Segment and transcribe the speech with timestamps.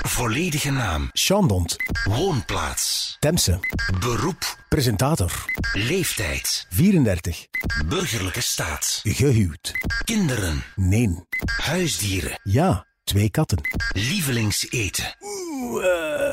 [0.00, 1.08] Volledige naam.
[1.12, 1.76] Chandont.
[2.04, 3.16] Woonplaats.
[3.18, 3.58] Temse.
[4.00, 4.56] Beroep.
[4.68, 5.44] Presentator.
[5.72, 6.66] Leeftijd.
[6.70, 7.46] 34.
[7.88, 9.00] Burgerlijke staat.
[9.02, 9.72] Gehuwd.
[10.04, 10.62] Kinderen.
[10.76, 11.24] Nee.
[11.56, 12.40] Huisdieren.
[12.42, 13.58] Ja, twee katten.
[13.92, 15.16] Lievelingseten.
[15.20, 15.84] Oeh,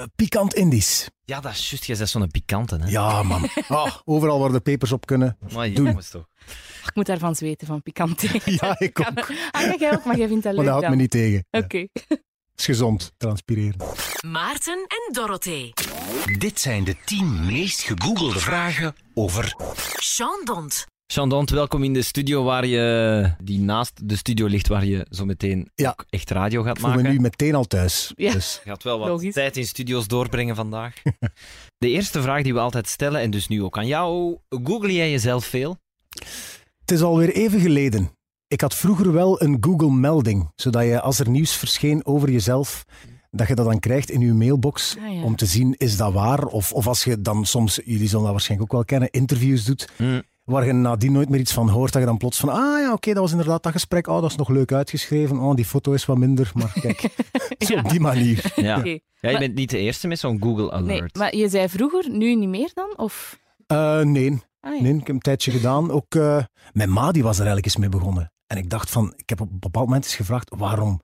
[0.02, 1.10] eh, pikant Indisch.
[1.26, 1.86] Ja, dat is juist.
[1.86, 2.88] Jij bent zo'n pikante, hè?
[2.90, 3.50] Ja, man.
[3.68, 5.38] Ah, overal waar de pepers op kunnen.
[5.54, 5.86] Maar Doen.
[5.86, 6.28] jongens toch.
[6.86, 8.28] Ik moet daarvan zweten, van pikante.
[8.62, 9.32] Ja, ik ook.
[9.52, 10.92] Ah, jij ook, maar jij vindt dat Maar leuk dat houdt dan.
[10.92, 11.46] me niet tegen.
[11.50, 11.60] Ja.
[12.60, 13.76] Is gezond, transpireren.
[14.28, 15.74] Maarten en Dorothee.
[16.38, 19.56] Dit zijn de 10 meest gegoogelde vragen over
[20.00, 20.86] Sean Dont.
[21.08, 25.26] Chandant, welkom in de studio waar je, die naast de studio ligt, waar je zo
[25.26, 25.90] meteen Ja.
[25.90, 27.12] ook echt radio gaat Ik voel me maken.
[27.12, 28.12] nu meteen al thuis.
[28.16, 28.32] Ja.
[28.32, 29.34] Dus Je gaat wel wat Logisch.
[29.34, 30.94] tijd in studio's doorbrengen vandaag.
[31.78, 34.38] de eerste vraag die we altijd stellen, en dus nu ook aan jou.
[34.50, 35.78] Google jij jezelf veel?
[36.80, 38.12] het is alweer even geleden.
[38.50, 42.86] Ik had vroeger wel een Google-melding, zodat je als er nieuws verscheen over jezelf,
[43.32, 45.24] dat je dat dan krijgt in je mailbox Ah, ja.
[45.24, 46.46] om te zien, is dat waar?
[46.46, 49.90] Of, of als je dan soms, jullie zullen dat waarschijnlijk ook wel kennen, interviews doet,
[49.98, 50.22] Hm.
[50.44, 52.94] waar je nadien nooit meer iets van hoort, dat je dan plots van, ah ja,
[52.94, 55.92] oké, dat was inderdaad dat gesprek, oh, dat is nog leuk uitgeschreven, oh, die foto
[55.92, 57.10] is wat minder, maar kijk,
[57.68, 58.52] zo op die manier.
[58.56, 58.84] Ja.
[58.84, 60.86] Ja, je Maar- bent niet de eerste met zo'n Google Alert.
[60.88, 62.94] Nee, maar je zei vroeger, nu niet meer dan?
[62.98, 63.40] Of...
[63.68, 64.82] Eh, nee, Ah, ja.
[64.82, 65.92] nee, ik heb een tijdje gedaan.
[65.92, 68.32] Ook, eh, mijn ma die was er eigenlijk eens mee begonnen.
[68.50, 71.02] En ik dacht van, ik heb op een bepaald moment eens gevraagd, waarom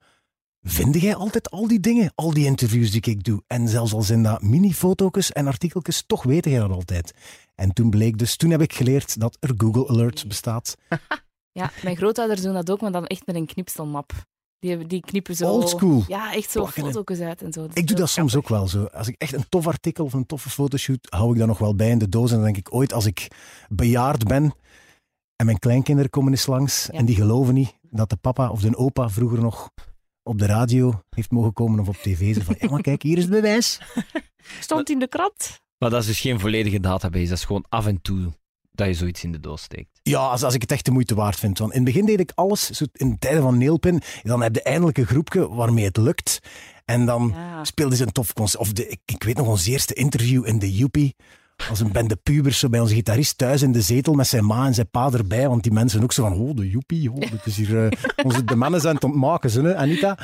[0.61, 3.43] vind jij altijd al die dingen, al die interviews die ik doe?
[3.47, 7.13] En zelfs al zijn dat mini-foto's en artikeltjes, toch weet jij dat altijd.
[7.55, 10.75] En toen bleek dus, toen heb ik geleerd dat er Google Alert bestaat.
[11.59, 14.13] Ja, mijn grootouders doen dat ook, maar dan echt met een knipselmap.
[14.59, 15.51] Die, hebben- die knippen zo...
[15.51, 16.03] Old school.
[16.07, 17.67] Ja, echt zo Plakken en- foto's uit en zo.
[17.73, 18.83] Ik doe dat soms ook wel zo.
[18.83, 21.75] Als ik echt een tof artikel of een toffe fotoshoot, hou ik dat nog wel
[21.75, 22.29] bij in de doos.
[22.29, 23.27] En dan denk ik ooit, als ik
[23.69, 24.53] bejaard ben
[25.35, 26.97] en mijn kleinkinderen komen eens langs Ja.
[26.99, 29.69] en die geloven niet dat de papa of de opa vroeger nog
[30.23, 32.35] op de radio heeft mogen komen of op tv.
[32.35, 33.79] Zo van, ja, maar kijk, hier is het bewijs.
[34.59, 35.59] Stond in de krant.
[35.77, 37.27] Maar dat is dus geen volledige database.
[37.29, 38.31] Dat is gewoon af en toe
[38.71, 39.99] dat je zoiets in de doos steekt.
[40.03, 41.57] Ja, als, als ik het echt de moeite waard vind.
[41.57, 44.55] Want in het begin deed ik alles, zo in de tijden van Neelpin, dan heb
[44.55, 46.39] je eindelijk een groepje waarmee het lukt.
[46.85, 47.63] En dan Ja.
[47.63, 48.61] speelde ze een tof concert.
[48.61, 51.15] Of de, ik, ik weet nog ons eerste interview in de Joepie.
[51.69, 54.65] Als een bende pubers zo bij onze gitarist thuis in de zetel met zijn ma
[54.65, 55.47] en zijn pa erbij.
[55.47, 57.11] Want die mensen ook zo van, oh, de Joepie.
[57.11, 57.91] Oh, dit is hier, eh,
[58.25, 60.17] onze, de mannen zijn het ontmaken, ze, Anita.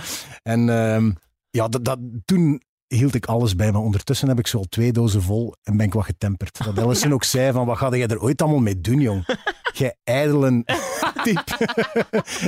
[0.44, 1.12] En ehm,
[1.50, 3.72] ja, dat, dat, toen hield ik alles bij.
[3.72, 6.64] Maar ondertussen heb ik zo al twee dozen vol en ben ik wat getemperd.
[6.64, 9.25] Dat Ellison ook zei van, wat ga jij er ooit allemaal mee doen, jong?
[9.74, 10.63] Jij ijdelen
[11.24, 11.58] type.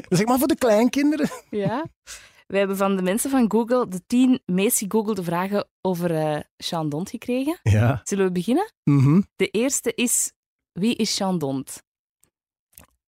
[0.10, 1.30] ik maar voor de kleinkinderen.
[1.50, 1.86] Ja.
[2.48, 6.90] We hebben van de mensen van Google de tien meest gegoogelde vragen over eh Sean
[6.90, 7.60] Dont gekregen.
[7.64, 8.02] Ja.
[8.04, 8.74] Zullen we beginnen?
[8.84, 9.22] Mhm.
[9.36, 10.32] De eerste is,
[10.72, 11.84] wie is Sean Dont?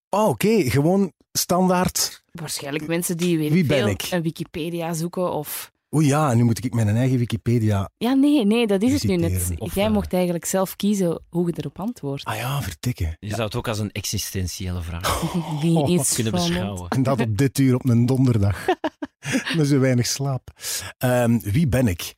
[0.08, 0.70] Oh, oké.
[0.70, 2.24] Gewoon standaard.
[2.32, 4.06] Waarschijnlijk mensen die Wie ben ik?
[4.10, 5.72] een Wikipedia zoeken of...
[5.96, 7.90] Oeh ja, nu moet ik mijn eigen Wikipedia.
[7.96, 9.52] Ja, nee, nee, dat is het nu net.
[9.58, 12.24] Of, Jij eh, mocht eigenlijk zelf kiezen hoe je erop antwoordt.
[12.24, 13.16] Ah ja, vertikken.
[13.18, 16.88] Je zou het ook als een existentiële vraag Wie oh, is kunnen beschouwen.
[16.88, 18.66] En dat op dit uur op een donderdag.
[19.56, 20.50] Met zo weinig slaap.
[20.98, 22.14] Ehm, wie ben ik?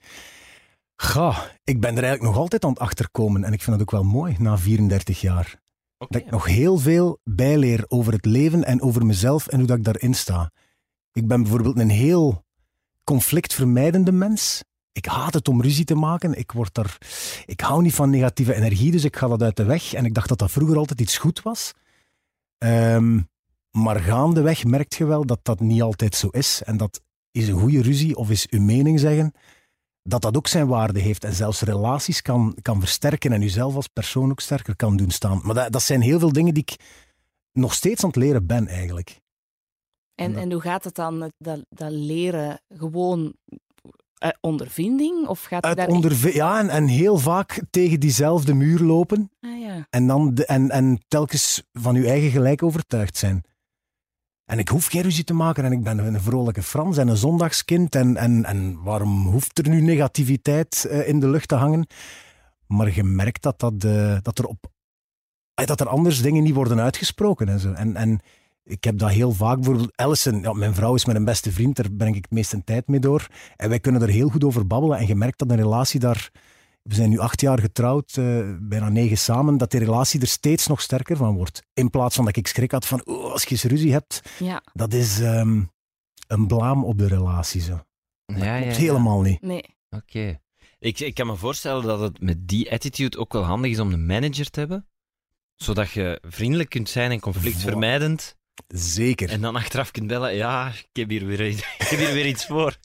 [0.97, 3.45] Ga, ik ben er eigenlijk nog altijd aan het achterkomen.
[3.45, 5.61] En ik vind het ook wel mooi, na 34 jaar.
[5.99, 9.77] Dat ik nog heel veel bijleer over het leven en over mezelf en hoe dat
[9.77, 10.51] ik daarin sta.
[11.13, 12.47] Ik ben bijvoorbeeld een heel
[13.09, 14.63] conflictvermijdende mens.
[14.93, 16.39] Ik haat het om ruzie te maken.
[16.39, 16.99] Ik, word daar,
[17.47, 19.93] ik hou niet van negatieve energie, dus ik ga dat uit de weg.
[19.93, 21.73] En ik dacht dat dat vroeger altijd iets goed was.
[22.59, 23.21] Ehm,
[23.71, 26.63] maar gaandeweg merk je wel dat dat niet altijd zo is.
[26.63, 29.33] En dat is een goede ruzie of is uw mening zeggen,
[30.03, 31.25] dat dat ook zijn waarde heeft.
[31.25, 35.41] En zelfs relaties kan, kan versterken en uzelf als persoon ook sterker kan doen staan.
[35.43, 36.77] Maar dat, dat zijn heel veel dingen die ik
[37.53, 39.21] nog steeds aan het leren ben eigenlijk.
[40.19, 43.35] En, en hoe gaat het dan, dat, dat leren gewoon
[44.19, 45.27] uit ondervinding?
[45.27, 49.61] Of gaat Uit daar ondervi- ja, en, en heel vaak tegen diezelfde muur lopen Ah,
[49.61, 49.87] ja.
[49.91, 53.45] en, dan de, en, en telkens van uw eigen gelijk overtuigd zijn.
[54.45, 57.17] En ik hoef geen ruzie te maken en ik ben een vrolijke Frans en een
[57.17, 57.95] zondagskind.
[57.95, 61.87] En, en, en waarom hoeft er nu negativiteit eh, in de lucht te hangen?
[62.67, 64.71] Maar je merkt dat, dat, eh, dat, er, op,
[65.55, 67.49] eh, dat er anders dingen niet worden uitgesproken.
[67.49, 67.73] En, zo.
[67.73, 68.21] En, en
[68.69, 69.57] ik heb dat heel vaak.
[69.57, 72.89] Bijvoorbeeld Alison, ja, mijn vrouw is mijn beste vriend, daar breng ik het meeste tijd
[72.89, 73.27] mee door.
[73.57, 74.99] En wij kunnen er heel goed over babbelen.
[74.99, 76.31] En je merkt dat een relatie daar...
[76.83, 80.67] We zijn nu acht jaar getrouwd, eh, bijna negen samen, dat die relatie er steeds
[80.67, 81.63] nog sterker van wordt.
[81.75, 84.63] In plaats van dat ik schrik had van, oh, als je eens ruzie hebt, ja,
[84.73, 85.63] dat is ehm,
[86.27, 87.61] een blaam op de relatie.
[87.61, 87.81] Zo.
[88.25, 88.81] Ja, ja, Klopt ja.
[88.81, 89.41] helemaal niet.
[89.41, 89.77] nee.
[89.91, 90.41] Oké.
[90.79, 93.93] Ik, ik kan me voorstellen dat het met die attitude ook wel handig is om
[93.93, 94.87] een manager te hebben.
[95.57, 98.38] Zodat je vriendelijk kunt zijn en conflictvermijdend.
[98.69, 99.29] Zeker.
[99.31, 102.27] En dan achteraf kunt bellen, ja, ik heb hier weer, iets- ik heb hier weer
[102.27, 102.77] iets voor.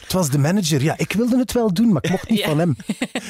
[0.00, 0.82] Het was de manager.
[0.82, 2.46] Ja, ik wilde het wel doen, maar ik mocht niet Ja.
[2.48, 2.76] van hem.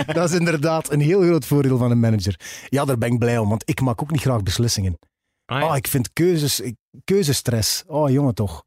[0.15, 2.41] Dat is inderdaad een heel groot voordeel van een manager.
[2.69, 4.99] Ja, daar ben ik blij om, want ik maak ook niet graag beslissingen.
[5.47, 5.69] Ah, ja.
[5.69, 6.61] Oh, ik vind keuzes,
[7.05, 7.83] keuzestress.
[7.87, 8.65] Oh, jongen, toch.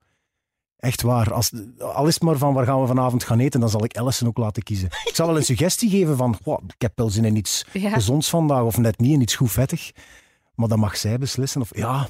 [0.78, 1.34] Echt waar.
[1.34, 3.98] Als, al is het maar van waar gaan we vanavond gaan eten, dan zal ik
[3.98, 4.88] Alison ook laten kiezen.
[5.06, 7.90] Ik zal wel een suggestie geven van, "Goh, ik heb wel zin in iets Ja.
[7.90, 9.92] gezonds vandaag, of net niet in iets goed vettig.
[10.56, 11.62] Maar dan mag zij beslissen.
[11.62, 12.08] Of ja,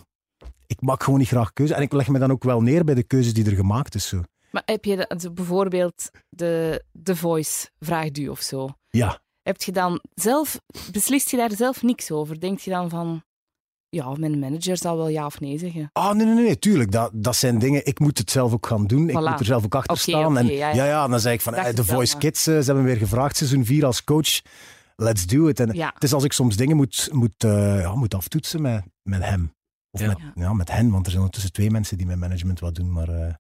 [0.67, 1.75] ik maak gewoon niet graag keuzes.
[1.77, 4.07] En ik leg me dan ook wel neer bij de keuzes die er gemaakt is.
[4.07, 4.21] Zo.
[4.51, 8.69] Maar heb je de- bijvoorbeeld de The Voice vraagt u of zo?
[8.89, 10.59] Ja, Heb je dan zelf,
[10.91, 12.39] beslist je daar zelf niks over?
[12.39, 13.23] Denk je dan van,
[13.89, 15.89] ja, mijn manager zal wel ja of nee zeggen?
[15.93, 16.91] Ah, nee, nee, nee, tuurlijk.
[16.91, 17.85] Dat, dat zijn dingen.
[17.85, 19.09] Ik moet het zelf ook gaan doen.
[19.09, 20.37] Ik moet er zelf ook achter staan.
[20.37, 20.85] en, ja, ja, ja.
[20.85, 21.07] ja.
[21.07, 23.85] dan zeg ik van eh, wel, Voice Kids, eh, ze hebben weer gevraagd, seizoen 4
[23.85, 24.41] als coach.
[24.95, 25.59] Let's do it.
[25.59, 25.91] En Ja.
[25.93, 29.51] het is als ik soms dingen moet, moet, eh, ja, moet aftoetsen met, met hem.
[30.01, 30.07] Of Ja.
[30.33, 32.91] Met, ja, met hen, want er zijn ondertussen twee mensen die met management wat doen.
[32.91, 33.33] Maar eh,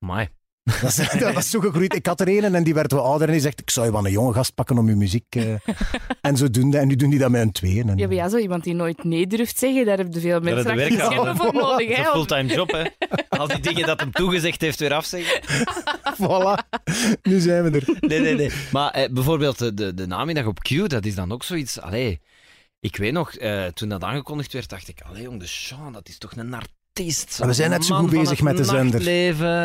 [0.00, 0.28] Amai.
[0.80, 1.94] dat, is, dat is zo gegroeid.
[1.94, 3.92] Ik had er een en die werd wel ouder en die zegt, ik zou je
[3.92, 5.24] wel een jonge gast pakken om je muziek.
[5.28, 5.54] eh
[6.20, 6.78] en zodoende.
[6.78, 7.88] En nu doen die dat met een tweeën.
[7.88, 10.30] En, Ja, maar ja, zo iemand die nooit nee durft zeggen, daar heb je veel
[10.40, 11.68] Daar mensen je achter werk voor nodig.
[11.70, 12.02] Dat is Hè?
[12.04, 12.84] een fulltime job, hè.
[13.28, 15.40] Al die dingen dat hem toegezegd heeft weer afzeggen.
[16.22, 16.68] voilà,
[17.22, 17.96] nu zijn we er.
[18.08, 18.50] Nee, nee, nee.
[18.72, 21.80] Maar eh, bijvoorbeeld de, de, de namiddag op Q, dat is dan ook zoiets...
[21.80, 22.20] Allee,
[22.80, 25.00] ik weet nog, eh, toen dat aangekondigd werd, dacht ik...
[25.00, 27.38] Allee, jong, de Sean, dat is toch een artiest.
[27.38, 29.08] Maar we zijn net zo goed bezig met de zender.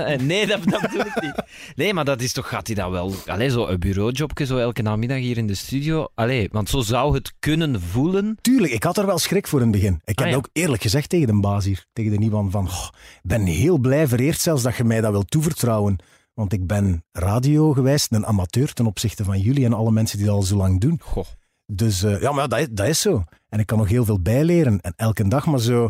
[0.05, 1.43] En nee, dat, dat bedoel ik niet.
[1.75, 2.47] Nee, maar dat is toch...
[2.49, 3.13] Gaat hij dat wel...
[3.25, 6.07] Allee, zo een bureaujobje, zo elke namiddag hier in de studio.
[6.15, 8.37] Allee, want zo zou het kunnen voelen.
[8.41, 10.01] Tuurlijk, ik had er wel schrik voor in het begin.
[10.05, 10.37] Ik heb Ah, ja.
[10.37, 13.77] ook eerlijk gezegd tegen de baas hier, tegen de Iwan, van "Goh, ik ben heel
[13.77, 15.95] blij, vereerd zelfs dat je mij dat wilt toevertrouwen.
[16.33, 20.25] Want ik ben radio geweest, een amateur ten opzichte van jullie en alle mensen die
[20.27, 20.99] dat al zo lang doen.
[21.03, 21.25] Goh.
[21.65, 23.23] Dus eh, ja, maar dat is, dat is zo.
[23.49, 24.81] En ik kan nog heel veel bijleren.
[24.81, 25.89] En elke dag maar zo...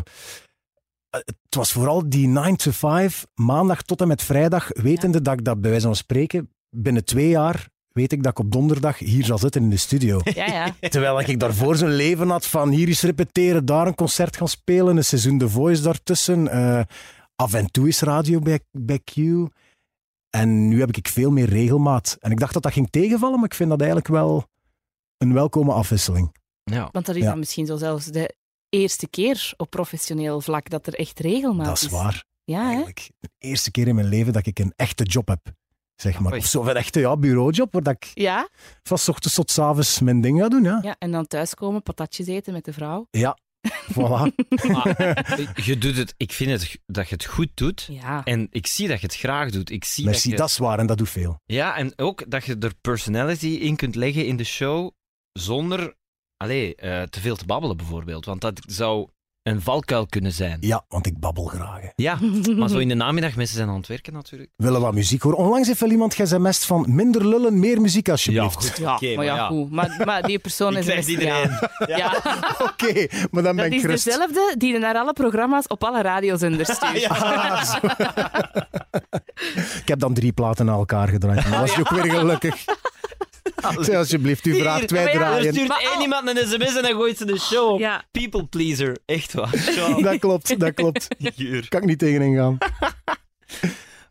[1.10, 5.38] eh, Het was vooral die 9 to 5, maandag tot en met vrijdag, wetende dat
[5.38, 8.98] ik dat bij wijze van spreken binnen twee jaar weet ik dat ik op donderdag
[8.98, 10.20] hier zal zitten in de studio.
[10.34, 10.88] Ja, ja.
[10.88, 14.96] Terwijl ik daarvoor zo'n leven had van hier eens repeteren, daar een concert gaan spelen,
[14.96, 16.48] een seizoen The Voice daartussen.
[16.48, 16.80] eh,
[17.36, 19.16] af en toe is radio bij, bij Q.
[20.30, 22.16] En nu heb ik veel meer regelmaat.
[22.20, 24.44] En ik dacht dat dat ging tegenvallen, maar ik vind dat eigenlijk wel
[25.24, 26.34] een welkome afwisseling.
[26.64, 26.88] Ja.
[26.92, 27.28] Want dat is Ja.
[27.28, 28.34] dan misschien zo zelfs de
[28.68, 32.24] eerste keer op professioneel vlak dat er echt regelmaat dat is waar.
[32.44, 32.82] Ja, hè?
[33.20, 35.40] De eerste keer in mijn leven dat ik een echte job heb.
[35.94, 36.32] Zeg maar.
[36.36, 38.48] Of zo, een echte ja, bureaujob, waar dat ik Ja,
[38.82, 40.62] van 's ochtends tot 's avonds mijn ding ga doen.
[40.62, 43.06] Ja, ja, en dan thuiskomen, patatjes eten met de vrouw.
[43.10, 43.38] ja.
[43.92, 44.34] voilà.
[44.72, 44.94] Maar
[45.64, 46.14] je doet het...
[46.16, 47.88] Ik vind het, dat je het goed doet.
[47.90, 48.24] Ja.
[48.24, 49.70] En ik zie dat je het graag doet.
[49.70, 50.38] Ik zie Merci, dat je...
[50.38, 51.40] dat is waar en dat doet veel.
[51.44, 54.90] Ja, en ook dat je er personality in kunt leggen in de show
[55.38, 55.94] zonder
[56.36, 58.24] allee, eh, te veel te babbelen, bijvoorbeeld.
[58.24, 59.08] Want dat zou
[59.42, 60.56] een valkuil kunnen zijn.
[60.60, 61.80] Ja, want ik babbel graag.
[61.80, 61.88] hè.
[61.96, 62.18] Ja,
[62.58, 64.50] maar zo in de namiddag, mensen zijn aan het werken natuurlijk.
[64.56, 65.38] willen wat muziek horen.
[65.38, 68.76] Onlangs heeft wel iemand sms'd van minder lullen, meer muziek alsjeblieft.
[68.78, 69.46] Ja, Oké, maar maar ja, ja.
[69.46, 69.70] goed.
[69.70, 70.86] Maar, maar die persoon is...
[70.86, 71.50] best- iedereen.
[71.86, 71.96] Ja.
[71.96, 72.22] Ja.
[72.58, 74.04] Oké, maar dan ben Dat ik is gerust.
[74.04, 77.08] dezelfde die naar alle programma's op alle radiozenders stuurt.
[77.08, 77.74] Ah,
[79.80, 81.42] ik heb dan drie platen naar elkaar gedraaid.
[81.50, 82.64] Dan was je ook weer gelukkig.
[83.72, 85.52] Zei, alsjeblieft, u vraagt, ja, Er draaien.
[85.52, 87.78] stuurt Maar één al- iemand een sms en dan gooit ze de show op.
[87.78, 88.04] Ja.
[88.10, 89.50] People pleaser, echt waar.
[90.02, 91.08] Dat klopt, dat klopt.
[91.68, 92.58] Kan ik niet tegenin gaan.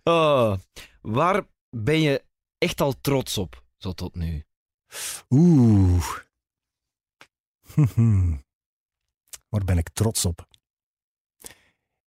[0.06, 0.58] Oh,
[1.02, 2.24] waar ben je
[2.58, 4.44] echt al trots op, zo tot nu?
[5.30, 6.06] Oeh.
[9.50, 10.48] Waar ben ik trots op?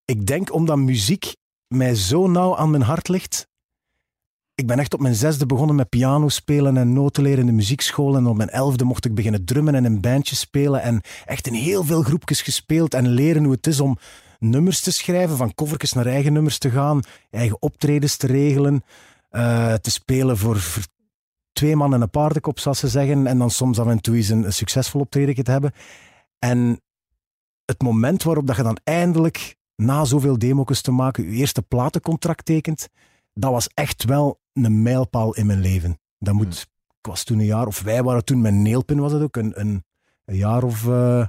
[0.04, 1.34] Ik denk omdat muziek
[1.74, 3.48] mij zo nauw aan mijn hart ligt.
[4.56, 7.52] Ik ben echt op mijn zesde begonnen met piano spelen en noten leren in de
[7.52, 8.16] muziekschool.
[8.16, 10.82] En op mijn elfde mocht ik beginnen drummen en een bandje spelen.
[10.82, 13.98] En echt in heel veel groepjes gespeeld en leren hoe het is om
[14.38, 18.84] nummers te schrijven, van covertjes naar eigen nummers te gaan, eigen optredens te regelen,
[19.30, 20.62] eh, te spelen voor,
[21.52, 23.26] twee man en een paardenkop, zoals ze zeggen.
[23.26, 25.72] En dan soms af en toe eens een, een succesvol optreden te hebben.
[26.38, 26.80] En
[27.64, 32.44] het moment waarop dat je dan eindelijk, na zoveel demo's te maken, je eerste platencontract
[32.44, 32.88] tekent,
[33.34, 35.98] dat was echt wel een mijlpaal in mijn leven.
[36.18, 36.66] Dat moet,
[37.00, 39.60] ik was toen een jaar, of wij waren toen met Neelpin, was het ook, een,
[39.60, 39.84] een,
[40.24, 41.26] een jaar of, eh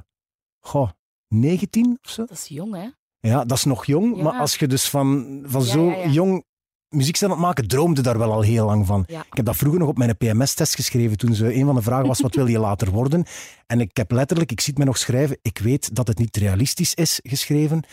[0.60, 0.90] goh,
[1.28, 2.22] 19 of zo.
[2.26, 2.88] Dat is jong, hè?
[3.20, 4.24] Ja, dat is nog jong, Ja.
[4.24, 6.08] maar als je dus van, van Ja, zo ja, ja.
[6.10, 6.44] jong
[6.90, 9.04] muziek zijn aan het maken, droomde daar wel al heel lang van.
[9.08, 9.20] Ja.
[9.20, 12.08] Ik heb dat vroeger nog op mijn PMS-test geschreven toen ze, een van de vragen
[12.08, 13.26] was, wat wil je later worden?
[13.66, 16.38] En ik heb letterlijk, ik zie het me nog schrijven, ik weet dat het niet
[16.38, 17.84] realistisch is geschreven,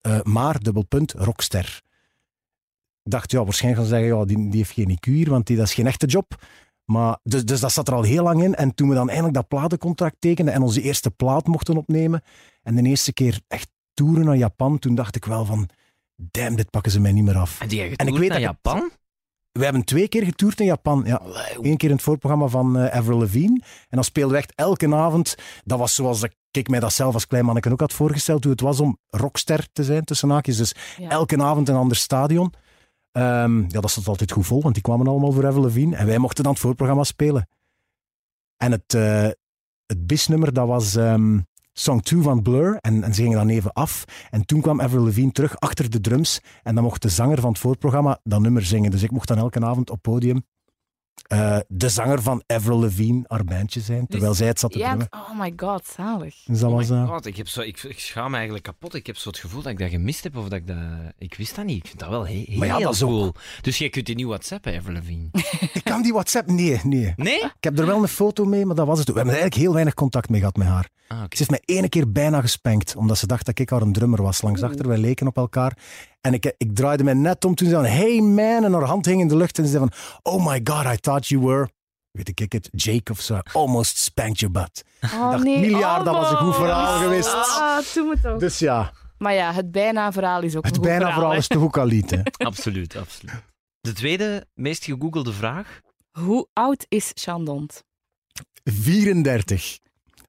[0.00, 1.82] eh, maar, dubbel punt, rockster.
[3.02, 5.46] Ik dacht, ja, waarschijnlijk gaan ze zeggen, ja, die, die heeft geen IQ hier, want
[5.46, 6.42] die, dat is geen echte job.
[6.84, 8.54] Maar, dus, dus dat zat er al heel lang in.
[8.54, 12.22] En toen we dan eindelijk dat platencontract tekenden en onze eerste plaat mochten opnemen,
[12.62, 15.68] en de eerste keer echt toeren naar Japan, toen dacht ik wel van,
[16.16, 17.60] damn, dit pakken ze mij niet meer af.
[17.60, 18.90] En die En ik getoerd weet naar dat Japan?
[19.52, 21.02] We hebben twee keer getoerd in Japan.
[21.06, 21.22] Ja.
[21.60, 23.60] Eén keer in het voorprogramma van eh Avril Lavigne.
[23.62, 25.34] En dan speelden we echt elke avond.
[25.64, 28.42] Dat was zoals ik, ik mij dat zelf als klein manneke ook had voorgesteld.
[28.42, 30.56] Hoe het was om rockster te zijn, tussen haakjes.
[30.56, 31.08] Dus Ja.
[31.08, 32.52] elke avond een ander stadion.
[33.12, 35.96] Ehm, ja, dat zat altijd goed vol, want die kwamen allemaal voor Avril Lavigne.
[35.96, 37.48] En wij mochten dan het voorprogramma spelen.
[38.56, 39.28] En het, eh
[39.86, 41.38] het bisnummer, dat was ehm,
[41.72, 42.76] Song 2 van Blur.
[42.80, 44.04] En, en ze gingen dan even af.
[44.30, 46.40] En toen kwam Avril Lavigne terug achter de drums.
[46.62, 48.90] En dan mocht de zanger van het voorprogramma dat nummer zingen.
[48.90, 50.44] Dus ik mocht dan elke avond op podium
[51.28, 54.06] eh, de zanger van Avril Lavigne, haar bandje zijn.
[54.06, 55.08] Terwijl zij het zat te Ja, drummen.
[55.10, 56.34] oh my god, zalig.
[56.46, 56.88] Dus dat Oh was...
[56.88, 58.94] my god, ik, heb zo, ik, ik schaam me eigenlijk kapot.
[58.94, 60.76] Ik heb zo het gevoel dat ik dat gemist heb of dat ik dat...
[61.18, 61.76] Ik wist dat niet.
[61.76, 63.34] Ik vind dat wel he- heel, Maar ja, dat is ook- cool.
[63.60, 65.28] Dus jij kunt die niet whatsappen, Avril Lavigne.
[65.72, 66.46] ik kan die WhatsApp...
[66.50, 67.12] Nee, nee.
[67.16, 67.38] Nee?
[67.44, 69.08] Ik heb er wel een foto mee, maar dat was het.
[69.08, 70.88] We hebben eigenlijk heel weinig contact mee gehad met haar.
[71.08, 71.18] Ah.
[71.18, 74.22] Ze heeft mij ene keer bijna gespankt, omdat ze dacht dat ik haar een drummer
[74.22, 74.42] was.
[74.42, 75.76] Langs achter, wij leken op elkaar.
[76.22, 79.06] En ik, ik draaide mij net om toen ze zei, hey man, en haar hand
[79.06, 79.58] hing in de lucht.
[79.58, 79.92] En ze zei van,
[80.32, 81.68] oh my god, I thought you were,
[82.10, 83.38] weet ik het, Jake of zo.
[83.52, 84.84] Almost spanked your butt.
[85.02, 85.60] Oh dacht, nee.
[85.70, 87.34] miljard, dat was een goed verhaal Oh, geweest.
[87.34, 88.38] Ah, doe me toch.
[88.38, 91.32] Dus ja, Maar ja, het bijna verhaal is ook een het goed bijna verhaal, vooral
[91.32, 91.38] hè.
[91.38, 92.20] is toch ook al lied, hè.
[92.46, 93.42] Absoluut, absoluut.
[93.80, 95.80] De tweede meest gegoogelde vraag.
[96.18, 97.84] Hoe oud is Chandont?
[98.64, 99.78] 34.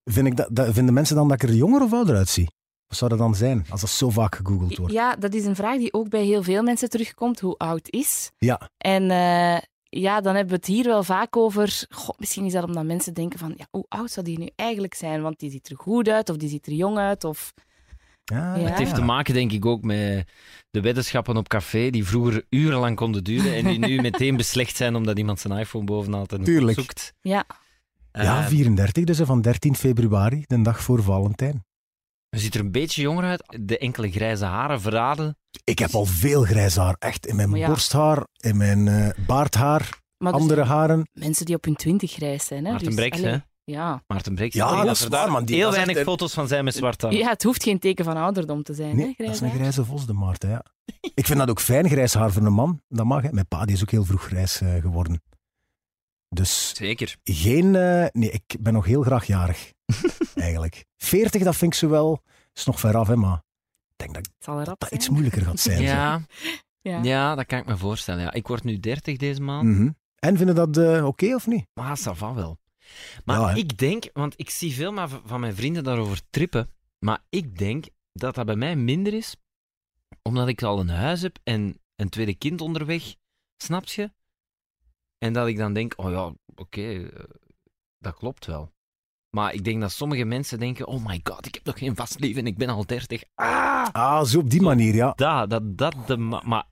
[0.03, 2.49] Vind ik dat, dat, vinden mensen dan dat ik er jonger of ouder uitzie?
[2.93, 4.93] Wat zou dat dan zijn, als dat zo vaak gegoogeld wordt?
[4.93, 7.39] Ja, dat is een vraag die ook bij heel veel mensen terugkomt.
[7.39, 8.31] Hoe oud is?
[8.37, 8.69] Ja.
[8.77, 11.85] En eh, ja, dan hebben we het hier wel vaak over.
[11.89, 14.93] God, misschien is dat omdat mensen denken van, ja, hoe oud zou die nu eigenlijk
[14.93, 15.21] zijn?
[15.21, 17.53] Want die ziet er goed uit, of die ziet er jong uit, of...
[18.23, 18.69] Ja, Ja.
[18.69, 20.27] Het heeft te maken, denk ik, ook met
[20.71, 24.95] de weddenschappen op café, die vroeger urenlang konden duren en die nu meteen beslecht zijn
[24.95, 26.79] omdat iemand zijn iPhone bovenhaalt en Tuurlijk.
[26.79, 27.13] zoekt.
[27.21, 27.45] Ja,
[28.11, 31.63] Ja, Eh, 34, dus hè, van 13 februari, de dag voor Valentijn.
[32.33, 33.57] Hij ziet er een beetje jonger uit.
[33.61, 35.37] De enkele grijze haren verraden.
[35.63, 37.25] Ik heb al veel grijs haar, echt.
[37.25, 37.67] In mijn Maar ja.
[37.67, 41.07] borsthaar, in mijn eh, baardhaar, maar dus andere haren.
[41.13, 42.65] mensen die op hun twintig grijs zijn.
[42.65, 42.71] Hè?
[42.71, 43.37] Maarten dus, allee, hè?
[43.63, 44.03] Ja.
[44.07, 44.55] Maarten Breks.
[44.55, 45.45] Ja, dat is er waar, daar man.
[45.45, 47.13] Die- heel dat is echt weinig een- foto's van zijn met zwart haar.
[47.13, 48.95] ja, het hoeft geen teken van ouderdom te zijn.
[48.95, 49.55] Nee, hè, dat is een haar.
[49.57, 50.65] grijze vos, de Maarten, ja.
[51.13, 52.81] Ik vind dat ook fijn, grijs haar voor een man.
[52.87, 53.31] Dat mag, hè.
[53.31, 55.21] Mijn pa die is ook heel vroeg grijs eh, geworden.
[56.29, 57.15] Dus Zeker.
[57.23, 57.75] geen...
[57.75, 59.71] eh, nee, ik ben nog heel graag jarig,
[60.43, 60.85] eigenlijk.
[60.97, 62.23] 40, dat vind ik zo wel...
[62.53, 63.43] is nog ver af, hè, maar...
[63.95, 64.29] Ik denk dat
[64.65, 64.93] dat zijn.
[64.93, 65.81] iets moeilijker gaat zijn.
[65.91, 66.21] Ja,
[66.81, 67.03] Ja.
[67.03, 68.21] ja, dat kan ik me voorstellen.
[68.21, 68.33] Ja.
[68.33, 69.67] Ik word nu 30 deze maand.
[69.69, 69.89] Mhm.
[70.15, 71.65] En vinden dat eh, oké of niet?
[71.73, 72.59] Maar ça va wel.
[73.25, 76.69] Maar Ja, ik denk, want ik zie veel maar van mijn vrienden daarover trippen,
[76.99, 79.35] maar ik denk dat dat bij mij minder is,
[80.21, 83.15] omdat ik al een huis heb en een tweede kind onderweg,
[83.57, 84.11] snap je?
[85.17, 87.23] En dat ik dan denk, oh ja, oké, eh,
[87.97, 88.72] dat klopt wel.
[89.35, 92.19] Maar ik denk dat sommige mensen denken, oh my god, ik heb nog geen vast
[92.19, 93.23] leven en ik ben al 30.
[93.35, 93.87] Ah!
[93.91, 95.13] Ah, zo op die manier, ja.
[95.15, 96.63] Dat, dat, dat, de, ma- maar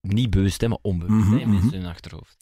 [0.00, 1.74] niet bewust, hè, maar onbewust, Mhm, hè, in mensen mhm.
[1.76, 2.36] in hun achterhoofd.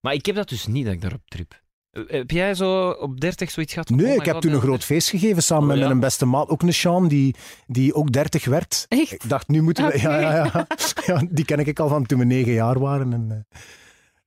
[0.00, 1.62] Maar ik heb dat dus niet, dat ik daarop trip.
[1.90, 3.88] Eh, Heb jij zo op 30 zoiets gehad?
[3.88, 6.26] Nee, oh ik heb god, toen een groot feest gegeven samen Oh, met mijn beste
[6.26, 6.48] maat.
[6.48, 7.34] Ook een Sean, die,
[7.66, 8.86] die ook 30 werd.
[8.88, 9.12] Echt?
[9.12, 9.94] Ik dacht, nu moeten we...
[9.94, 10.08] Oké.
[10.08, 10.66] Ja, ja, ja.
[11.06, 13.12] ja, die ken ik al van toen we negen jaar waren.
[13.12, 13.46] En,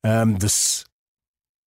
[0.02, 0.86] eh, ehm, dus...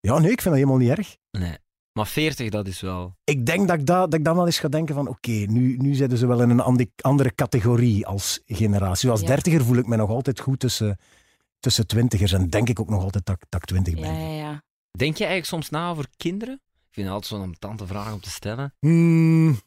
[0.01, 1.17] Ja, nee, ik vind dat helemaal niet erg.
[1.31, 1.57] Nee.
[1.95, 3.17] Maar 40, dat is wel...
[3.25, 5.09] Ik denk dat ik, dat, dat ik dan wel eens ga denken van...
[5.09, 9.11] Oké, nu, nu zitten ze wel in een andere categorie als generatie.
[9.11, 9.27] Als Ja.
[9.27, 10.99] dertiger voel ik me nog altijd goed tussen,
[11.61, 12.33] tussen twintigers.
[12.33, 14.13] En denk ik ook nog altijd dat, dat ik twintig ben.
[14.15, 14.63] Ja, ja, ja.
[14.91, 16.55] Denk je eigenlijk soms na over kinderen?
[16.55, 18.75] Ik vind het altijd zo'n tante vraag om te stellen.
[18.81, 19.61] Hmm,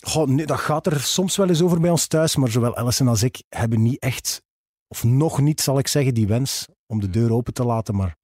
[0.00, 3.08] goh, nee, dat gaat er soms wel eens over bij ons thuis, maar zowel Alison
[3.08, 4.42] als ik hebben niet echt,
[4.88, 7.94] of nog niet zal ik zeggen, die wens om de deur open te laten.
[7.96, 8.16] Maar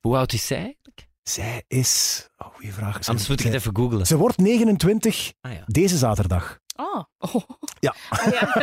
[0.00, 0.76] Hoe oud is zij?
[1.24, 2.26] Zij is...
[2.38, 2.96] Oh, goeie vraag.
[2.98, 4.06] Zij- Anders moet ik het even googlen.
[4.06, 5.62] Ze wordt 29 Ah ja.
[5.66, 6.58] deze zaterdag.
[6.76, 7.02] Oh.
[7.18, 7.42] oh.
[7.80, 7.94] Ja.
[8.10, 8.62] Ah, ja.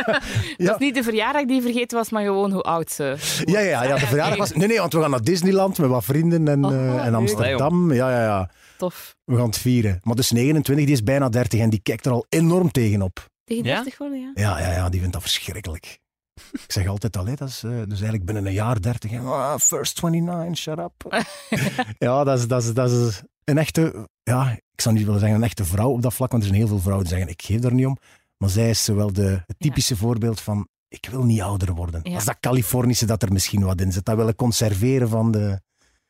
[0.56, 3.82] Dat is niet de verjaardag die vergeten was, maar gewoon hoe oud ze Ja, ja,
[3.84, 4.52] ja, de verjaardag was...
[4.52, 7.14] Nee, nee, want we gaan naar Disneyland met wat vrienden en, Oh, eh, en.
[7.14, 7.92] Amsterdam.
[7.92, 8.50] Ja, ja, ja.
[8.78, 9.16] Tof.
[9.24, 10.00] We gaan het vieren.
[10.02, 13.26] Maar dus 29, die is bijna 30 en die kijkt er al enorm tegenop.
[13.44, 13.74] Tegen Ja?
[13.74, 14.30] 30 worden, ja?
[14.34, 15.98] Ja, ja, ja, die vindt dat verschrikkelijk.
[16.66, 19.10] Ik zeg altijd al, hè, dat is, dus eigenlijk binnen een jaar 30.
[19.12, 21.24] en, ah, first 29, shut up.
[21.98, 25.38] ja, dat is, dat, is, dat is een echte, ja, ik zou niet willen zeggen
[25.38, 27.42] een echte vrouw op dat vlak, want er zijn heel veel vrouwen die zeggen, ik
[27.42, 27.96] geef daar niet om.
[28.36, 32.00] Maar zij is wel de, het typische voorbeeld van, ik wil niet ouder worden.
[32.02, 32.10] Ja.
[32.10, 34.04] Dat is dat Californische dat er misschien wat in zit.
[34.04, 35.60] Dat willen conserveren van de,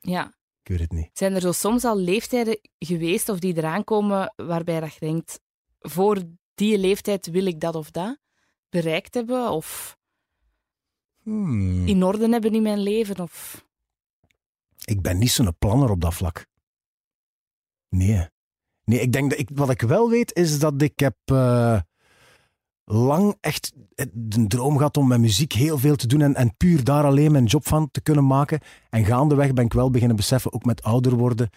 [0.00, 0.26] Ja.
[0.62, 1.10] ik weet het niet.
[1.12, 5.40] Zijn er zo soms al leeftijden geweest of die eraan komen waarbij dat je denkt,
[5.78, 6.22] voor
[6.54, 8.18] die leeftijd wil ik dat of dat
[8.68, 9.96] bereikt hebben of
[11.22, 11.86] Hmm.
[11.86, 13.20] in orde hebben in mijn leven?
[13.20, 13.66] Of...
[14.84, 16.46] Ik ben niet zo'n planner op dat vlak.
[17.88, 18.28] Nee.
[18.84, 21.16] Nee, ik denk dat ik, wat ik wel weet is dat ik heb.
[21.24, 21.80] eh,
[22.84, 23.72] lang echt
[24.12, 27.32] de droom gehad om met muziek heel veel te doen en, en puur daar alleen
[27.32, 28.60] mijn job van te kunnen maken.
[28.90, 31.50] En gaandeweg ben ik wel beginnen beseffen, ook met ouder worden,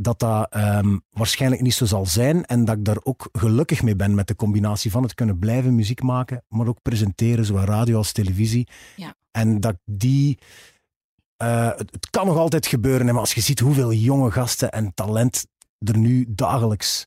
[0.00, 3.96] dat dat ehm, waarschijnlijk niet zo zal zijn en dat ik daar ook gelukkig mee
[3.96, 7.96] ben met de combinatie van het kunnen blijven muziek maken, maar ook presenteren, zowel radio
[7.96, 8.68] als televisie.
[8.96, 9.14] Ja.
[9.30, 10.38] En dat die...
[11.36, 14.70] eh, het, het kan nog altijd gebeuren, hè, maar als je ziet hoeveel jonge gasten
[14.72, 15.46] en talent
[15.78, 17.06] er nu dagelijks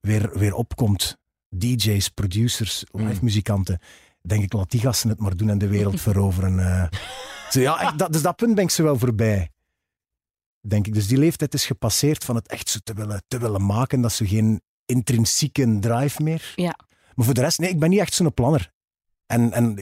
[0.00, 1.18] weer, weer opkomt,
[1.56, 3.18] DJ's, producers, live Mm.
[3.22, 3.78] muzikanten,
[4.22, 6.58] denk ik, laat die gasten het maar doen en de wereld veroveren.
[6.58, 6.88] eh.
[7.50, 9.50] Ja, dat, dus dat punt ben ik ze wel voorbij.
[10.60, 10.94] Denk ik.
[10.94, 14.00] Dus die leeftijd is gepasseerd van het echt zo te willen, te willen maken.
[14.00, 16.52] Dat is zo geen intrinsieke drive meer.
[16.56, 16.78] Ja.
[17.14, 18.72] Maar voor de rest, nee, ik ben niet echt zo'n planner.
[19.26, 19.78] En, en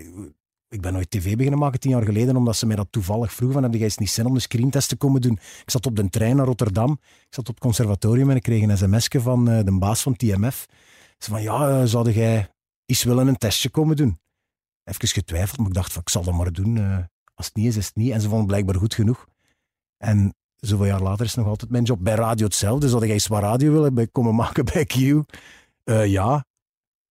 [0.69, 3.61] ik ben nooit tv beginnen maken tien jaar geleden, omdat ze mij dat toevallig vroegen.
[3.61, 5.33] Van, heb jij eens niet zin om de screentest te komen doen?
[5.33, 6.93] Ik zat op de trein naar Rotterdam.
[7.03, 10.17] Ik zat op het conservatorium en ik kreeg een sms'je van eh, de baas van
[10.17, 10.67] TMF.
[11.19, 12.49] Ze van, ja, eh, zou jij
[12.87, 14.21] eens willen een testje komen doen?
[14.85, 16.77] Even getwijfeld, maar ik dacht van, ik zal dat maar doen.
[16.77, 16.99] eh,
[17.35, 18.13] als het niet is, is het niet.
[18.13, 19.27] En ze vonden het blijkbaar goed genoeg.
[19.97, 21.99] En zoveel jaar later is het nog altijd mijn job.
[22.03, 22.88] Bij radio hetzelfde.
[22.88, 24.95] Zou jij eens wat radio willen bij komen maken bij Q?
[25.85, 26.45] Eh, ja,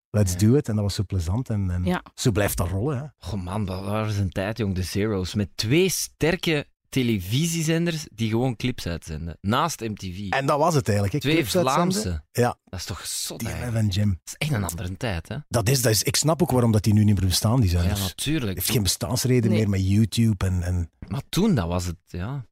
[0.09, 0.37] let's Ja.
[0.37, 0.67] do it.
[0.69, 1.49] En dat was zo plezant.
[1.49, 2.03] En, en Ja.
[2.15, 2.97] zo blijft dat rollen.
[2.97, 3.27] Hè.
[3.35, 4.75] Oh man, dat was een tijd, jong.
[4.75, 5.33] De Zero's.
[5.33, 9.37] Met twee sterke televisiezenders die gewoon clips uitzenden.
[9.41, 10.29] Naast MTV.
[10.29, 11.13] En dat was het eigenlijk.
[11.13, 11.19] hè.
[11.19, 11.91] twee Clips uitzenden.
[12.01, 12.23] Vlaamse.
[12.31, 12.57] Ja.
[12.65, 13.75] Dat is toch zot, eigenlijk.
[13.77, 14.09] en Jim.
[14.09, 15.37] Dat is echt een andere tijd, hè?
[15.49, 17.71] Dat is, dat is, ik snap ook waarom dat die nu niet meer bestaan, die
[17.71, 17.99] Ja, zenders.
[18.01, 18.53] natuurlijk.
[18.57, 19.59] heeft geen bestaansreden Nee.
[19.59, 20.45] meer met YouTube.
[20.45, 22.45] En, en Maar toen, dat was het, ja.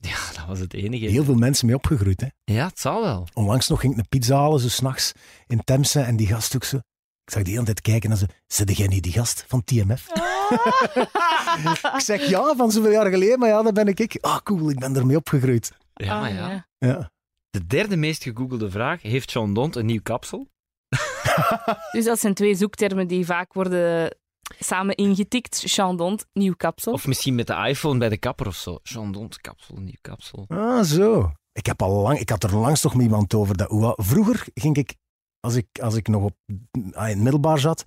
[0.00, 1.06] Ja, dat was het enige.
[1.06, 2.20] heel veel mensen mee opgegroeid.
[2.20, 2.26] Hè.
[2.54, 3.26] Ja, het zal wel.
[3.34, 5.12] Onlangs nog ging ik een pizza halen, zo s'nachts
[5.46, 6.00] in Temse.
[6.00, 6.76] En die gast ook zo.
[7.24, 10.06] Ik zag die hele tijd kijken en ze zit jij niet die gast van TMF?
[11.94, 14.00] ik zeg ja, van zoveel jaar geleden, maar ja, dat ben ik.
[14.00, 14.18] ik.
[14.20, 15.72] Ah, cool, ik ben ermee opgegroeid.
[15.94, 16.66] Ja, Ah, maar ja.
[16.78, 17.10] Ja.
[17.50, 19.02] De derde meest gegoogelde vraag.
[19.02, 20.48] Heeft John Dont een nieuw kapsel?
[21.92, 24.16] Dus dat zijn twee zoektermen die vaak worden
[24.60, 25.62] samen ingetikt.
[25.66, 26.92] Chandon, nieuw kapsel.
[26.92, 28.78] Of misschien met de iPhone bij de kapper of zo.
[28.82, 30.44] John Dont, kapsel, nieuw kapsel.
[30.48, 31.32] Ah, zo.
[31.52, 33.56] Ik, heb al lang, ik had er langs nog met iemand over.
[33.56, 34.94] Dat, hoe- vroeger ging ik,
[35.40, 36.36] als ik, als ik nog op,
[36.92, 37.84] ah, in het middelbaar zat,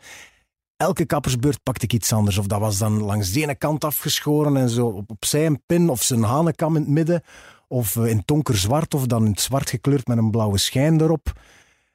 [0.77, 2.37] elke kappersbeurt pakte ik iets anders.
[2.37, 5.89] Of dat was dan langs de ene kant afgeschoren en zo op, opzij een pin,
[5.89, 7.21] of zijn hanenkam in het midden,
[7.67, 11.31] of eh, in donkerzwart, of dan in het zwart gekleurd met een blauwe schijn erop.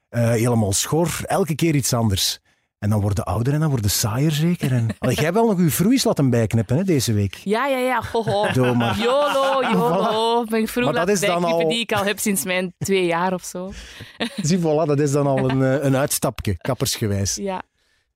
[0.09, 2.41] Eh, helemaal schor, elke keer iets anders.
[2.79, 4.73] En dan worden ouder en dan worden saaier zeker.
[4.73, 7.35] En, Allee, jij hebt wel nog uw vroeis laten bijknippen hè, deze week.
[7.35, 8.03] Ja, ja, ja.
[8.13, 8.53] Ho, ho.
[8.53, 8.99] Doe maar.
[8.99, 10.45] YOLO, YOLO.
[10.45, 12.75] Ben vroeg Maar dat laten is dan bijknippen al- die ik al heb sinds mijn
[12.79, 13.73] twee jaar of zo.
[14.43, 17.35] Zie, voilà, dat is dan al een, eh, een uitstapje, kappersgewijs.
[17.35, 17.63] Ja.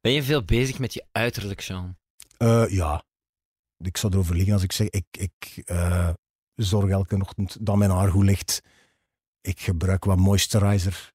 [0.01, 1.97] Ben je veel bezig met je uiterlijk, Jean?
[2.37, 3.03] Eh, ja,
[3.79, 6.09] ik zou erover liegen als ik zeg, ik, ik eh,
[6.55, 8.63] zorg elke ochtend dat mijn haar goed ligt.
[9.41, 11.13] Ik gebruik wat moisturizer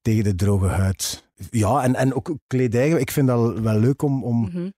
[0.00, 1.23] tegen de droge huid.
[1.50, 2.90] Ja, en, en ook kledij.
[2.90, 4.70] Ik vind dat wel leuk om, om Mhm.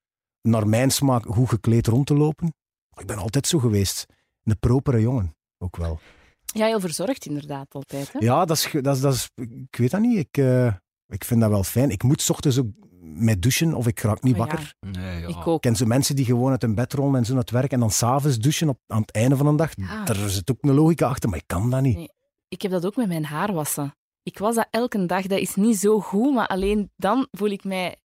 [0.43, 2.55] naar mijn smaak goed gekleed rond te lopen.
[2.97, 4.07] Ik ben altijd zo geweest.
[4.45, 5.99] Een propere jongen, ook wel.
[6.45, 8.13] Ja, heel verzorgd inderdaad altijd.
[8.13, 8.19] Hè?
[8.19, 9.31] Ja, dat is, dat is, dat is,
[9.71, 10.19] ik weet dat niet.
[10.19, 10.67] Ik, eh,
[11.07, 11.91] ik vind dat wel fijn.
[11.91, 12.67] Ik moet 's ochtends ook
[13.01, 14.47] met douchen of ik raak niet Oh ja.
[14.47, 14.75] wakker.
[14.81, 15.29] Nee, ja.
[15.29, 15.55] Ik ook.
[15.55, 17.73] Ik ken zo mensen die gewoon uit hun bed rollen en zo naar het werk
[17.73, 19.71] en dan s'avonds douchen op, aan het einde van een dag.
[19.77, 20.05] Ja.
[20.05, 21.97] Daar zit ook een logica achter, maar ik kan dat niet.
[21.97, 22.11] Nee.
[22.49, 23.95] Ik heb dat ook met mijn haar wassen.
[24.27, 25.27] Ik was dat elke dag.
[25.27, 27.97] Dat is niet zo goed, maar alleen dan voel ik mij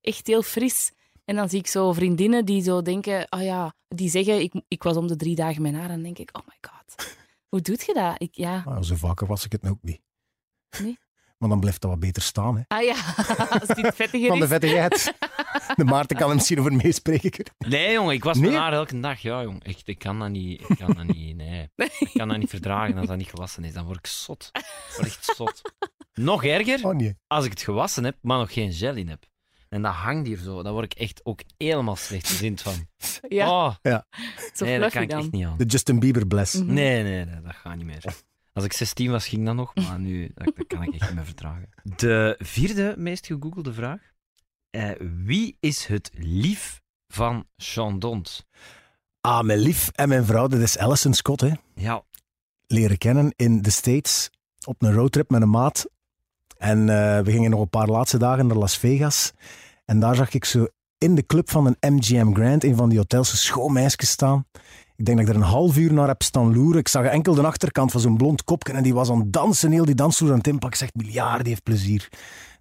[0.00, 0.92] echt heel fris.
[1.24, 4.82] En dan zie ik zo vriendinnen die zo denken, oh ja, die zeggen, ik, ik
[4.82, 5.88] was om de drie dagen mijn haar.
[5.88, 7.16] En dan denk ik, oh my god,
[7.48, 8.14] hoe doet je dat?
[8.20, 8.62] Ik, ja.
[8.66, 10.00] Ah, zo vaker was ik het nou ook niet.
[10.78, 10.98] Nee?
[11.42, 12.56] Maar dan blijft dat wat beter staan.
[12.56, 12.62] Hè.
[12.68, 12.94] Ah ja,
[13.60, 15.14] als vettiger Van de vettigheid.
[15.76, 17.44] De Maarten kan hem misschien over meespreken.
[17.58, 18.56] Nee, jongen, ik was Nee?
[18.56, 19.20] haar elke dag.
[19.20, 19.64] Ja, jong.
[19.64, 20.62] Echt, ik kan dat niet.
[20.68, 21.36] Ik kan dat niet.
[21.36, 21.68] Nee.
[21.76, 23.72] Ik kan dat niet verdragen als dat niet gewassen is.
[23.72, 24.50] Dan word ik zot.
[24.52, 25.62] Ik word echt zot.
[26.14, 27.16] Nog erger, Oh nee.
[27.26, 29.24] als ik het gewassen heb, maar nog geen gel in heb.
[29.68, 30.62] En dat hangt hier zo.
[30.62, 32.86] Dan word ik echt ook helemaal slecht gezind van.
[33.28, 33.74] Ja, Oh,
[34.54, 35.18] zo nee, dat kan ik dan.
[35.20, 35.54] echt niet aan.
[35.56, 36.54] De Justin Bieber bless.
[36.54, 36.72] Mhm.
[36.72, 38.04] Nee, nee, nee, dat gaat niet meer.
[38.52, 41.14] Als ik 16 was, ging dat nog, maar nu dat, dat kan ik echt niet
[41.14, 41.68] meer verdragen.
[41.96, 44.00] De vierde meest gegoogelde vraag.
[44.70, 44.90] Eh,
[45.24, 48.46] wie is het lief van Jean Dont?
[49.20, 51.40] Ah, mijn lief en mijn vrouw, dat is Alison Scott.
[51.40, 51.52] Hè.
[51.74, 52.04] Ja,
[52.66, 54.30] Leren kennen in de States
[54.66, 55.86] op een roadtrip met een maat.
[56.56, 59.32] En eh, we gingen nog een paar laatste dagen naar Las Vegas.
[59.84, 60.66] En daar zag ik zo
[60.98, 64.46] in de club van een MGM Grand, een van die hotels, een schoon meisje staan.
[65.02, 66.80] Ik denk dat ik er een half uur naar heb staan loeren.
[66.80, 69.70] Ik zag enkel de achterkant van zo'n blond kopje en die was aan het dansen,
[69.70, 70.80] heel die dansvloer aan het inpakken.
[70.80, 72.08] Ik zeg, miljard, die heeft plezier.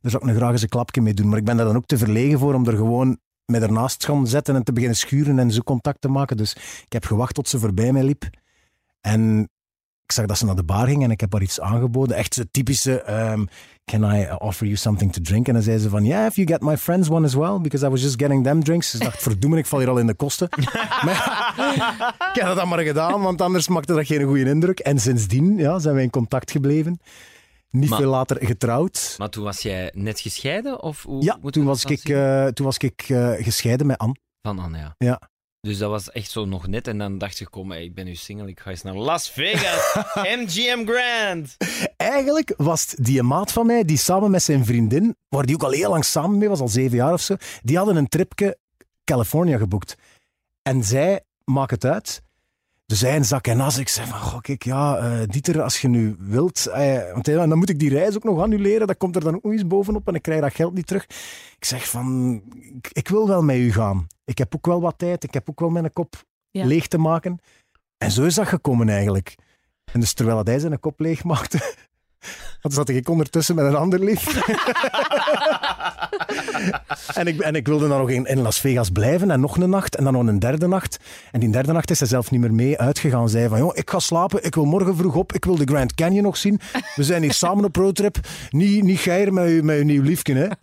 [0.01, 1.30] Daar zou ik nog graag eens een klapje mee doen.
[1.30, 4.06] Maar ik ben daar dan ook te verlegen voor om er gewoon met ernaast te
[4.06, 6.38] gaan zetten en te beginnen schuren en zo contact te maken.
[6.38, 6.54] Dus
[6.86, 8.30] ik heb gewacht tot ze voorbij mij liep.
[9.01, 9.49] En
[10.12, 12.15] ik zag dat ze naar de bar ging en ik heb haar iets aangeboden.
[12.17, 13.45] Echt zo typische, ehm,
[13.86, 15.47] can I offer you something to drink?
[15.47, 17.86] En dan zei ze van, yeah, if you get my friends one as well, because
[17.86, 18.91] I was just getting them drinks.
[18.91, 20.50] Dus ik dacht, verdoemen, ik val hier al in de kosten.
[21.06, 21.54] maar
[22.34, 24.80] ik heb dat dan maar gedaan, want anders maakte dat geen goede indruk.
[24.80, 27.00] En sindsdien ja, zijn wij in contact gebleven.
[27.69, 29.15] Niet Maar- veel later getrouwd.
[29.17, 30.82] Maar toen was jij net gescheiden?
[30.84, 32.15] Of hoe Ja, moet toen was ik, zien?
[32.15, 34.15] eh, toen was ik eh, gescheiden met Anne.
[34.41, 34.95] Van Anne, ja.
[34.97, 35.21] Ja.
[35.62, 36.88] Dus dat was echt zo nog net.
[36.88, 39.30] En dan dacht je, kom, hey, ik ben nu single, ik ga eens naar Las
[39.30, 40.06] Vegas.
[40.39, 41.58] MGM Grand.
[41.97, 45.63] Eigenlijk was het die maat van mij, die samen met zijn vriendin, waar die ook
[45.63, 48.58] al heel lang samen mee was, al zeven jaar of zo, die hadden een tripje
[49.04, 49.95] California geboekt.
[50.62, 52.21] En zij, maak het uit.
[52.91, 53.77] Dus een zak en as.
[53.77, 56.65] Ik zei van, goh, kijk, ja, eh, Dieter, als je nu wilt...
[56.67, 58.88] eh, want ja, dan moet ik die reis ook nog annuleren.
[58.88, 61.04] Dat komt er dan ook nog eens bovenop en ik krijg dat geld niet terug.
[61.58, 62.41] Ik zeg van,
[62.77, 64.08] ik, ik wil wel met u gaan.
[64.25, 65.23] Ik heb ook wel wat tijd.
[65.23, 66.65] Ik heb ook wel mijn kop Ja.
[66.65, 67.39] leeg te maken.
[67.97, 69.36] En zo is dat gekomen eigenlijk.
[69.93, 71.75] En dus terwijl dat hij zijn kop leeg maakte,
[72.62, 74.25] dan zat ik ondertussen met een ander lief.
[77.13, 79.69] en, ik, en ik wilde dan nog in, in Las Vegas blijven en nog een
[79.69, 80.97] nacht en dan nog een derde nacht.
[81.31, 83.29] En die derde nacht is hij zelf niet meer mee uitgegaan.
[83.29, 85.93] Zei van, joh, ik ga slapen, ik wil morgen vroeg op, ik wil de Grand
[85.93, 86.60] Canyon nog zien.
[86.95, 88.17] We zijn hier samen op roadtrip.
[88.49, 90.47] Niet, niet geiren met, je- met je nieuw liefje, hè.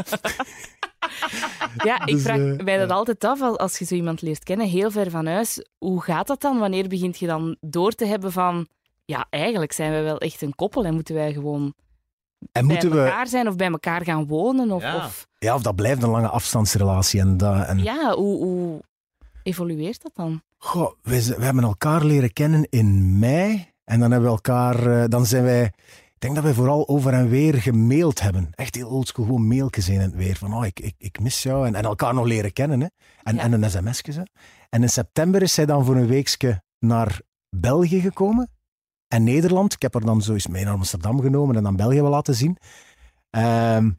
[1.85, 4.45] Ja, ik Dus, vraag eh, mij dat altijd af als, als je zo iemand leert
[4.45, 5.67] kennen, heel ver van huis.
[5.79, 6.59] Hoe gaat dat dan?
[6.59, 8.67] Wanneer begint je dan door te hebben van...
[9.09, 11.75] Ja, eigenlijk zijn wij wel echt een koppel en moeten wij gewoon
[12.53, 13.05] En moeten bij we...
[13.05, 14.71] elkaar zijn of bij elkaar gaan wonen?
[14.71, 14.97] Of, Ja.
[14.97, 17.21] of, Ja, of dat blijft een lange afstandsrelatie.
[17.21, 17.79] En dat, en...
[17.83, 18.81] ja hoe, hoe
[19.43, 20.43] evolueert dat dan?
[20.59, 23.67] Goh, we, we hebben elkaar leren kennen in mei.
[23.85, 25.65] En dan hebben we elkaar, eh, dan zijn wij,
[26.15, 28.51] ik denk dat wij vooral over en weer gemaild hebben.
[28.55, 30.37] Echt heel oldschool, gewoon mailtjes heen en weer.
[30.37, 31.67] Van, oh, ik, ik, ik mis jou.
[31.67, 32.81] En, en elkaar nog leren kennen.
[32.81, 32.87] Hè.
[33.23, 33.43] En, Ja.
[33.43, 34.27] en een sms'je.
[34.69, 37.21] En in september is zij dan voor een weekje naar
[37.57, 38.51] België gekomen.
[39.09, 39.73] En Nederland.
[39.73, 42.35] Ik heb haar dan zo eens mee naar Amsterdam genomen en dan België wel laten
[42.35, 42.57] zien.
[43.31, 43.91] Ehm,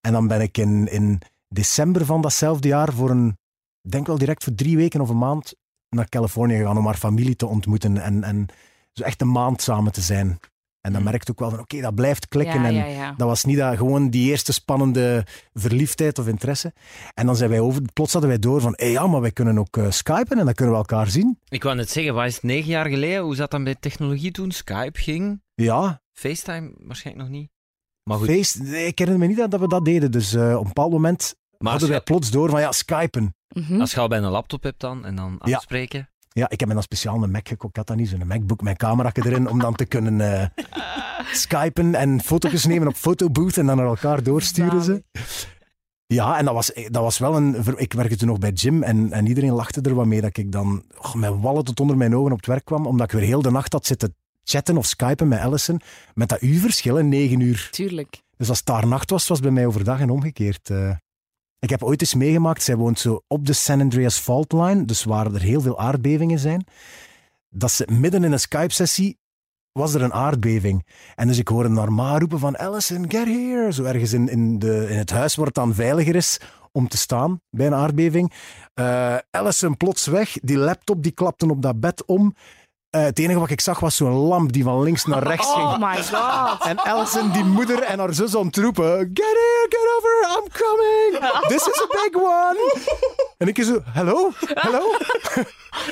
[0.00, 3.38] en dan ben ik in, in december van datzelfde jaar voor een,
[3.80, 5.54] denk wel direct voor drie weken of een maand
[5.88, 8.46] naar Californië gegaan om haar familie te ontmoeten en, en
[8.92, 10.38] zo echt een maand samen te zijn.
[10.86, 11.10] En dan Hmm.
[11.10, 12.60] merkte ik ook wel van, oké, dat blijft klikken.
[12.60, 13.14] ja, en ja, ja.
[13.16, 16.72] dat was niet dat, gewoon die eerste spannende verliefdheid of interesse.
[17.14, 19.58] En dan zijn wij over, plots hadden wij door van, hé ja, maar wij kunnen
[19.58, 21.38] ook eh, skypen en dan kunnen we elkaar zien.
[21.48, 23.22] Ik wou net zeggen, wat is het negen jaar geleden?
[23.22, 24.50] Hoe zat dat met technologie toen?
[24.50, 25.42] Skype ging?
[25.54, 27.50] Ja, FaceTime waarschijnlijk nog niet.
[28.02, 28.26] Maar goed.
[28.26, 28.62] feest.
[28.62, 30.10] Nee, ik herinner me niet dat we dat deden.
[30.10, 33.34] Dus eh, op een bepaald moment Maar hadden wij je, plots door van, ja, skypen.
[33.48, 33.80] Mhm.
[33.80, 35.56] als je al bij een laptop hebt dan en dan Ja.
[35.56, 36.08] afspreken.
[36.36, 37.70] Ja, ik heb me dan speciaal een Mac gekocht.
[37.70, 40.46] Ik had dat niet, zo'n MacBook, mijn camera erin, om dan te kunnen eh,
[41.42, 45.02] skypen en foto's nemen op fotobooth en dan naar elkaar doorsturen ze.
[46.06, 47.64] Ja, en dat was, dat was wel een...
[47.76, 50.52] Ik werkte toen nog bij Jim en, en iedereen lachte er wat mee dat ik
[50.52, 53.28] dan oh, met wallen tot onder mijn ogen op het werk kwam, omdat ik weer
[53.28, 55.80] heel de nacht had zitten chatten of skypen met Allison,
[56.14, 57.68] met dat uurverschil, negen uur.
[57.70, 58.22] Tuurlijk.
[58.36, 60.70] Dus als het daar nacht was, was het bij mij overdag en omgekeerd.
[60.70, 60.90] eh.
[61.58, 65.04] Ik heb ooit eens meegemaakt, zij woont zo op de San Andreas Fault Line, dus
[65.04, 66.66] waar er heel veel aardbevingen zijn,
[67.48, 69.18] dat ze midden in een Skype-sessie
[69.72, 70.86] was er een aardbeving.
[71.14, 73.72] En dus ik hoorde ma roepen van Allison, get here.
[73.72, 76.40] Zo ergens in, in, de, in het huis waar het dan veiliger is
[76.72, 78.32] om te staan bij een aardbeving.
[78.74, 82.34] Eh Allison plots weg, die laptop die klapte op dat bed om.
[82.96, 85.66] Eh, het enige wat ik zag was zo'n lamp die van links naar rechts ging.
[85.66, 86.66] Oh my god.
[86.66, 89.10] En Alison, die moeder en haar zus aan het roepen.
[89.14, 91.32] Get here, get over, I'm coming.
[91.48, 92.74] This is a big one.
[93.38, 94.80] En ik zo, hello, hello,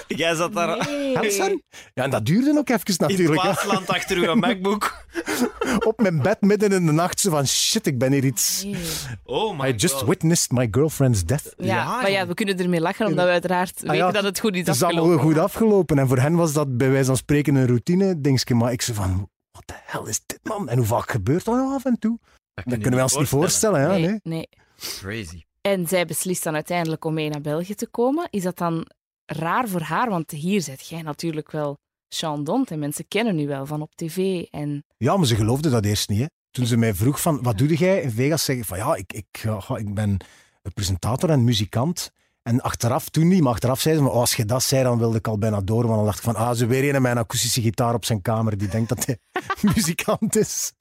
[0.07, 1.19] Jij zat daar Nee.
[1.19, 1.63] Alison?
[1.95, 3.43] Ja, en dat duurde ook even in het natuurlijk.
[3.43, 3.49] hè.
[3.49, 4.95] plaatsland achter uw MacBook.
[5.91, 8.63] Op mijn bed midden in de nacht, zo van shit, ik ben hier iets...
[8.65, 8.77] Nee.
[9.25, 10.09] Oh my I just god.
[10.09, 11.53] witnessed my girlfriend's death.
[11.57, 14.23] Ja, Ja, maar ja, we kunnen ermee lachen, omdat we uiteraard Ah, ja, weten dat
[14.25, 15.27] het goed is Het is allemaal afgelopen.
[15.27, 15.99] goed afgelopen.
[15.99, 18.55] En voor hen was dat bij wijze van spreken een routine dingetje.
[18.55, 20.69] Maar ik zei van, wat de hel is dit, man?
[20.69, 22.19] En hoe vaak gebeurt dat nou af en toe?
[22.55, 23.89] Dat je kunnen we ons niet voorstellen, ja.
[23.89, 24.21] Nee, Nee.
[24.23, 24.49] nee.
[24.77, 25.43] Crazy.
[25.61, 28.27] En zij beslist dan uiteindelijk om mee naar België te komen.
[28.31, 28.87] Is dat dan
[29.27, 30.09] raar voor haar?
[30.11, 31.77] Want hier zit jij natuurlijk wel
[32.15, 34.43] Sean Dont en mensen kennen u wel van op tv.
[34.51, 36.19] En Ja, maar ze geloofde dat eerst niet.
[36.21, 36.27] Hè.
[36.51, 38.45] Toen ze mij vroeg van, wat doe jij in Vegas?
[38.45, 40.11] Zeg ik van, ja, ik, ik, ja, ga- ik ben
[40.63, 42.11] een presentator en muzikant.
[42.45, 44.99] En achteraf, toen niet, maar achteraf zei ze, maar oh, als je dat zei, dan
[44.99, 45.83] wilde ik al bijna door.
[45.83, 48.59] Want dan dacht ik van, ah, ze weer een een akoestische gitaar op zijn kamer
[48.59, 49.19] die denkt dat hij
[49.75, 50.73] muzikant is.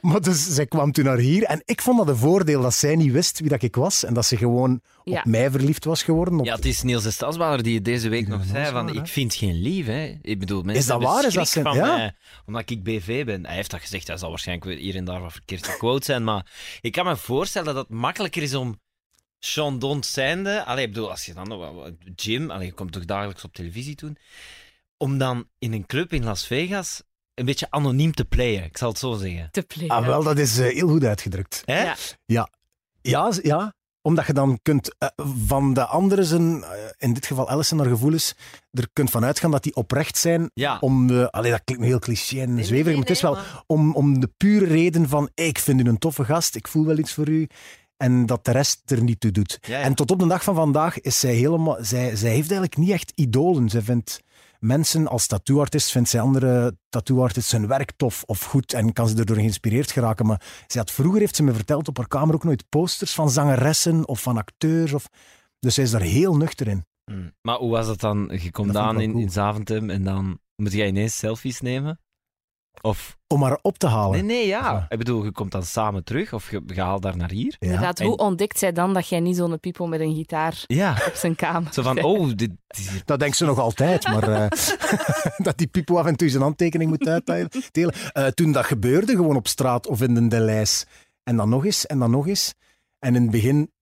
[0.00, 1.42] maar dus, zij kwam toen naar hier.
[1.42, 4.04] En ik vond dat een voordeel, dat zij niet wist wie dat ik was.
[4.04, 5.18] En dat ze gewoon Ja.
[5.18, 6.38] op mij verliefd was geworden.
[6.38, 6.44] Op...
[6.46, 9.06] Ja, het is Niels de Stadsbader die het deze week nog zei van waar, ik
[9.06, 9.86] vind geen lief.
[9.86, 10.18] Hè.
[10.22, 11.26] Ik bedoel, mensen Is dat waar?
[11.26, 11.96] Is dat zijn- van ja?
[11.96, 12.14] mij,
[12.46, 13.46] omdat ik BV ben.
[13.46, 16.24] Hij heeft dat gezegd, hij zal waarschijnlijk weer hier en daar wat verkeerd quote zijn,
[16.24, 16.46] maar
[16.80, 18.80] ik kan me voorstellen dat het makkelijker is om
[19.38, 23.04] Sean Dont zijnde, allee, ik bedoel, als je dan nog Jim, allee, je komt toch
[23.04, 24.16] dagelijks op televisie doen,
[24.96, 27.02] om dan in een club in Las Vegas
[27.34, 29.48] een beetje anoniem te playen, ik zal het zo zeggen.
[29.50, 29.90] Te playen.
[29.90, 31.62] Ah, wel, dat is eh, heel goed uitgedrukt.
[31.64, 31.82] Hè?
[32.26, 32.48] Ja.
[33.00, 33.72] Ja, z- ja
[34.02, 35.08] omdat je dan kunt eh,
[35.46, 38.34] van de anderen zijn, eh, in dit geval Alison, haar gevoelens,
[38.70, 40.78] er kunt van uitgaan dat die oprecht zijn Ja.
[40.80, 43.38] om de, allee, dat klinkt nu heel cliché en zweverig, nee, maar het is wel
[43.66, 46.98] om, om de pure reden van ik vind u een toffe gast, ik voel wel
[46.98, 47.48] iets voor u
[47.98, 49.58] en dat de rest er niet toe doet.
[49.60, 49.84] Ja, ja.
[49.84, 52.90] En tot op de dag van vandaag is zij helemaal, zij, zij heeft eigenlijk niet
[52.90, 53.68] echt idolen.
[53.68, 54.22] Zij vindt
[54.58, 59.16] mensen als tattooartist, vindt zij andere tattooartists hun werk tof of goed en kan ze
[59.16, 60.26] erdoor geïnspireerd geraken.
[60.26, 63.30] Maar zij had vroeger, heeft ze me verteld, op haar kamer ook nooit posters van
[63.30, 64.92] zangeressen of van acteurs.
[64.92, 65.08] Of...
[65.58, 66.84] Dus zij is daar heel nuchter in.
[67.04, 67.32] Mm.
[67.42, 68.30] Maar hoe was dat dan?
[68.42, 69.22] Je komt aan in, cool.
[69.22, 72.00] in Zaventem en dan moet jij ineens selfies nemen?
[72.80, 73.16] Of...
[73.26, 74.10] Om haar op te halen.
[74.26, 74.60] Nee, nee, ja.
[74.60, 74.86] Ja.
[74.88, 77.46] Ik bedoel, je komt dan samen terug of je, je haalt daar naar hier.
[77.50, 77.56] Ja.
[77.58, 80.90] Inderdaad, En- hoe ontdekt zij dan dat jij niet zo'n pipo met een gitaar Ja.
[81.06, 82.50] op zijn kamer Zo van, oh, dit.
[83.04, 84.46] Dat denkt ze nog altijd, maar eh,
[85.46, 87.50] dat die Pipo af en toe zijn handtekening moet uitdelen.
[88.12, 90.86] Eh, toen dat gebeurde, gewoon op straat of in de Deleis.
[91.22, 92.54] En dan nog eens, en dan nog eens.
[92.98, 93.72] En in het begin,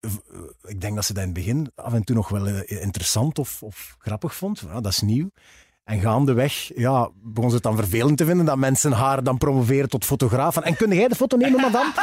[0.00, 0.16] v-
[0.68, 3.38] ik denk dat ze dat in het begin af en toe nog wel eh, interessant
[3.38, 4.60] of, of grappig vond.
[4.60, 5.30] Ja, dat is nieuw.
[5.90, 9.88] En gaandeweg ja, begon ze het dan vervelend te vinden dat mensen haar dan promoveren
[9.88, 10.54] tot fotograaf.
[10.54, 11.92] Van, En kun jij de foto nemen, madame?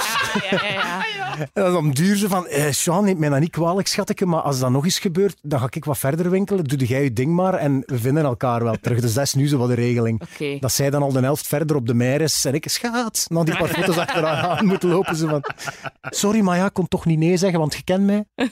[0.49, 1.47] Ja, ja, ja.
[1.53, 4.59] En dan duur ze van, eh, Sean, neemt mij dat niet kwalijk, schatje, maar als
[4.59, 7.53] dat nog eens gebeurt, dan ga ik wat verder winkelen, doe jij je ding maar
[7.53, 9.01] en we vinden elkaar wel terug.
[9.01, 10.21] Dus dat is nu zo wat de regeling.
[10.21, 10.57] Oké.
[10.59, 13.45] Dat zij dan al de helft verder op de meer is en ik, schaat, dan
[13.45, 15.15] die paar foto's achter haar aan moet lopen.
[15.15, 15.43] Ze van,
[16.01, 18.25] sorry, maar ja, ik kon toch niet nee zeggen, want je kent mij.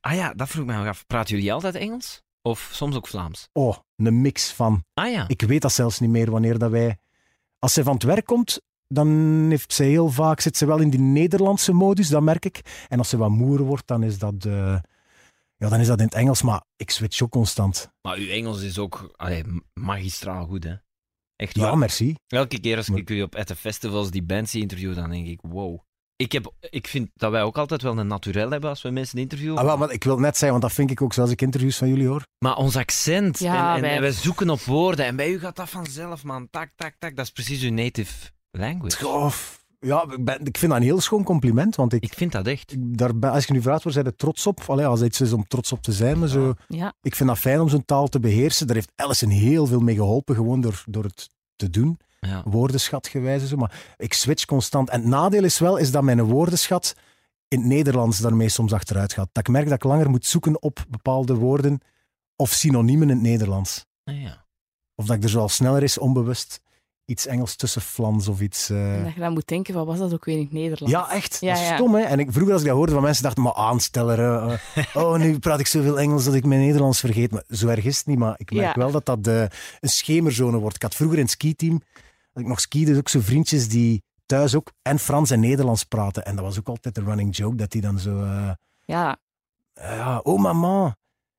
[0.00, 1.06] Ah ja, dat vroeg ik me nog af.
[1.06, 2.22] Praten jullie altijd Engels?
[2.42, 3.48] Of soms ook Vlaams?
[3.52, 4.84] Oh, een mix van.
[4.94, 5.24] Ah ja.
[5.28, 6.98] Ik weet dat zelfs niet meer wanneer dat wij...
[7.58, 9.08] Als zij van het werk komt, dan
[9.50, 12.84] heeft ze heel vaak, zit ze wel in die Nederlandse modus, dat merk ik.
[12.88, 14.78] En als ze wat moer wordt, dan is dat, eh,
[15.56, 17.90] ja, dan is dat in het Engels, maar ik switch ook constant.
[18.02, 20.74] Maar uw Engels is ook allee, magistraal goed, hè?
[21.36, 21.78] Echt Ja, waar.
[21.78, 22.14] merci.
[22.26, 25.10] Elke keer als Maar- ik jullie op at the festivals die bands zie interviewen, dan
[25.10, 25.78] denk ik, wow.
[26.20, 29.18] Ik, heb, ik vind dat wij ook altijd wel een naturel hebben als we mensen
[29.18, 29.58] interviewen.
[29.58, 31.76] Ah, wel, maar ik wil net zeggen, want dat vind ik ook zoals ik interviews
[31.76, 32.22] van jullie hoor.
[32.38, 35.04] Maar ons accent, Ja, en, en, wij- en wij zoeken op woorden.
[35.06, 36.48] En bij u gaat dat vanzelf, man.
[36.50, 37.16] Tak, tak, tak.
[37.16, 39.08] Dat is precies uw native language.
[39.08, 42.32] Of, ja, ik, ben, ik vind dat een heel schoon compliment, want ik, Ik vind
[42.32, 42.72] dat echt.
[42.72, 44.60] ik- daar ben- als je nu vraagt, waar zijn je trots op?
[44.66, 46.92] Allee, als het iets is om trots op te zijn, maar zo, Ja.
[47.02, 48.66] ik vind dat fijn om zo'n taal te beheersen.
[48.66, 51.98] Daar heeft Alison heel veel mee geholpen, gewoon door, door het te doen.
[52.26, 52.42] Ja.
[52.44, 54.90] woordenschatgewijs en zo, maar ik switch constant.
[54.90, 56.94] En het nadeel is wel is dat mijn woordenschat
[57.48, 59.28] in het Nederlands daarmee soms achteruit gaat.
[59.32, 61.80] Dat ik merk dat ik langer moet zoeken op bepaalde woorden
[62.36, 63.86] of synoniemen in het Nederlands.
[64.04, 64.44] Ah, ja.
[64.94, 66.60] Of dat ik er zo al sneller is, onbewust,
[67.04, 68.70] iets Engels tussen flans of iets...
[68.70, 70.94] eh, En dat je dan moet denken, wat was dat ook weer in het Nederlands?
[70.94, 71.36] Ja, echt.
[71.40, 71.74] Ja, dat is ja.
[71.74, 72.00] stom, hè.
[72.02, 74.18] En ik, vroeger als ik dat hoorde van mensen, dachten maar aansteller.
[74.94, 77.30] oh, nu praat ik zoveel Engels dat ik mijn Nederlands vergeet.
[77.30, 78.18] Maar zo erg is het niet.
[78.18, 78.80] Maar ik merk Ja.
[78.80, 79.40] wel dat dat eh,
[79.80, 80.76] een schemerzone wordt.
[80.76, 81.82] Ik had vroeger in het skiteam,
[82.40, 86.24] ik nog skiede, ook zo vriendjes die thuis ook en Frans en Nederlands praten.
[86.24, 88.22] En dat was ook altijd een running joke, dat die dan zo...
[88.22, 88.50] eh,
[88.84, 89.16] Ja.
[89.74, 90.86] eh, ja, oh mama,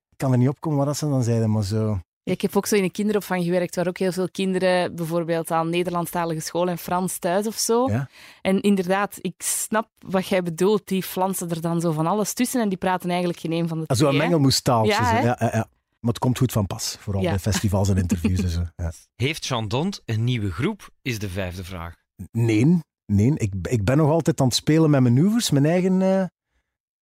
[0.09, 1.99] ik kan er niet op komen wat dat ze dan zeiden, maar zo...
[2.23, 5.51] Ja, ik heb ook zo in een kinderopvang gewerkt, waar ook heel veel kinderen bijvoorbeeld
[5.51, 7.89] aan Nederlandstalige school en Frans thuis of zo.
[7.89, 8.09] Ja.
[8.41, 10.87] En inderdaad, ik snap wat jij bedoelt.
[10.87, 13.79] Die flansen er dan zo van alles tussen en die praten eigenlijk geen een van
[13.79, 14.27] de Zo een twee, hè.
[14.27, 14.91] mengelmoestaaltje.
[15.03, 15.67] Ja, ja, ja.
[16.01, 17.29] Maar het komt goed van pas, vooral Ja.
[17.29, 18.43] bij festivals en interviews.
[18.43, 18.63] en zo.
[18.75, 18.91] Ja.
[19.25, 20.89] Heeft Chandont een nieuwe groep?
[21.01, 21.95] Is de vijfde vraag.
[22.31, 23.31] Nee, nee.
[23.37, 26.23] Ik, ik ben nog altijd aan het spelen met manoeuvres, mijn eigen eh,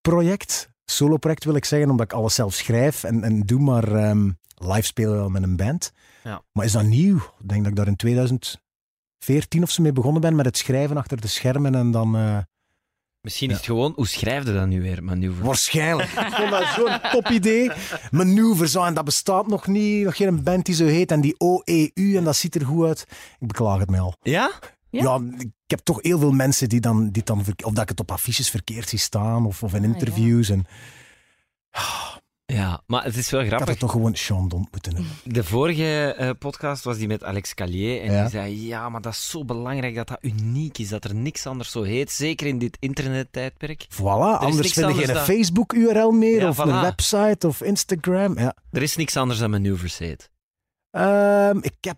[0.01, 0.69] project.
[0.85, 4.81] Solo-project wil ik zeggen, omdat ik alles zelf schrijf en, en doe, maar ehm, live
[4.81, 5.91] spelen wel met een band.
[6.23, 6.41] Ja.
[6.51, 7.15] Maar is dat nieuw?
[7.17, 10.97] Ik denk dat ik daar in 2014 of zo mee begonnen ben met het schrijven
[10.97, 12.15] achter de schermen en dan...
[12.15, 12.37] eh,
[13.21, 15.43] Misschien is het gewoon, hoe schrijf je dat nu weer, manoeuvre?
[15.43, 16.09] Waarschijnlijk.
[16.09, 17.71] Ik vond dat zo'n top idee.
[18.11, 20.05] Manoeuvre, zo, en dat bestaat nog niet.
[20.05, 21.11] Nog geen band die zo heet.
[21.11, 23.05] En die OEU, en dat ziet er goed uit.
[23.39, 24.15] Ik beklaag het mij al.
[24.21, 24.51] Ja?
[24.89, 25.03] Ja?
[25.03, 27.99] Ja, ik heb toch heel veel mensen die dan, die dan of dat ik het
[27.99, 30.49] op affiches verkeerd zie staan, of, of in Ah, interviews.
[30.49, 30.65] En
[32.59, 33.69] Ja, maar het is wel ik had grappig.
[33.69, 35.11] het toch gewoon Sean Dont moeten hebben.
[35.23, 38.01] De vorige eh, podcast was die met Alex Callier.
[38.01, 38.21] En Ja.
[38.21, 40.89] die zei: Ja, maar dat is zo belangrijk dat dat uniek is.
[40.89, 42.11] Dat er niks anders zo heet.
[42.11, 43.85] Zeker in dit internettijdperk.
[43.93, 46.61] Voilà, anders vind je geen dan- Facebook-URL meer, Ja, of voilà.
[46.69, 48.39] een website, of Instagram.
[48.39, 48.55] Ja.
[48.71, 50.29] Er is niks anders dan manoeuvres heet.
[50.91, 51.97] Ehm, ik heb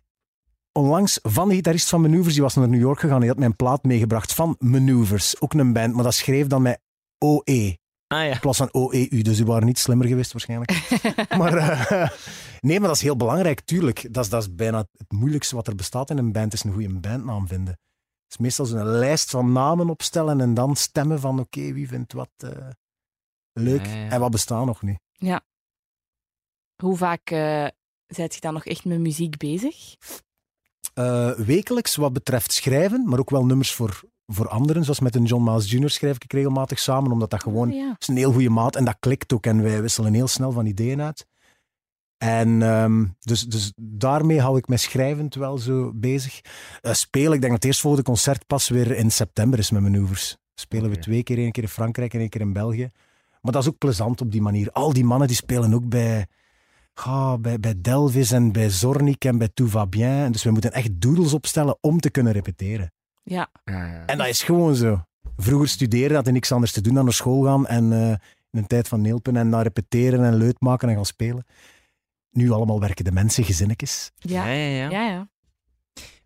[0.71, 3.55] onlangs van de gitarist van Manoeuvres, die was naar New York gegaan, die had mijn
[3.55, 5.41] plaat meegebracht van Manoeuvres.
[5.41, 6.79] Ook een band, maar dat schreef dan met
[7.25, 7.79] OE.
[8.11, 8.33] Ah ja.
[8.33, 10.71] In plaats van OEU, dus die waren niet slimmer geweest waarschijnlijk.
[11.39, 12.09] maar eh,
[12.67, 14.13] nee, maar dat is heel belangrijk, tuurlijk.
[14.13, 16.73] Dat is, dat is bijna het moeilijkste wat er bestaat in een band, is een
[16.73, 17.73] goede bandnaam vinden.
[18.23, 22.13] Het is meestal zo'n lijst van namen opstellen en dan stemmen van oké, wie vindt
[22.13, 22.67] wat eh,
[23.53, 24.09] leuk Ja, ja, ja.
[24.09, 24.99] en wat bestaat nog niet.
[26.83, 27.67] Hoe vaak eh
[28.07, 29.95] zijt je dan nog echt met muziek bezig?
[30.93, 34.01] eh, wekelijks wat betreft schrijven, maar ook wel nummers voor,
[34.33, 34.83] voor anderen.
[34.83, 35.89] Zoals met een John Miles Jr.
[35.89, 37.95] schrijf ik regelmatig samen, omdat dat gewoon Oh, ja.
[37.99, 40.65] is een heel goede maat en dat klikt ook en wij wisselen heel snel van
[40.65, 41.25] ideeën uit.
[42.17, 46.41] En ehm, dus, dus daarmee hou ik mij schrijvend wel zo bezig.
[46.81, 50.37] Eh, spelen, ik denk dat het eerstvolgende concert pas weer in september is met manoeuvres.
[50.53, 52.91] Spelen we twee keer, één keer in Frankrijk en één keer in België.
[53.41, 54.71] Maar dat is ook plezant op die manier.
[54.71, 56.27] Al die mannen die spelen ook bij,
[56.93, 60.23] ah, bij, bij Delvis en bij Zornik en bij Tout va bien.
[60.23, 62.91] En dus we moeten echt doodles opstellen om te kunnen repeteren.
[63.23, 63.49] Ja.
[64.05, 65.03] En dat is gewoon zo.
[65.37, 68.59] Vroeger studeren, had je niks anders te doen dan naar school gaan en eh, in
[68.59, 71.45] een tijd van neelpen en naar repeteren en leut maken en gaan spelen.
[72.31, 74.11] Nu allemaal werken de mensen gezinnetjes.
[74.15, 74.51] Ja, Ja.
[74.51, 74.89] ja, ja.
[74.89, 75.29] Ja, ja.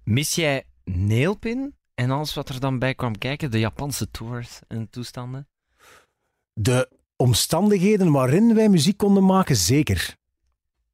[0.03, 3.51] Mis jij Neelpin en alles wat er dan bij kwam kijken?
[3.51, 5.47] De Japanse tours en toestanden?
[6.53, 10.15] De omstandigheden waarin wij muziek konden maken, zeker.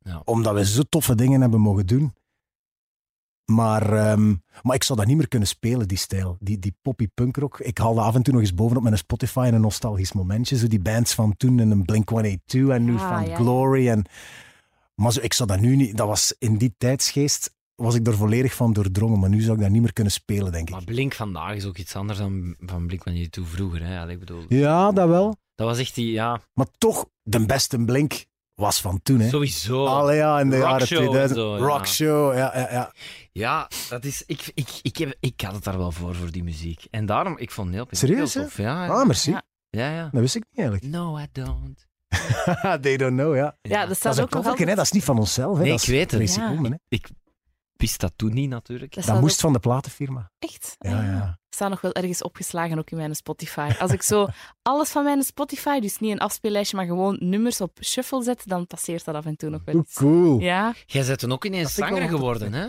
[0.03, 0.21] Ja.
[0.25, 2.13] Omdat we zo toffe dingen hebben mogen doen.
[3.45, 6.37] Maar, ehm, maar ik zou dat niet meer kunnen spelen, die stijl.
[6.39, 7.59] Die, die poppy punkrock.
[7.59, 10.57] Ik haal dat af en toe nog eens bovenop mijn Spotify en een nostalgisch momentje.
[10.57, 13.35] Zo die bands van toen en een Blink-182 en nu Ah, van ja.
[13.35, 13.89] Glory.
[13.89, 14.05] En,
[14.95, 15.97] maar zo, ik zou dat nu niet...
[15.97, 19.19] Dat was in die tijdsgeest was ik er volledig van doordrongen.
[19.19, 20.73] Maar nu zou ik dat niet meer kunnen spelen, denk ik.
[20.73, 23.85] Maar Blink vandaag is ook iets anders dan van Blink wanneer je toe vroeger.
[23.85, 23.99] Hè?
[23.99, 25.35] Allee, ik bedoel, Ja, dat wel.
[25.55, 28.25] dat was echt die, ja, Maar toch, de beste Blink
[28.61, 29.29] was van toen, hè.
[29.29, 29.85] sowieso.
[29.85, 31.29] Allee, ja, in de Rock jaren show 2000.
[31.39, 31.63] en zo, ja.
[31.65, 32.93] Rock show, ja, ja, ja.
[33.31, 36.43] Ja, dat is, ik, ik, ik, heb, ik had het daar wel voor, voor die
[36.43, 36.85] muziek.
[36.89, 38.57] En daarom, ik vond Neelpin Serieus, heel tof.
[38.57, 39.31] Ja, Ah, merci.
[39.31, 39.41] Ja.
[39.69, 40.09] ja, ja.
[40.11, 40.93] Dat wist ik niet eigenlijk.
[40.93, 41.87] No, I don't.
[42.81, 43.57] They don't know, ja.
[43.61, 44.35] Ja, dat Dat staat is ook hè.
[44.49, 44.75] altijd...
[44.75, 45.61] Dat is niet van onszelf, hè.
[45.63, 46.35] Nee, dat ik is weet het.
[46.35, 46.75] Hè.
[46.87, 47.09] Ik
[47.73, 49.05] wist dat toen niet, natuurlijk.
[49.05, 50.31] Dat moest ook- van de platenfirma.
[50.39, 50.75] Echt?
[50.79, 51.39] Ja, ja.
[51.55, 53.69] Staat nog wel ergens opgeslagen ook in mijn Spotify.
[53.79, 54.27] Als ik zo
[54.61, 58.67] alles van mijn Spotify, dus niet een afspeellijstje, maar gewoon nummers op shuffle zet, dan
[58.67, 59.93] passeert dat af en toe nog wel Hoe eens.
[59.95, 60.39] cool.
[60.39, 62.67] Ja, Jij bent toen ook ineens zanger geworden, hè?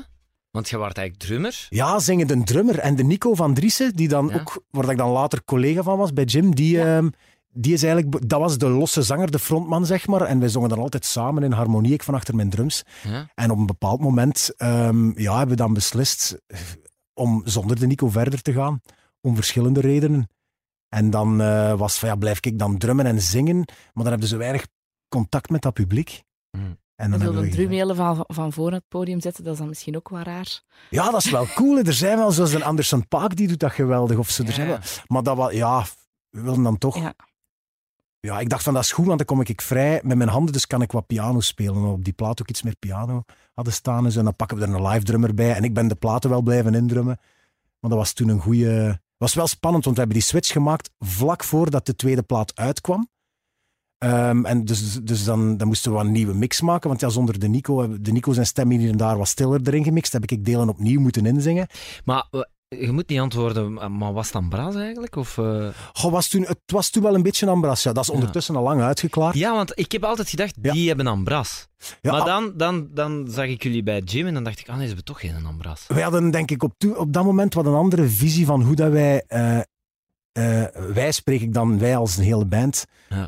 [0.50, 1.66] Want je was eigenlijk drummer.
[1.68, 4.34] Ja, zingen de drummer en de Nico van Driessen, die dan Ja.
[4.40, 6.96] ook, waar ik dan later collega van was bij Jim, die, Ja.
[6.96, 7.08] ehm,
[7.54, 10.20] die is eigenlijk, dat was de losse zanger, de frontman, zeg maar.
[10.22, 12.82] En wij zongen dan altijd samen in harmonie, ik van achter mijn drums.
[13.02, 13.28] Ja?
[13.34, 16.36] En op een bepaald moment ehm, ja, hebben we dan beslist
[17.14, 18.80] om zonder de Nico verder te gaan,
[19.20, 20.28] om verschillende redenen.
[20.88, 24.28] En dan eh, was van, ja, blijf ik dan drummen en zingen, maar dan hebben
[24.28, 24.66] ze weinig
[25.08, 26.22] contact met dat publiek.
[26.50, 26.80] Hmm.
[26.94, 29.68] En dan hebben een we drummelen van, van voor het podium zetten, dat is dan
[29.68, 30.62] misschien ook wel raar.
[30.90, 31.76] Ja, dat is wel cool.
[31.76, 31.82] hè.
[31.82, 34.18] Er zijn wel, zoals een Anderson Paak, die doet dat geweldig.
[34.18, 34.42] Of zo.
[34.42, 35.84] Er zijn wel, maar dat was, ja,
[36.28, 36.96] we wilden dan toch...
[36.96, 37.14] Ja.
[38.26, 40.52] Ja, ik dacht van, dat is goed, want dan kom ik vrij met mijn handen,
[40.52, 41.74] dus kan ik wat piano spelen.
[41.74, 44.06] En op die plaat ook iets meer piano hadden staan.
[44.06, 45.54] En dan pakken we er een live drummer bij.
[45.54, 47.18] En ik ben de platen wel blijven indrummen.
[47.80, 49.00] Maar dat was toen een goede...
[49.16, 53.08] was wel spannend, want we hebben die switch gemaakt vlak voordat de tweede plaat uitkwam.
[53.98, 57.38] Ehm, en dus, dus dan, dan moesten we een nieuwe mix maken, want ja, zonder
[57.38, 60.44] de Nico, de Nico zijn stem hier en daar was stiller erin gemixt, heb ik
[60.44, 61.66] delen opnieuw moeten inzingen.
[62.04, 62.40] Maar eh,
[62.80, 65.16] je moet niet antwoorden, maar was het dan Bras eigenlijk?
[65.16, 65.68] Of, eh?
[65.92, 67.92] Goh, was toen, het was toen wel een beetje Ambras, ja.
[67.92, 68.14] Dat is Ja.
[68.14, 69.34] ondertussen al lang uitgeklaard.
[69.34, 70.72] Ja, want ik heb altijd gedacht, Ja.
[70.72, 71.68] die hebben Ambras.
[72.00, 74.68] Ja, maar ah, dan, dan, dan zag ik jullie bij Jim en dan dacht ik,
[74.68, 75.84] ah nee, ze hebben toch geen Ambras.
[75.88, 78.90] Wij hadden denk ik op, op dat moment wat een andere visie van hoe dat
[78.92, 79.58] wij, eh,
[80.32, 82.84] eh, wij spreek ik dan, wij als een hele band,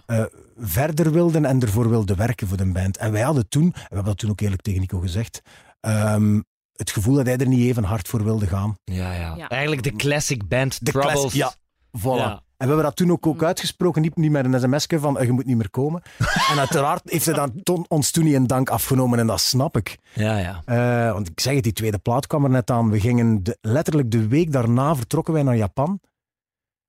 [0.07, 0.24] eh,
[0.59, 2.96] verder wilden en ervoor wilden werken voor de band.
[2.96, 5.42] En wij hadden toen, en we hebben dat toen ook eerlijk tegen Nico gezegd,
[5.80, 6.40] ehm,
[6.76, 8.76] het gevoel dat hij er niet even hard voor wilde gaan.
[8.84, 9.34] Ja, ja.
[9.37, 9.48] Ja.
[9.48, 11.12] Eigenlijk de classic band De Troubles.
[11.20, 11.54] classic- ja.
[11.98, 12.02] Voilà.
[12.16, 12.42] Ja.
[12.56, 13.44] En we hebben dat toen ook, ook Mm.
[13.46, 16.02] uitgesproken, niet, niet met een sms'je van eh, je moet niet meer komen.
[16.50, 19.76] en uiteraard heeft hij dan ton- ons toen niet in dank afgenomen en dat snap
[19.76, 19.98] ik.
[20.14, 20.62] Ja, ja.
[20.64, 22.90] Eh, want ik zeg het, die tweede plaat kwam er net aan.
[22.90, 26.00] We gingen de- letterlijk de week daarna vertrokken wij naar Japan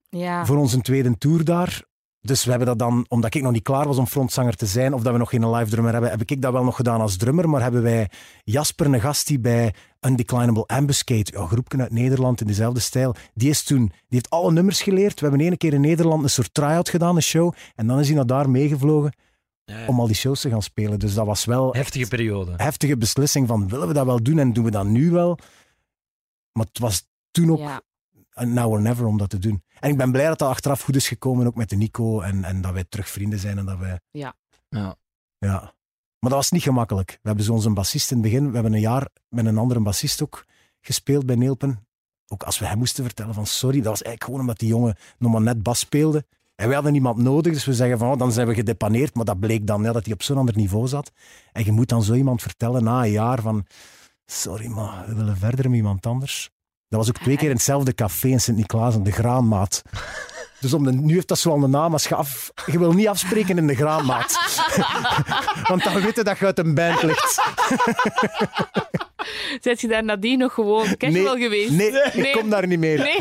[0.09, 1.83] Ja, voor onze tweede tour daar.
[2.25, 4.93] Dus we hebben dat dan, omdat ik nog niet klaar was om frontzanger te zijn,
[4.93, 7.17] of dat we nog geen live drummer hebben, heb ik dat wel nog gedaan als
[7.17, 7.49] drummer.
[7.49, 8.09] Maar hebben wij
[8.43, 13.49] Jasper, een gast die bij Undeclinable Ambuscade, een groepje uit Nederland in dezelfde stijl, die
[13.49, 15.19] is toen, die heeft alle nummers geleerd.
[15.19, 17.53] We hebben ene keer in Nederland een soort try-out gedaan, een show.
[17.75, 19.13] En dan is hij naar daar meegevlogen
[19.65, 20.99] Ja, om al die shows te gaan spelen.
[20.99, 22.53] Dus dat was wel Heftige periode.
[22.57, 25.38] heftige beslissing van willen we dat wel doen en doen we dat nu wel?
[26.51, 27.81] Maar het was toen ook ja.
[28.43, 29.63] Now or never om dat te doen.
[29.79, 32.43] En ik ben blij dat dat achteraf goed is gekomen, ook met de Nico, en,
[32.43, 33.99] en dat wij terug vrienden zijn en dat wij...
[34.11, 34.36] Ja.
[35.39, 35.73] Ja.
[36.19, 37.11] Maar dat was niet gemakkelijk.
[37.11, 39.79] We hebben zo onze bassist in het begin, we hebben een jaar met een andere
[39.79, 40.45] bassist ook
[40.81, 41.88] gespeeld bij Neelpen.
[42.27, 44.95] Ook als we hem moesten vertellen van sorry, dat was eigenlijk gewoon omdat die jongen
[45.17, 46.25] nog maar net bas speelde.
[46.55, 49.15] En wij hadden niemand nodig, dus we zeggen van oh, dan zijn we gedepaneerd.
[49.15, 51.11] Maar dat bleek dan ja, dat hij op zo'n ander niveau zat.
[51.51, 53.65] En je moet dan zo iemand vertellen na een jaar van
[54.25, 56.51] sorry, maar we willen verder met iemand anders.
[56.95, 59.81] Dat was ook twee keer in hetzelfde café in Sint-Niklaas, de Graanmaat.
[60.59, 62.51] Dus om de, nu heeft dat zo al een naam als je af...
[62.65, 64.39] Je wil niet afspreken in de graanmaat.
[65.69, 67.41] Want dan weten dat je uit een band ligt.
[69.61, 71.71] Zet je daar nadien nog gewoon casual geweest?
[71.71, 72.31] Nee, ik Nee.
[72.31, 72.97] kom daar niet meer.
[72.99, 73.17] Nee.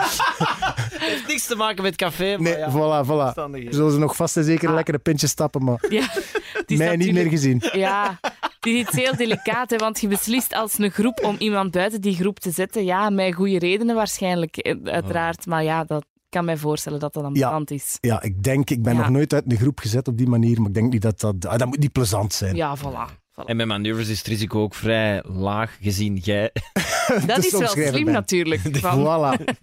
[0.91, 3.35] heeft niks te maken met café, maar Nee, ja, voilà, voilà.
[3.71, 4.75] Zullen ze nog vast en zeker Ah.
[4.75, 6.07] lekkere pintjes stappen, maar Ja,
[6.53, 7.63] het mij niet meer gezien.
[7.73, 8.21] Ja,
[8.65, 12.01] het is iets heel delicaat, hè, want je beslist als een groep om iemand buiten
[12.01, 12.85] die groep te zetten.
[12.85, 15.47] Ja, met goede redenen waarschijnlijk, eh, uiteraard.
[15.47, 17.29] Maar ja, dat ik kan mij voorstellen dat dat Ja.
[17.29, 17.99] ambetant is.
[18.01, 18.99] Ja, ik denk, ik ben Ja.
[19.01, 21.47] nog nooit uit een groep gezet op die manier, maar ik denk niet dat dat...
[21.47, 22.57] ah, dat moet niet plezant zijn.
[22.57, 23.13] Ja, voilà.
[23.13, 23.45] voilà.
[23.47, 26.51] En met manoeuvres is het risico ook vrij laag, gezien jij...
[27.27, 28.13] Dat is wel slim ben.
[28.15, 28.61] natuurlijk.
[28.77, 29.45] Van, Voilà.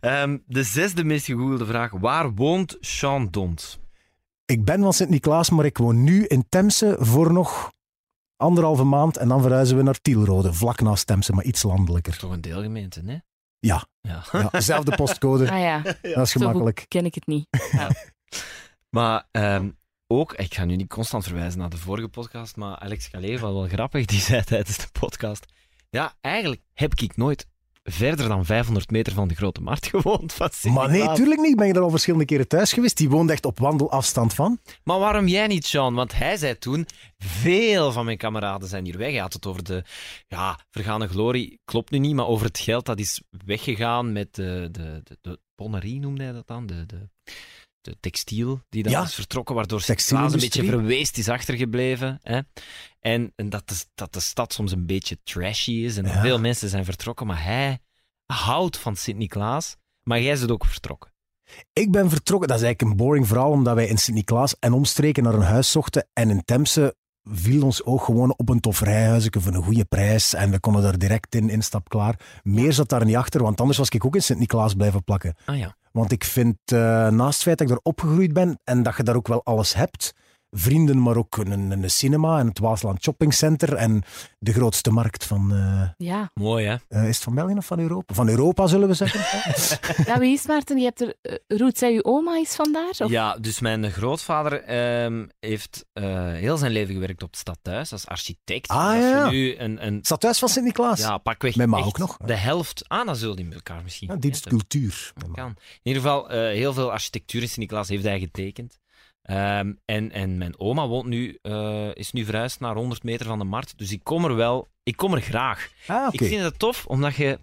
[0.00, 1.90] Ehm, de zesde meest gegoogelde vraag.
[1.90, 3.78] Waar woont Sean Dont?
[4.46, 7.72] Ik ben van Sint-Niklaas, maar ik woon nu in Temse voor nog
[8.36, 12.16] anderhalve maand en dan verhuizen we naar Tielrode, vlak naast Temse, maar iets landelijker.
[12.18, 13.16] Toch een deelgemeente, hè?
[13.58, 13.86] Ja.
[14.00, 14.24] ja.
[14.32, 16.84] Ja, dezelfde postcode, Ah ja, dat is zo gemakkelijk.
[16.88, 17.46] ken ik het niet.
[18.90, 19.70] Maar ehm,
[20.06, 23.66] ook, ik ga nu niet constant verwijzen naar de vorige podcast, maar Alex was wel
[23.68, 25.46] grappig, die zei tijdens de podcast,
[25.90, 27.46] ja, eigenlijk heb ik nooit
[27.84, 30.32] verder dan 500 meter van de Grote Markt gewoond.
[30.32, 31.56] Van Maar nee, tuurlijk niet.
[31.56, 32.96] Ben je er al verschillende keren thuis geweest.
[32.96, 34.58] Die woont echt op wandelafstand van.
[34.84, 35.94] Maar waarom jij niet, Sean?
[35.94, 36.86] Want hij zei toen,
[37.18, 39.10] veel van mijn kameraden zijn hier weg.
[39.10, 39.84] Hij had het over de
[40.26, 41.60] ja, vergane glorie.
[41.64, 45.38] Klopt nu niet, maar over het geld dat is weggegaan met de, de, de, de
[45.54, 46.66] bonnerie, noemde hij dat dan?
[46.66, 47.08] De, de,
[47.84, 49.02] de textiel die dan Ja.
[49.02, 52.18] is vertrokken, waardoor Sint-Niklaas een beetje verweest is achtergebleven.
[52.22, 52.40] Hè?
[53.00, 56.20] En, en dat, de, dat de stad soms een beetje trashy is en Ja.
[56.20, 57.26] veel mensen zijn vertrokken.
[57.26, 57.78] Maar hij
[58.26, 61.12] houdt van Sint-Niklaas, maar jij bent ook vertrokken.
[61.72, 62.48] Ik ben vertrokken.
[62.48, 65.70] Dat is eigenlijk een boring verhaal, omdat wij in Sint-Niklaas en omstreken naar een huis
[65.70, 66.06] zochten.
[66.12, 70.34] En in Temse viel ons oog gewoon op een tof rijhuisje voor een goede prijs.
[70.34, 72.40] En we konden daar direct in, instap klaar.
[72.42, 75.34] Meer zat daar niet achter, want anders was ik ook in Sint-Niklaas blijven plakken.
[75.44, 75.76] Ah ja.
[75.96, 76.78] Want ik vind, eh,
[77.08, 79.74] naast het feit dat ik daar opgegroeid ben en dat je daar ook wel alles
[79.74, 80.14] hebt,
[80.56, 84.02] vrienden, maar ook een, een cinema en het Waasland Shopping Center en
[84.38, 86.30] de grootste markt van, eh, Ja.
[86.34, 86.76] Mooi, hè?
[86.88, 88.14] eh, is het van België of van Europa?
[88.14, 89.20] Van Europa, zullen we zeggen.
[90.12, 90.78] ja, wie is Maarten?
[90.78, 91.14] Je hebt er...
[91.22, 92.90] eh, Ruud, zei je oma is vandaar?
[92.98, 93.10] Of?
[93.10, 98.06] Ja, dus mijn grootvader ehm, heeft eh, heel zijn leven gewerkt op het stadhuis als
[98.06, 98.68] architect.
[98.68, 99.30] Ah, ja.
[99.30, 100.98] nu een, een Stadhuis van Sint-Niklaas.
[101.00, 102.16] ja, pakweg Met ook nog.
[102.16, 104.08] de helft aan, dat zullen die met elkaar misschien.
[104.08, 104.58] Ja, dienst weten.
[104.58, 105.12] cultuur.
[105.14, 105.48] Dat kan.
[105.48, 108.78] In ieder geval, eh, heel veel architectuur in Sint-Niklaas heeft hij getekend.
[109.24, 113.38] Ehm, en, en mijn oma woont nu, eh, is nu verhuisd naar 100 meter van
[113.38, 113.78] de markt.
[113.78, 115.68] Dus ik kom er wel, ik kom er graag.
[115.86, 116.08] Ah.
[116.10, 117.38] Ik vind het tof, omdat je...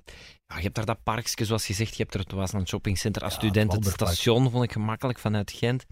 [0.48, 1.96] Ja, je hebt daar dat parkje, zoals gezegd.
[1.96, 3.72] Je hebt er het Waasland Shopping Center als Ja, student.
[3.72, 5.86] Het station vond ik gemakkelijk vanuit Gent.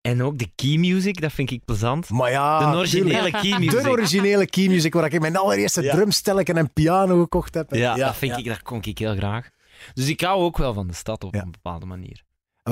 [0.00, 2.08] En ook de key music, dat vind ik plezant.
[2.10, 3.36] Maar ja, de originele tuurlijk.
[3.42, 3.82] key music.
[3.82, 6.04] De originele key music, waar ik mijn allereerste Ja.
[6.44, 7.74] en piano gekocht heb.
[7.74, 9.48] Ja, dat vind ik, daar kom ik heel graag.
[9.94, 12.26] Dus ik hou ook wel van de stad op een bepaalde manier.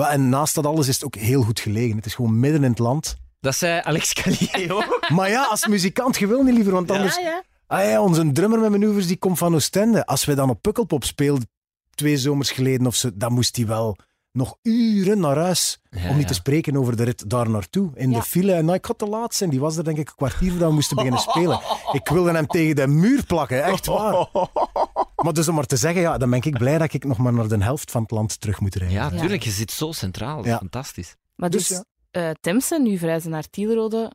[0.05, 1.97] En naast dat alles is het ook heel goed gelegen.
[1.97, 3.17] Het is gewoon midden in het land.
[3.41, 5.07] Dat zei Alex Callier ook.
[5.15, 7.17] Maar ja, als muzikant, je wil niet liever, want anders...
[7.17, 7.43] Ja, ja.
[7.67, 10.07] Ah ja, onze drummer met manoeuvres die komt van Oostende.
[10.07, 11.49] Als wij dan op Pukkelpop speelden,
[11.95, 13.97] twee zomers geleden of zo, dan moest hij wel
[14.33, 15.79] nog uren naar huis.
[15.91, 16.27] Ja, om niet ja.
[16.29, 17.91] te spreken over de rit daar naartoe.
[17.95, 18.19] In Ja.
[18.19, 18.53] de file.
[18.53, 19.51] En nou, ik had te laat zijn.
[19.51, 21.61] Die was er denk ik een kwartier voordat we moesten beginnen spelen.
[21.93, 24.27] Ik wilde hem tegen de muur plakken, echt waar.
[25.27, 27.33] Maar dus om maar te zeggen, ja, dan ben ik blij dat ik nog maar
[27.33, 28.97] naar de helft van het land terug moet rijden.
[28.97, 29.21] Ja, Ja.
[29.21, 29.43] tuurlijk.
[29.43, 30.37] Je zit zo centraal.
[30.37, 30.59] Dat is Ja.
[30.59, 31.17] fantastisch.
[31.35, 32.29] Maar Dus dus, ja.
[32.29, 34.13] eh, Temse, nu verhuizen naar Tielrode.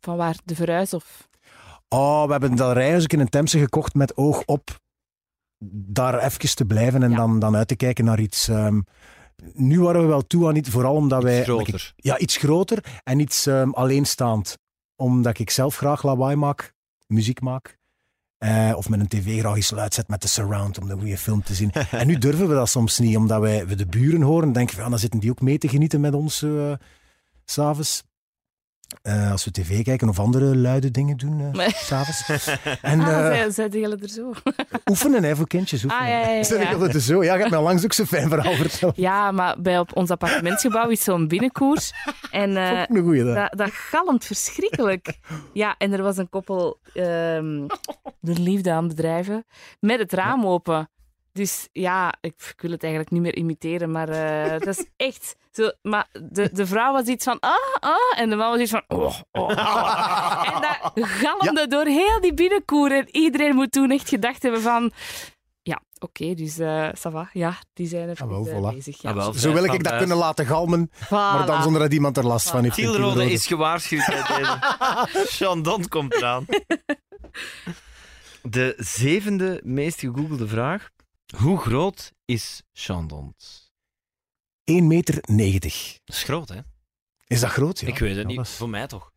[0.00, 0.36] Van waar?
[0.44, 1.28] De verhuis of...
[1.88, 4.78] Oh, we hebben dat rijhuisje in Temse gekocht met oog op
[5.68, 7.16] daar even te blijven en Ja.
[7.16, 8.48] dan, dan uit te kijken naar iets.
[8.48, 8.80] ehm,
[9.52, 11.42] nu waren we wel toe aan iets, vooral omdat Iets wij.
[11.42, 11.92] groter.
[11.96, 14.58] ja, iets groter en iets ehm, alleenstaand.
[14.96, 16.72] Omdat ik zelf graag lawaai maak,
[17.06, 17.78] muziek maak.
[18.44, 21.18] Eh, of met een tv graag iets luid zet met de surround om de goede
[21.18, 21.72] film te zien.
[21.90, 24.52] en nu durven we dat soms niet, omdat wij we de buren horen.
[24.52, 26.44] denken van, ja, dan zitten die ook mee te genieten met ons s
[27.44, 28.02] s'avonds.
[29.02, 31.70] Eh, als we tv kijken of andere luide dingen doen eh, Nee.
[31.74, 32.48] s'avonds.
[32.82, 34.32] En ah, eh, zij, zij er zo.
[34.90, 35.84] oefenen hè, voor kindjes.
[35.84, 36.04] Oefenen.
[36.04, 36.72] Ah, ja, ja, ja, Zeg ik ja.
[36.74, 37.24] altijd zo.
[37.24, 38.96] Ja, je hebt mij langs ook zo'n fijn verhaal verteld.
[38.96, 41.92] Ja, maar bij op ons appartementsgebouw is zo'n binnenkoers.
[42.30, 42.56] En
[42.96, 43.24] een goeie.
[43.24, 43.34] Dat.
[43.34, 45.18] dat, dat galmt verschrikkelijk.
[45.52, 47.66] Ja, en er was een koppel ehm
[48.20, 49.44] de liefde aan bedrijven
[49.80, 50.88] met het raam open.
[51.34, 55.36] Dus ja, ik, ik wil het eigenlijk niet meer imiteren, maar eh dat is echt
[55.52, 55.70] zo.
[55.82, 58.82] Maar de, de vrouw was iets van ah, ah, en de man was iets van
[58.88, 58.98] oh,
[59.32, 60.44] oh, oh.
[60.54, 62.92] En dat galmde door heel die binnenkoer.
[62.92, 64.92] En iedereen moet toen echt gedacht hebben van
[65.62, 67.28] ja, oké, dus eh ça va.
[67.32, 68.74] Ja, die zijn even Ah, eh, voilà.
[68.74, 69.02] bezig.
[69.02, 69.10] Ja.
[69.10, 69.32] Ah, wel.
[69.32, 72.62] Zo wil ik dat kunnen laten galmen, maar dan zonder dat iemand er last van
[72.62, 72.74] heeft.
[72.74, 73.30] Tielrode.
[73.30, 74.58] is gewaarschuwd bij deze.
[75.34, 76.46] Sean Don komt eraan.
[78.42, 80.92] De zevende meest gegoogelde vraag.
[81.36, 83.72] Hoe groot is Sean Dont?
[84.70, 84.74] 1,90
[85.26, 85.98] meter.
[86.04, 86.60] Dat is groot, hè?
[87.26, 87.80] Is dat groot?
[87.80, 87.86] Ja.
[87.88, 88.40] ik weet het Ja, niet.
[88.40, 89.12] Is, Voor mij toch.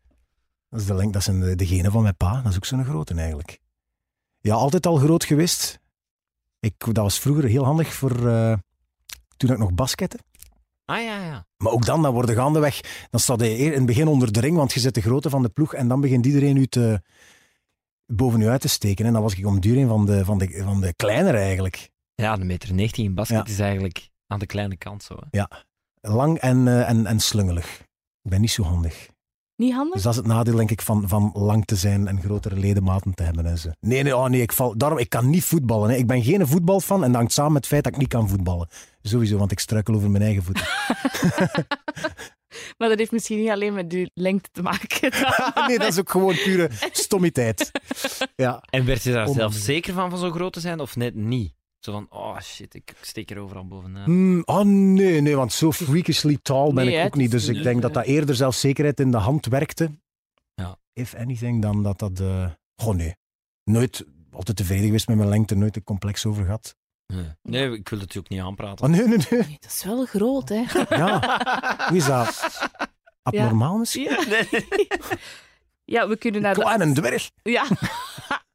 [0.68, 2.40] dat is de lengte, dat zijn de, de genen van mijn pa.
[2.42, 3.58] Dat is ook zo'n grote eigenlijk.
[4.40, 5.78] Ja, altijd al groot geweest.
[6.60, 8.56] Ik, dat was vroeger heel handig voor eh,
[9.36, 10.18] toen ik nog baskette.
[10.84, 11.46] Ah ja, ja.
[11.56, 12.80] Maar ook dan, dan worden gaandeweg,
[13.10, 15.30] dan staat hij eer- in het begin onder de ring, want je zet de grootte
[15.30, 17.02] van de ploeg en dan begint iedereen u te,
[18.06, 19.06] boven u uit te steken.
[19.06, 21.90] En dan was ik om duur een van de, van de, van de kleinere eigenlijk.
[22.22, 23.52] Ja, de meter 19 in basket Ja.
[23.52, 25.16] is eigenlijk aan de kleine kant zo.
[25.30, 25.42] Hè.
[26.00, 27.80] Lang en, eh, en, en slungelig.
[28.22, 29.08] Ik ben niet zo handig.
[29.56, 29.94] Niet handig?
[29.94, 33.14] Dus dat is het nadeel, denk ik, van, van lang te zijn en grotere ledematen
[33.14, 33.46] te hebben.
[33.46, 33.70] En zo.
[33.80, 35.90] Nee, nee, oh nee ik, val, daarom, ik kan niet voetballen.
[35.90, 35.96] Hè.
[35.96, 38.28] Ik ben geen voetbalfan en dat hangt samen met het feit dat ik niet kan
[38.28, 38.68] voetballen.
[39.02, 40.66] Sowieso, want ik struikel over mijn eigen voeten.
[42.78, 45.12] Maar dat heeft misschien niet alleen met uw lengte te maken.
[45.68, 47.70] nee, dat is ook gewoon pure stommiteit.
[48.36, 48.62] Ja.
[48.70, 51.54] En werd je daar zelf zeker van, van zo groot te zijn, of net niet?
[51.88, 54.04] Zo van, oh shit, ik steek er overal bovenaan.
[54.04, 57.30] Hmm, oh nee, nee, want zo freakishly tall ben Nee, ik ook niet.
[57.30, 59.90] Dus ik denk dat dat eerder zelfzekerheid in de hand werkte.
[60.54, 60.78] Ja.
[60.92, 62.20] If anything, dan dat dat...
[62.20, 63.16] eh Goh, nee.
[63.64, 66.76] Nooit, altijd tevreden geweest met mijn lengte, nooit een complex over gehad.
[67.06, 67.26] Nee.
[67.42, 68.84] nee, ik wil het ook niet aanpraten.
[68.84, 69.40] Oh nee, nee, nee.
[69.40, 70.64] Nee, dat is wel groot, hè?
[70.88, 71.20] Ja,
[71.88, 72.58] hoe is dat?
[73.22, 74.02] Abnormaal misschien?
[74.04, 74.44] Ja.
[75.84, 77.30] Ja, we kunnen naar dwerg.
[77.42, 77.66] ja.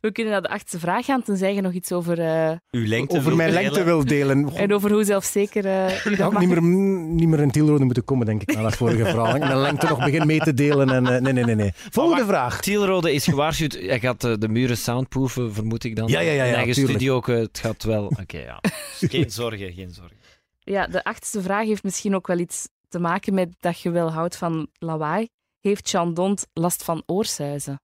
[0.00, 2.18] we kunnen naar de achtste vraag gaan, tenzij je nog iets over...
[2.18, 3.62] eh, Uw lengte Over mijn delen.
[3.64, 4.50] lengte wil delen.
[4.50, 6.40] Goh, en over hoe zelfzeker eh u ik dat had mag.
[6.42, 9.34] niet meer, niet meer in Tielrode moeten komen, denk ik, na dat vorige verhaal.
[9.34, 10.90] Ik mijn lengte nog begin mee te delen.
[10.90, 11.72] En, eh, nee, nee, nee, nee.
[11.74, 12.60] Volgende vraag.
[12.60, 13.72] Tielrode is gewaarschuwd.
[13.72, 16.08] Hij gaat eh, de muren soundproeven, vermoed ik dan.
[16.08, 16.96] Ja, ja, ja, ja, In eigen tuurlijk.
[16.96, 17.28] studio ook.
[17.28, 18.06] eh, Het gaat wel.
[18.20, 18.60] Oké, ja.
[19.10, 20.16] Geen zorgen, geen zorgen.
[20.62, 24.12] Ja, de achtste vraag heeft misschien ook wel iets te maken met dat je wel
[24.12, 25.28] houdt van lawaai.
[25.60, 27.80] Heeft Jean Dont last van oorsuizen?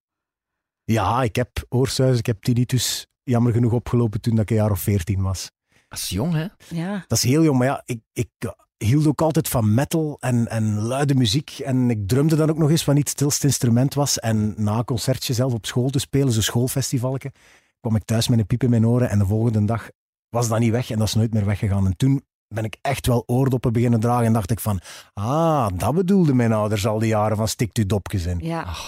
[0.93, 4.80] Ja, ik heb oorsuizen, ik heb tinnitus jammer genoeg opgelopen toen ik een jaar of
[4.80, 5.51] veertien was.
[5.89, 6.47] Dat is jong, hè?
[6.68, 7.05] Ja.
[7.07, 8.28] Dat is heel jong, maar ja, ik, ik
[8.76, 11.51] hield ook altijd van metal en, en luide muziek.
[11.59, 14.18] En ik drumde dan ook nog eens wat niet het stilste instrument was.
[14.18, 17.32] En na een concertje zelf op school te spelen, zo'n schoolfestivalke,
[17.80, 19.89] kwam ik thuis met een piep in mijn oren en de volgende dag
[20.28, 21.87] was dat niet weg en dat is nooit meer weggegaan.
[21.87, 24.80] En toen ben ik echt wel oordoppen beginnen dragen en dacht ik van,
[25.14, 28.39] ah, dat bedoelden mijn ouders al die jaren van stikt u dopjes in.
[28.39, 28.62] ja.
[28.62, 28.78] Ah,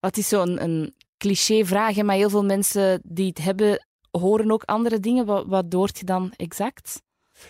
[0.00, 0.94] Wat is zo'n een
[1.24, 5.26] cliché vraag, hè, maar heel veel mensen die het hebben, horen ook andere dingen.
[5.26, 7.02] Wat, wat hoort je dan exact?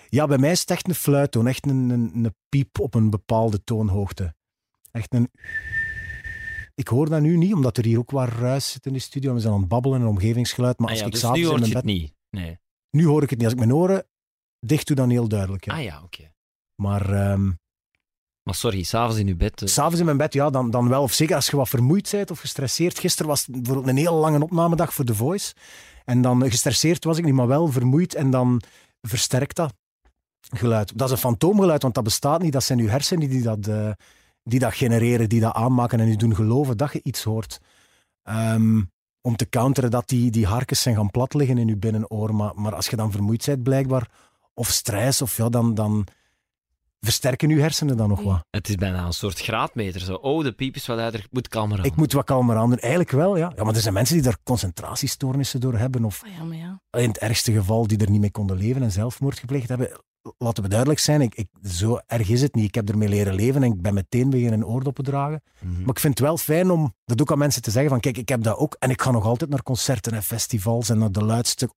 [0.09, 3.11] Ja, bij mij is het echt een fluittoon, echt een, een, een piep op een
[3.11, 4.35] bepaalde toonhoogte.
[4.91, 5.31] Echt een...
[6.75, 9.29] Ik hoor dat nu niet, omdat er hier ook wat ruis zit in de studio.
[9.29, 10.79] en We zijn aan het babbelen en omgevingsgeluid.
[10.79, 11.85] Maar Ah als ja, ik dus nu in mijn het bed...
[11.85, 12.14] niet.
[12.31, 12.59] Nee.
[12.91, 13.47] Nu hoor ik het niet.
[13.47, 14.07] Als ik mijn oren
[14.59, 15.64] dicht doe, dan heel duidelijk.
[15.64, 15.75] Ja.
[15.75, 16.33] Ah ja, oké.
[16.75, 17.51] Maar ehm,
[18.45, 19.62] Maar sorry, s'avonds in uw bed.
[19.62, 21.03] eh, s'avonds in mijn bed, ja, dan, dan wel.
[21.03, 22.99] Of zeker als je wat vermoeid bent of gestresseerd.
[22.99, 25.55] Gisteren was het bijvoorbeeld een heel lange opnamedag voor The Voice.
[26.05, 28.14] En dan eh, gestresseerd was ik niet, maar wel vermoeid.
[28.14, 28.62] En dan
[29.01, 29.74] versterkt dat
[30.51, 30.99] geluid.
[30.99, 32.53] Dat is een fantoomgeluid, want dat bestaat niet.
[32.53, 33.90] Dat zijn uw hersenen die dat, eh,
[34.42, 37.61] die dat genereren, die dat aanmaken en u doen geloven dat je iets hoort.
[38.22, 38.82] Ehm,
[39.20, 42.34] om te counteren dat die, die harkens zijn gaan plat liggen in uw binnenoor.
[42.34, 44.11] Maar, maar als je dan vermoeid bent, blijkbaar,
[44.55, 46.07] of stress, of ja, dan, dan
[47.05, 48.45] versterken uw hersenen dan nog wat.
[48.51, 50.01] Het is bijna een soort graadmeter.
[50.01, 50.15] Zo.
[50.15, 51.21] Oh, de piep is wat luider.
[51.21, 51.85] Ik moet kalmer aan.
[51.85, 52.79] Ik moet wat kalmer aan doen.
[52.79, 53.53] Eigenlijk wel, ja.
[53.57, 53.65] ja.
[53.65, 56.05] Maar er zijn mensen die daar concentratiestoornissen door hebben.
[56.05, 56.81] Of Oh ja, maar ja.
[57.01, 59.91] in het ergste geval die er niet mee konden leven en zelfmoord gepleegd hebben.
[60.39, 62.65] Laten we duidelijk zijn, ik, ik, zo erg is het niet.
[62.65, 65.43] Ik heb ermee leren leven en ik ben meteen beginnen oordoppen dragen.
[65.61, 65.81] Mhm.
[65.81, 68.17] Maar ik vind het wel fijn om dat ook aan mensen te zeggen van kijk,
[68.19, 71.13] ik heb dat ook en ik ga nog altijd naar concerten en festivals en naar
[71.13, 71.69] de luidste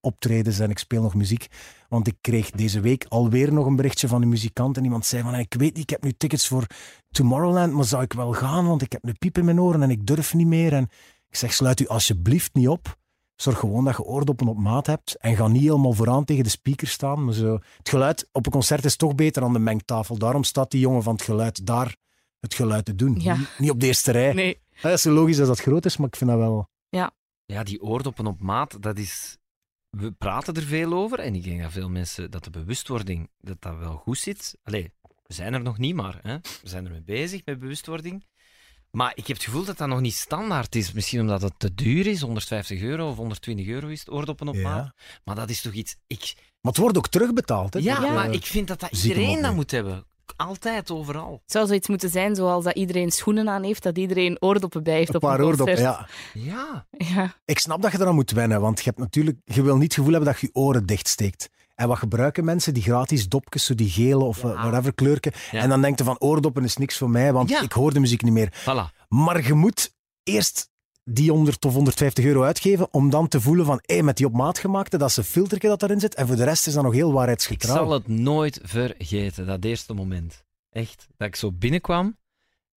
[0.00, 1.46] optredens en ik speel nog muziek.
[1.88, 5.22] Want ik kreeg deze week alweer nog een berichtje van een muzikant en iemand zei
[5.22, 6.66] van ik weet niet, ik heb nu tickets voor
[7.10, 9.90] Tomorrowland, maar zou ik wel gaan, want ik heb een piep in mijn oren en
[9.90, 10.72] ik durf niet meer.
[10.72, 10.88] En
[11.28, 12.98] ik zeg, sluit u alsjeblieft niet op.
[13.36, 16.50] Zorg gewoon dat je oordoppen op maat hebt en ga niet helemaal vooraan tegen de
[16.50, 17.24] speaker staan.
[17.24, 20.18] Maar zo, het geluid op een concert is toch beter dan de mengtafel.
[20.18, 21.96] Daarom staat die jongen van het geluid daar
[22.40, 23.20] het geluid te doen.
[23.20, 23.36] Ja.
[23.36, 24.32] Niet, niet op de eerste rij.
[24.32, 24.60] Nee.
[24.82, 26.68] Dat is zo logisch als dat groot is, maar ik vind dat wel...
[27.44, 29.38] Ja, die oordoppen op maat, dat is...
[29.90, 33.56] We praten er veel over en ik denk dat veel mensen, dat de bewustwording, dat
[33.60, 34.58] dat wel goed zit.
[34.62, 34.92] Allee,
[35.26, 36.36] we zijn er nog niet, maar hè?
[36.62, 38.24] we zijn ermee bezig met bewustwording.
[38.90, 40.92] Maar ik heb het gevoel dat dat nog niet standaard is.
[40.92, 44.56] Misschien omdat het te duur is, 150 euro of 120 euro is het oordoppen op
[44.56, 44.84] maat.
[44.84, 44.94] Ja.
[45.24, 45.96] Maar dat is toch iets...
[46.06, 47.74] Ik, Maar het wordt ook terugbetaald.
[47.74, 49.54] Hè, ja, door, maar ik vind dat dat iedereen dat mee.
[49.54, 50.06] moet hebben.
[50.36, 51.32] Altijd, overal.
[51.42, 54.94] Het zou zoiets moeten zijn zoals dat iedereen schoenen aan heeft, dat iedereen oordoppen bij
[54.94, 56.06] heeft Een op paar een oordoppen, ja.
[56.34, 56.86] Ja.
[56.90, 57.34] Ja.
[57.44, 59.38] Ik snap dat je eraan moet wennen, want je hebt natuurlijk...
[59.44, 61.48] Je wil niet het gevoel hebben dat je je oren dichtsteekt.
[61.74, 62.74] En wat gebruiken mensen?
[62.74, 64.48] Die gratis dopjes, zo die gele of Ja.
[64.52, 65.32] eh, whatever kleurken.
[65.50, 65.60] Ja.
[65.60, 67.62] En dan denken van oordoppen is niks voor mij, want Ja.
[67.62, 68.52] ik hoor de muziek niet meer.
[68.60, 69.06] Voilà.
[69.08, 70.70] Maar je moet eerst
[71.12, 74.32] die 100 of 150 euro uitgeven om dan te voelen van, hé, met die op
[74.32, 76.14] maat gemaakte, dat is een filtertje dat daarin zit.
[76.14, 77.74] En voor de rest is dat nog heel Ik waarheidsgetrouw.
[77.74, 80.44] zal het nooit vergeten, dat eerste moment.
[80.70, 81.06] Echt.
[81.16, 82.18] Dat ik zo binnenkwam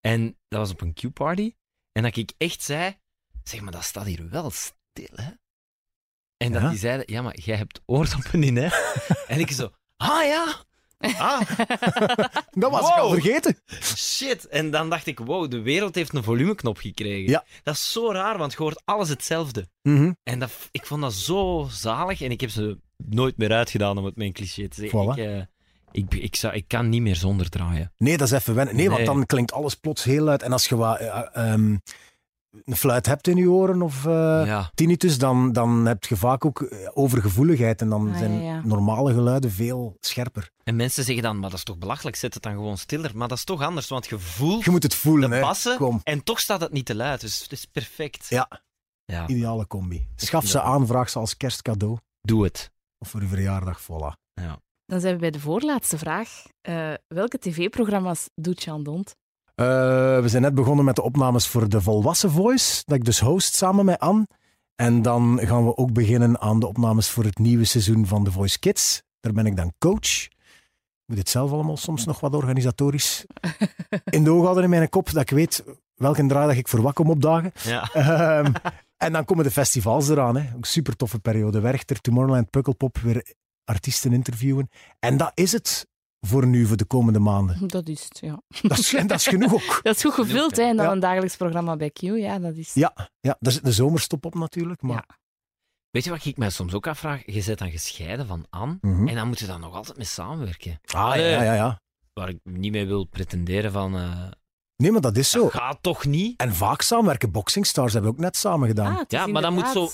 [0.01, 1.53] en dat was op een Q-party.
[1.91, 2.95] En dat ik echt zei:
[3.43, 5.29] Zeg maar, dat staat hier wel stil, hè?
[6.37, 6.69] En dat Ja?
[6.69, 8.67] die zeiden: Ja, maar jij hebt oordoppen in, hè?
[9.27, 10.55] en ik zo: Ah ja!
[11.17, 11.41] Ah,
[12.51, 13.57] Dat was ik al vergeten.
[13.95, 14.47] shit.
[14.47, 17.29] En dan dacht ik: Wow, de wereld heeft een volumeknop gekregen.
[17.31, 17.43] Ja.
[17.63, 19.67] Dat is zo raar, want je hoort alles hetzelfde.
[19.81, 20.11] Mhm.
[20.23, 24.05] En dat, ik vond dat zo zalig en ik heb ze nooit meer uitgedaan om
[24.05, 24.99] het mijn cliché te zeggen.
[25.15, 25.17] Voilà.
[25.19, 25.41] Ik, eh,
[25.91, 27.93] ik, ik, zou, ik kan niet meer zonder draaien.
[27.97, 28.75] Nee, dat is even wennen.
[28.75, 30.41] Nee, want dan klinkt alles plots heel luid.
[30.43, 31.77] En als je wat, eh, ehm,
[32.65, 34.71] een fluit hebt in je oren of eh, ja.
[34.75, 37.81] tinnitus, dan, dan heb je vaak ook eh, overgevoeligheid.
[37.81, 38.61] En dan Ah, zijn ja, ja.
[38.63, 40.51] normale geluiden veel scherper.
[40.63, 43.11] En mensen zeggen dan, maar dat is toch belachelijk, zet het dan gewoon stiller.
[43.17, 45.75] Maar dat is toch anders, want je voelt Je moet het voelen, hè.
[45.75, 45.99] Kom.
[46.03, 47.21] en toch staat het niet te luid.
[47.21, 48.25] Dus het is perfect.
[48.29, 48.61] Ja.
[49.05, 50.07] Ja, Ideale combi.
[50.15, 51.97] Schaf ze aan, vraag ze als kerstcadeau.
[52.21, 52.71] doe het.
[52.97, 54.21] Of voor uw verjaardag, voilà.
[54.85, 56.29] Dan zijn we bij de voorlaatste vraag.
[56.61, 59.15] Eh, welke tv-programma's doet Jean Dont?
[59.55, 59.65] Eh,
[60.19, 63.55] we zijn net begonnen met de opnames voor de Volwassen Voice, dat ik dus host
[63.55, 64.27] samen met Anne.
[64.75, 68.31] En dan gaan we ook beginnen aan de opnames voor het nieuwe seizoen van The
[68.31, 69.01] Voice Kids.
[69.19, 70.27] Daar ben ik dan coach.
[71.05, 73.25] Ik moet het zelf allemaal soms nog wat organisatorisch
[74.05, 75.63] in de ogen houden in mijn kop, dat ik weet
[75.95, 77.51] welke draai dat ik voor wat kom opdagen.
[77.63, 77.89] Ja.
[77.93, 78.53] Ehm,
[78.97, 80.35] en dan komen de festivals eraan.
[80.37, 80.55] Hè.
[80.55, 81.59] Ook super toffe periode.
[81.59, 83.33] Werchter, Tomorrowland, Pukkelpop, weer
[83.63, 84.69] artiesten interviewen.
[84.99, 85.87] En dat is het
[86.21, 87.67] voor nu, voor de komende maanden.
[87.67, 88.41] Dat is het, ja.
[88.61, 89.79] Dat is, en dat is genoeg ook.
[89.83, 90.63] Dat is goed gevuld, hè.
[90.63, 90.91] En dan Ja.
[90.91, 91.99] een dagelijks programma bij Q.
[92.01, 92.73] Ja, dat is...
[92.73, 94.81] Ja, ja, daar zit de zomerstop op natuurlijk.
[94.81, 95.15] Maar, Ja.
[95.93, 97.21] Weet je wat ik mij soms ook afvraag?
[97.25, 99.07] Je zit dan gescheiden van Anne Mhm.
[99.07, 100.79] en dan moet je dan nog altijd mee samenwerken.
[100.85, 101.79] Ah, ja, ja, ja.
[102.13, 103.95] Waar ik niet mee wil pretenderen van...
[103.97, 104.27] eh,
[104.75, 105.41] Nee, maar dat is zo.
[105.41, 106.39] dat gaat toch niet?
[106.41, 107.31] En vaak samenwerken.
[107.31, 108.95] Boxing Stars hebben we ook net samen gedaan.
[108.97, 109.89] Ah, Ja, maar dan moet zo...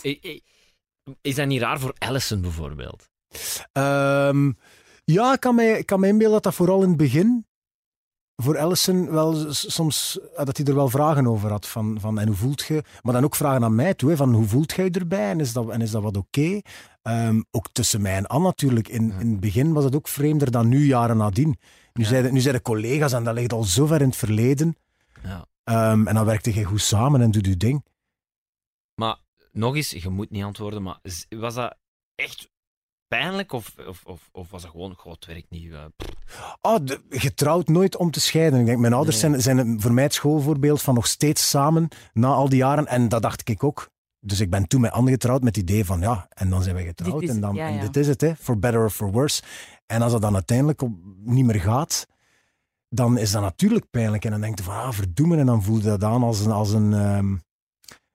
[1.21, 3.09] Is dat niet raar voor Allison bijvoorbeeld?
[3.71, 4.51] Ehm,
[5.03, 7.47] ja, ik kan mij, ik kan mij inbeelden dat dat vooral in het begin
[8.41, 12.27] voor Allison wel soms eh, dat hij er wel vragen over had van, van en
[12.27, 14.85] hoe voelt je, maar dan ook vragen aan mij toe hè, van hoe voelt jij
[14.85, 16.61] je erbij en is dat, en is dat wat oké?
[17.01, 18.87] Ehm, ook tussen mij en Anne natuurlijk.
[18.87, 21.57] In, in het begin was het ook vreemder dan nu, jaren nadien.
[21.93, 22.09] Nu, Ja.
[22.09, 24.75] zijn, nu zijn de collega's en dat ligt al zo ver in het verleden.
[25.23, 25.45] Ja.
[25.63, 27.85] Ehm, en dan werkte je goed samen en doe je ding.
[28.95, 29.17] Maar
[29.51, 31.75] nog eens, je moet niet antwoorden, maar was dat
[32.15, 32.49] echt
[33.09, 35.71] pijnlijk of, of, of, of was dat gewoon, god, het werkt niet?
[35.71, 35.83] eh.
[36.61, 38.59] Oh, de, getrouwd nooit om te scheiden.
[38.59, 39.29] Ik denk, mijn ouders Nee.
[39.31, 42.87] zijn, zijn een- voor mij het schoolvoorbeeld van nog steeds samen na al die jaren.
[42.87, 43.89] En dat dacht ik ook.
[44.19, 46.75] Dus ik ben toen met Anne getrouwd met het idee van ja, en dan zijn
[46.75, 47.19] we getrouwd.
[47.19, 49.11] Dit is en dan, het, ja, en dit is het, hè, for better or for
[49.11, 49.41] worse.
[49.85, 50.91] En als dat dan uiteindelijk op,
[51.23, 52.07] niet meer gaat,
[52.89, 54.25] dan is dat natuurlijk pijnlijk.
[54.25, 55.39] En dan denk je van, ah, verdoemen.
[55.39, 57.35] En dan voel je dat aan als een, als een, ehm,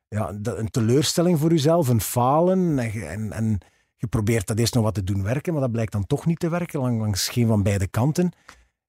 [0.08, 2.78] ja, een teleurstelling voor jezelf, een falen.
[2.78, 3.58] En, en
[4.04, 6.38] je probeert dat eerst nog wat te doen werken, maar dat blijkt dan toch niet
[6.38, 8.32] te werken, lang- langs geen van beide kanten.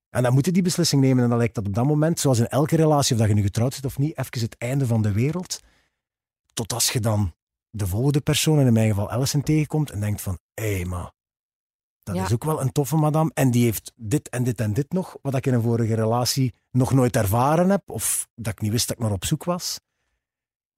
[0.09, 1.23] En dan moet je die beslissing nemen.
[1.23, 3.41] En dan lijkt dat op dat moment, zoals in elke relatie, of dat je nu
[3.41, 5.59] getrouwd zit of niet, even het einde van de wereld.
[6.53, 7.33] Tot als je dan
[7.69, 11.11] de volgende persoon, en in mijn geval Alison, tegenkomt en denkt van, hé, hey, maar
[12.03, 12.23] dat Ja.
[12.25, 13.31] is ook wel een toffe madame.
[13.33, 16.53] En die heeft dit en dit en dit nog, wat ik in een vorige relatie
[16.71, 19.79] nog nooit ervaren heb, of dat ik niet wist dat ik naar op zoek was.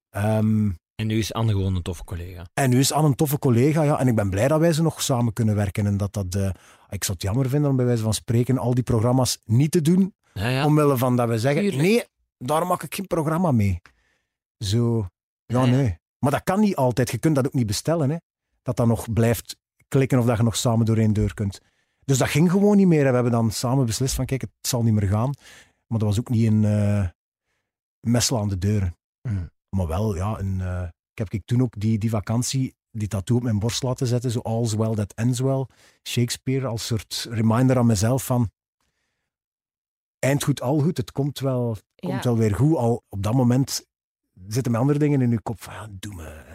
[0.10, 2.46] Ehm, En nu is Anne gewoon een toffe collega.
[2.54, 4.00] en nu is Anne een toffe collega, ja.
[4.00, 5.86] En ik ben blij dat wij ze nog samen kunnen werken.
[5.86, 6.36] En dat dat...
[6.36, 6.50] eh,
[6.90, 9.82] ik zou het jammer vinden om bij wijze van spreken al die programma's niet te
[9.82, 10.14] doen.
[10.34, 10.66] Ja, ja.
[10.66, 11.82] Omwille van dat we zeggen, Tuurlijk.
[11.84, 12.04] nee,
[12.38, 13.82] daar maak ik geen programma mee.
[14.58, 15.08] Zo,
[15.46, 15.98] ja, nee.
[16.20, 17.12] Maar dat kan niet altijd.
[17.12, 18.18] Je kunt dat ook niet bestellen, hè.
[18.62, 21.60] Dat dat nog blijft klikken of dat je nog samen door één deur kunt.
[22.06, 23.04] Dus dat ging gewoon niet meer.
[23.04, 25.32] En we hebben dan samen beslist van, kijk, het zal niet meer gaan.
[25.88, 27.08] Maar dat was ook niet een eh
[28.00, 28.96] messel aan de deuren.
[29.22, 29.50] Mm.
[29.70, 33.38] Maar wel, ja, een, eh, ik heb ik toen ook die, die vakantie, die tattoo
[33.38, 35.66] op mijn borst laten zetten, zo all's well that ends well.
[36.08, 38.52] Shakespeare als soort reminder aan mezelf van
[40.20, 42.10] eind goed, al goed, het komt wel, het Ja.
[42.10, 42.76] komt wel weer goed.
[42.76, 43.86] Al op dat moment
[44.48, 46.46] zitten mijn andere dingen in je kop van, ja, doe me.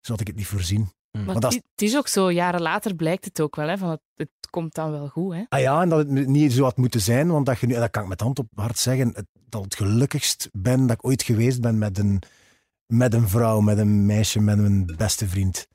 [0.00, 0.88] Zo had ik het niet voorzien.
[1.18, 1.24] Mm.
[1.24, 3.68] Maar Maar dat het, is, het is ook zo, jaren later blijkt het ook wel,
[3.68, 5.34] hè, van het, het komt dan wel goed.
[5.34, 5.42] Hè.
[5.48, 7.90] Ah ja, en dat het niet zo had moeten zijn, want dat, je nu, dat
[7.90, 11.22] kan ik met hand op hart zeggen, het, dat het gelukkigst ben dat ik ooit
[11.22, 12.22] geweest ben met een,
[12.86, 15.68] met een vrouw, met een meisje, met een beste vriend.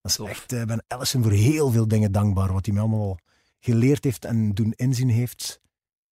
[0.00, 0.28] Dat is Tof.
[0.28, 3.18] echt, eh, ik ben Alison voor heel veel dingen dankbaar, wat hij mij allemaal al
[3.60, 5.60] geleerd heeft en doen inzien heeft.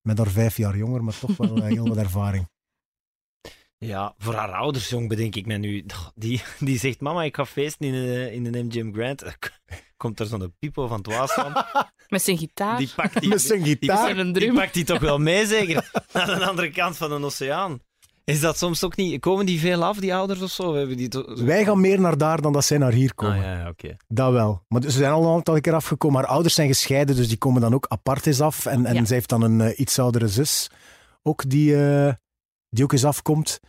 [0.00, 2.48] Met haar vijf jaar jonger, maar toch wel eh, heel wat ervaring.
[3.78, 5.84] Ja, voor haar ouders, jong, bedenk ik me nu.
[6.14, 9.22] Die, die zegt, mama, ik ga feesten in de, in de MGM Grand.
[9.96, 11.56] Komt er zo'n pipo van het Waasland.
[12.08, 12.78] Met zijn gitaar.
[12.78, 14.16] Die pakt die, Met zijn gitaar.
[14.18, 15.90] een die pakt die toch wel mee, zeker?
[16.12, 17.80] Aan de andere kant van de oceaan.
[18.24, 19.20] Is dat soms ook niet...
[19.20, 20.74] Komen die veel af, die ouders of zo?
[20.74, 23.36] Hebben die Wij gaan meer naar daar dan dat zij naar hier komen.
[23.36, 23.96] Ah, ja, ja, oké.
[24.08, 24.64] Dat wel.
[24.68, 26.20] Maar ze zijn al een aantal keer afgekomen.
[26.20, 28.66] Haar ouders zijn gescheiden, dus die komen dan ook apart eens af.
[28.66, 29.04] En, en Ja.
[29.04, 30.70] zij heeft dan een eh, iets oudere zus,
[31.22, 32.12] ook die, eh,
[32.76, 33.60] die ook eens afkomt.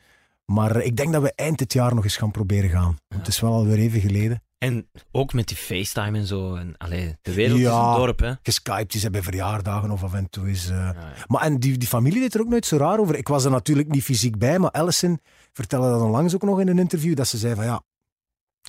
[0.45, 2.97] Maar ik denk dat we eind dit jaar nog eens gaan proberen gaan.
[3.08, 3.18] Ja.
[3.18, 4.41] Het is wel alweer even geleden.
[4.58, 6.55] En ook met die FaceTime en zo.
[6.55, 7.89] En, allee, de wereld is Ja.
[7.91, 8.34] een dorp, hè?
[8.43, 10.70] Geskyped is hij bij verjaardagen of af en toe is...
[10.70, 11.14] eh, Ja, ja.
[11.28, 13.16] Maar en die, die familie deed er ook nooit zo raar over.
[13.16, 15.20] Ik was er natuurlijk niet fysiek bij, maar Alison
[15.53, 17.82] vertelde dat onlangs ook nog in een interview, dat ze zei van ja,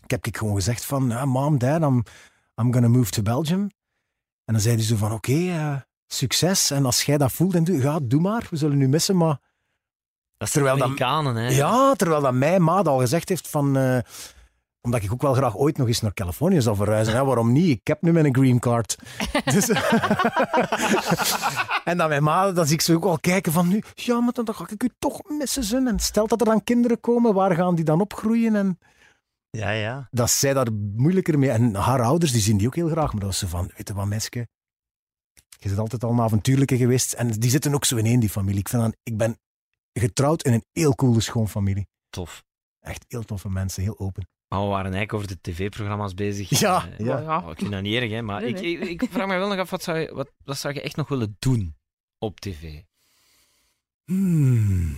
[0.04, 2.02] ik heb ik gewoon gezegd van, ja, mom, dad, I'm,
[2.60, 3.60] I'm gonna move to Belgium.
[4.44, 5.76] En dan zei hij zo van, oké, eh,
[6.06, 6.70] succes.
[6.70, 8.46] En als jij dat voelt, dan doe, ja, doe maar.
[8.50, 9.38] We zullen u missen, maar...
[10.38, 11.48] Dat zijn Terwijl dat- Amerikanen, hè?
[11.48, 13.76] Ja, terwijl dat mijn maat al gezegd heeft van...
[13.76, 13.98] eh,
[14.80, 17.14] omdat ik ook wel graag ooit nog eens naar Californië zou verhuizen.
[17.14, 17.68] Ja, waarom niet?
[17.78, 18.96] Ik heb nu mijn green card.
[19.54, 19.68] Dus,
[21.84, 23.82] en dan mijn ma, dan zie ik ze ook al kijken van nu...
[23.94, 25.86] Ja, maar dan, dan ga ik u toch missen, zin.
[25.88, 28.56] En stel dat er dan kinderen komen, waar gaan die dan opgroeien?
[28.56, 28.78] En
[29.50, 30.08] Ja, ja.
[30.10, 31.50] dat zij daar moeilijker mee...
[31.50, 33.12] En haar ouders, die zien die ook heel graag.
[33.12, 34.46] Maar dat is ze van, weet je wat, meisje?
[35.60, 37.12] Je bent altijd al een avontuurlijke geweest.
[37.12, 38.60] En die zitten ook zo in één, die familie.
[38.60, 39.38] Ik, vind dan, ik ben
[40.00, 41.88] getrouwd in een heel coole schoonfamilie.
[42.10, 42.44] Tof.
[42.80, 44.28] Echt heel toffe mensen, heel open.
[44.48, 46.58] Maar we waren eigenlijk over de tv-programma's bezig.
[46.58, 47.38] Ja, Eh, ja.
[47.38, 48.22] oh, ik vind dat niet erg, hè.
[48.22, 48.78] Maar Nee, ik, nee.
[48.78, 50.96] ik, ik vraag me wel nog af, wat zou, je, wat, wat zou je echt
[50.96, 51.76] nog willen doen
[52.18, 52.82] op tv?
[54.04, 54.96] Hmm.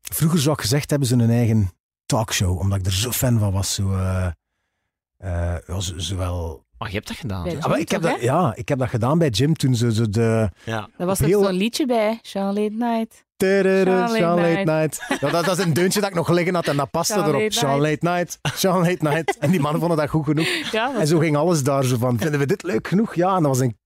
[0.00, 1.70] Vroeger zou ik gezegd hebben ze een eigen
[2.06, 3.74] talkshow, omdat ik er zo fan van was.
[3.74, 4.26] Zo, eh,
[5.16, 6.64] eh, ja, zo- zowel...
[6.78, 7.46] Maar je hebt dat gedaan.
[7.60, 9.92] Ah, maar ik, heb toch, dat, ja, ik heb dat gedaan bij Jim toen ze
[9.92, 10.50] zo de...
[10.64, 10.88] Ja.
[10.96, 13.24] Daar was Heel- er zo'n liedje bij, Sean Late Night.
[13.36, 14.64] Sean Late Late Night.
[14.64, 15.20] Night.
[15.20, 17.24] Ja, dat, dat is een deuntje dat ik nog liggen had en dat paste Sean
[17.28, 17.40] erop.
[17.40, 18.38] Late Sean Late Night.
[18.54, 19.38] Sean Late Night.
[19.38, 20.46] En die mannen vonden dat goed genoeg.
[20.72, 22.18] Ja, En zo ging alles daar zo van.
[22.18, 23.14] Vinden we dit leuk genoeg?
[23.14, 23.76] Ja, en dat was een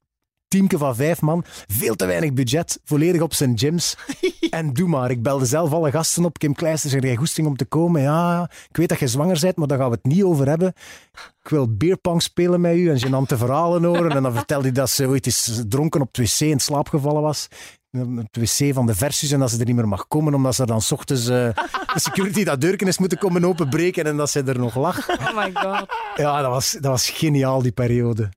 [0.50, 1.44] teamke van vijf man.
[1.66, 2.80] Veel te weinig budget.
[2.84, 3.96] Volledig op zijn gyms.
[4.50, 5.10] En doe maar.
[5.10, 6.38] Ik belde zelf alle gasten op.
[6.38, 8.02] Kim Kleister zei, jij goesting om te komen?
[8.02, 10.72] Ja, ik weet dat je zwanger bent, maar daar gaan we het niet over hebben.
[11.42, 14.10] Ik wil beerpong spelen met u en gênante verhalen horen.
[14.10, 17.22] En dan vertelde hij dat ze ooit eens dronken op het wc in slaap gevallen
[17.22, 17.48] was.
[17.90, 20.66] Het wc van de versus en dat ze er niet meer mag komen, omdat ze
[20.66, 21.48] dan 's ochtends eh,
[21.94, 25.08] de security dat deurken is moeten komen openbreken en dat ze er nog lag.
[25.08, 25.86] Oh my god.
[26.16, 28.28] Ja, dat was, dat was geniaal, die periode.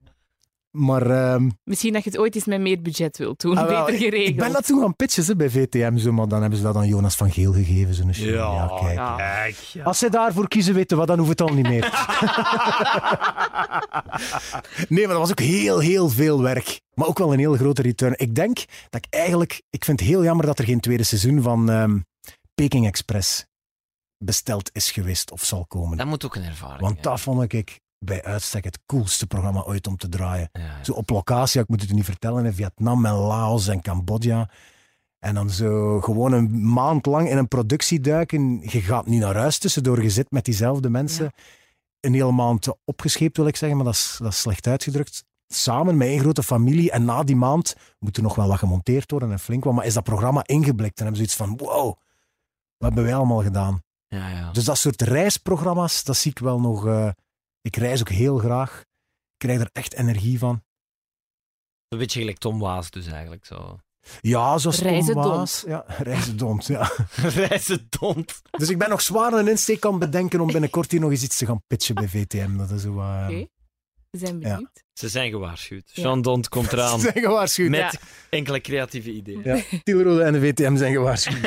[0.74, 3.58] Maar ehm, Misschien dat je het ooit eens met meer budget wilt doen.
[3.58, 4.30] ah, wel, Beter geregeld.
[4.30, 6.76] Ik ben dat toen gaan pitchen ze, bij VTM, zo, maar dan hebben ze dat
[6.76, 7.94] aan Jonas van Geel gegeven.
[7.94, 8.34] Zo'n show.
[8.34, 8.96] Ja, kijk.
[8.96, 9.16] ja.
[9.16, 9.84] Kijk, ja.
[9.84, 11.82] Als ze daarvoor kiezen, weten wat, dan hoeft het al niet meer.
[14.90, 16.82] nee, maar dat was ook heel, heel veel werk.
[16.94, 18.14] Maar ook wel een heel grote return.
[18.18, 18.58] Ik denk
[18.90, 19.62] dat ik eigenlijk...
[19.70, 22.00] Ik vind het heel jammer dat er geen tweede seizoen van ehm,
[22.56, 23.46] Peking Express
[24.18, 25.98] besteld is geweest of zal komen.
[25.98, 27.02] Dat moet ook een ervaring Want hè.
[27.02, 30.50] dat vond ik bij uitstek het coolste programma ooit om te draaien.
[30.52, 30.84] Ja, ja.
[30.84, 34.50] Zo op locatie, ik moet het u niet vertellen, in Vietnam en Laos en Cambodja.
[35.20, 38.60] En dan zo gewoon een maand lang in een productie duiken.
[38.62, 41.32] Je gaat niet naar huis tussendoor, je zit met diezelfde mensen.
[42.00, 45.24] Een hele maand opgescheept wil ik zeggen, maar dat is, dat is slecht uitgedrukt.
[45.48, 46.92] Samen met één grote familie.
[46.92, 49.74] En na die maand moet er nog wel wat gemonteerd worden en flink wat.
[49.74, 51.98] Maar is dat programma ingeblikt en hebben ze zoiets van, wow, wat
[52.78, 53.82] hebben wij allemaal gedaan?
[54.08, 54.52] Ja, ja.
[54.52, 56.88] Dus dat soort reisprogramma's, dat zie ik wel nog.
[56.88, 57.10] eh,
[57.64, 58.80] ik reis ook heel graag.
[58.80, 60.64] Ik krijg er echt energie van.
[61.88, 63.46] Een beetje gelijk Tom Waas dus eigenlijk.
[63.46, 63.78] Zo.
[64.22, 65.14] Ja, zoals Tom.
[65.14, 65.64] Waas.
[65.68, 66.92] Ja, reizendont, ja.
[67.36, 68.42] Reizen dond.
[68.52, 71.24] Dus ik ben nog zwaar een insteek aan het bedenken om binnenkort hier nog eens
[71.24, 72.58] iets te gaan pitchen bij VTM.
[72.58, 73.00] Dat is zo...
[73.00, 73.48] eh, Oké.
[74.10, 74.50] We zijn Ja.
[74.54, 74.84] benieuwd.
[74.94, 75.92] Ze zijn gewaarschuwd.
[75.94, 76.04] Ja.
[76.04, 77.70] Jean Dont komt eraan Ze zijn gewaarschuwd.
[77.70, 77.94] met Ja.
[78.30, 79.42] enkele creatieve ideeën.
[79.44, 81.42] Ja, Tielrode en de VTM zijn gewaarschuwd.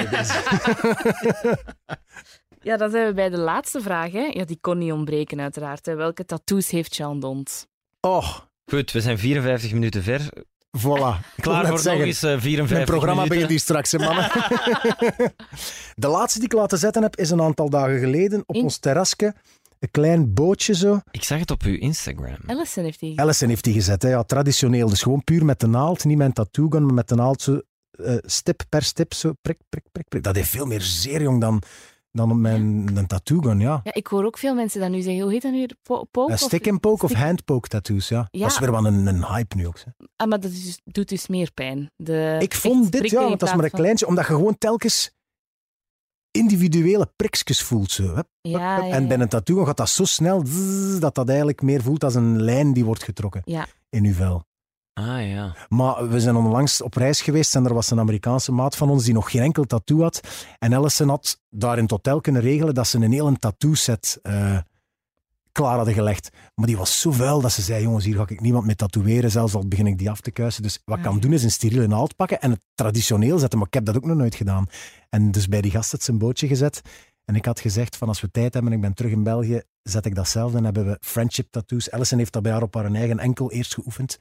[2.67, 4.12] Ja, dan zijn we bij de laatste vraag.
[4.12, 4.31] Hè.
[4.33, 5.87] Ja, die kon niet ontbreken, uiteraard.
[5.87, 5.95] Hè.
[5.95, 7.67] Welke tattoos heeft Jean Dont?
[8.01, 8.37] Oh,
[8.71, 10.21] Goed, we zijn 54 minuten ver.
[10.79, 11.41] voilà.
[11.41, 13.29] Klaar voor zeggen, nog eens eh, 54 Mijn programma minuten.
[13.29, 14.31] begint hier straks, hè, mannen.
[16.05, 18.79] de laatste die ik laten zetten heb, is een aantal dagen geleden op In- ons
[18.79, 19.35] terrasje.
[19.79, 21.01] Een klein bootje zo.
[21.11, 22.37] Ik zag het op uw Instagram.
[22.47, 23.21] Allison heeft die.
[23.21, 24.09] Allison heeft die gezet, hè.
[24.09, 24.89] Ja, traditioneel.
[24.89, 27.43] Dus gewoon puur met de naald, niet met een tattoo gun, maar met de naald
[27.43, 27.61] zo
[27.91, 30.23] eh, stip per stip, zo prik, prik, prik, prik.
[30.23, 31.62] Dat heeft veel meer zeer, jong, dan,
[32.17, 33.81] dan op mijn een tattoo gun, ja.
[33.85, 35.23] Ja, ik hoor ook veel mensen dat nu zeggen.
[35.23, 35.67] Hoe heet dat nu?
[35.83, 36.29] Po poke?
[36.29, 38.29] Ja, of- stick and poke of hand poke tattoos, ja.
[38.31, 38.41] Ja.
[38.43, 39.79] Dat is weer wel een, een hype nu ook.
[39.79, 39.91] Hè.
[40.17, 41.91] Ah, maar dat is dus- doet dus meer pijn.
[41.97, 44.59] De Ik vond dit, ja, want dat is maar een van- kleintje, omdat je gewoon
[44.59, 45.11] telkens
[46.31, 47.91] individuele priksjes voelt.
[47.91, 48.03] Zo.
[48.14, 48.85] Hup, Ja, hup.
[48.85, 49.23] ja, en bij ja.
[49.23, 52.73] een tattoo gaat dat zo snel zzz, dat dat eigenlijk meer voelt als een lijn
[52.73, 53.67] die wordt getrokken Ja.
[53.89, 54.45] in uw vel.
[54.99, 55.55] Ah ja.
[55.68, 59.05] Maar we zijn onlangs op reis geweest en er was een Amerikaanse maat van ons
[59.05, 60.20] die nog geen enkel tattoo had.
[60.59, 64.18] En Allison had daar in het hotel kunnen regelen dat ze een hele tattoo set
[64.22, 64.59] eh,
[65.53, 66.28] klaar hadden gelegd.
[66.55, 69.30] Maar die was zo vuil dat ze zei, jongens, hier ga ik niemand mee tatoeëren,
[69.30, 70.62] zelfs al begin ik die af te kuisen.
[70.62, 71.20] Dus wat ik kan Ja.
[71.20, 74.05] doen is een steriele naald pakken en het traditioneel zetten, maar ik heb dat ook
[74.05, 74.66] nog nooit gedaan.
[75.09, 76.80] En dus bij die gast het zijn bootje gezet.
[77.24, 79.62] En ik had gezegd van als we tijd hebben en ik ben terug in België,
[79.82, 81.90] zet ik datzelfde en hebben we friendship tattoos.
[81.90, 84.18] Alison heeft dat bij haar op haar eigen enkel eerst geoefend.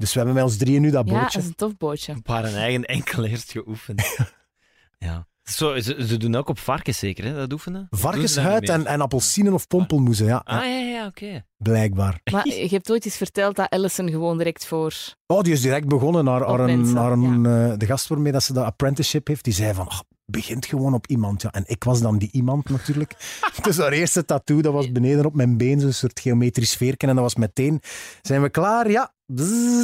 [0.00, 1.32] Dus we hebben met ons drieën nu dat Ja, bootje.
[1.32, 2.14] dat is een tof bootje.
[2.16, 4.16] Op haar eigen enkel eerst geoefend.
[4.98, 5.28] ja.
[5.42, 7.86] Zo, ze, ze doen ook op varkens zeker, hè, dat oefenen?
[7.90, 10.40] Varkenshuid en, en appelsinen of pompelmoezen, ja.
[10.44, 11.44] Ah, ja ja, ja, oké.
[11.56, 12.20] blijkbaar.
[12.32, 14.94] Maar je hebt ooit eens verteld dat Alison gewoon direct voor...
[15.26, 18.32] Oh, die is direct begonnen naar, naar, een, mensen, naar een, eh, de gast waarmee
[18.32, 19.44] dat ze dat apprenticeship heeft.
[19.44, 21.42] Die zei van, "Ah, begint gewoon op iemand.
[21.42, 21.50] Ja.
[21.50, 23.14] En ik was dan die iemand natuurlijk.
[23.62, 27.08] dus haar eerste tattoo, dat was beneden op mijn been, zo'n soort geometrisch veerken.
[27.08, 27.80] En dat was meteen,
[28.22, 28.90] zijn we klaar?
[28.90, 29.12] Ja.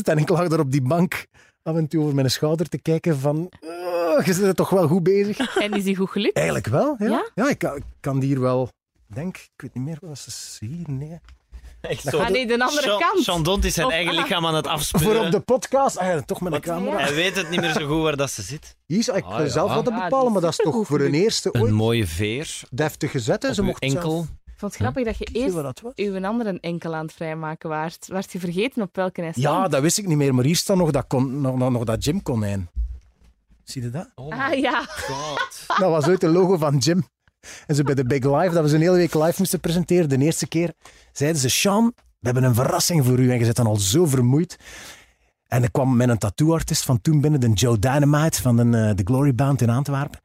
[0.02, 1.26] En ik lag daar op die bank
[1.62, 4.88] af en toe over mijn schouder te kijken van, "Oh, je zit er toch wel
[4.88, 5.56] goed bezig.
[5.56, 6.36] En is die goed gelukt?
[6.36, 7.24] Eigenlijk wel, ja.
[7.34, 7.48] Ja?
[7.48, 8.68] ik, kan, ik kan die hier wel,
[9.06, 10.90] denk, ik weet niet meer, was het hier?
[10.90, 11.18] Nee.
[11.80, 13.24] Echt Ah nee, de andere Jean- kant.
[13.24, 14.18] Jean Dont is zijn Of- eigen ah.
[14.22, 15.06] lichaam aan het afspelen.
[15.16, 16.98] Voor op de podcast, ah ja, toch met een camera.
[16.98, 18.76] Hij weet het niet meer zo goed waar dat ze zit.
[18.86, 19.48] Hier zou ik Ah, ja.
[19.48, 22.06] zelf wat Ja, bepalen, die maar dat is toch voor een eerste Een ooit mooie
[22.06, 23.42] veer deftig gezet.
[23.42, 23.54] hè.
[23.54, 24.10] Ze mocht enkel.
[24.10, 24.26] zelf-
[24.56, 28.06] Ik vond het grappig dat je eerst dat uw andere enkel aan het vrijmaken waart.
[28.08, 29.46] Waart je vergeten op welke hij stond?
[29.46, 31.84] Ja, dat wist ik niet meer, maar hier staat nog dat, kon, nog, nog, nog
[31.84, 32.68] dat gymkonijn.
[33.64, 34.08] Zie je dat?
[34.14, 34.82] Oh Ah ja.
[34.82, 35.64] god.
[35.80, 37.08] Dat was ooit de logo van Jim.
[37.66, 40.18] En zo bij de Big Live, dat we zo'n hele week live moesten presenteren, de
[40.18, 40.72] eerste keer,
[41.12, 43.30] zeiden ze, Sean, we hebben een verrassing voor u.
[43.30, 44.58] En je zit dan al zo vermoeid.
[45.46, 48.94] En ik kwam met een tattooartist van toen binnen, de Joe Dynamite van de, eh,
[48.94, 50.20] de Glory Band in Antwerpen.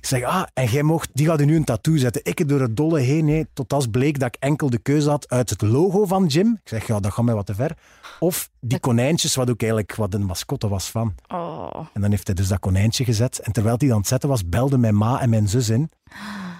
[0.00, 2.20] Ik zeg, ah, en jij mocht, die gaat u nu een tattoo zetten.
[2.24, 5.28] Ik door het dolle heen, nee, tot als bleek dat ik enkel de keuze had
[5.28, 6.52] uit het logo van Jim.
[6.62, 7.76] Ik zeg, ja, dat gaat mij wat te ver.
[8.18, 11.14] Of die konijntjes, wat ook eigenlijk wat een mascotte was van.
[11.28, 11.86] Oh.
[11.92, 13.38] En dan heeft hij dus dat konijntje gezet.
[13.38, 15.90] En terwijl hij aan het zetten was, belden mijn ma en mijn zus in.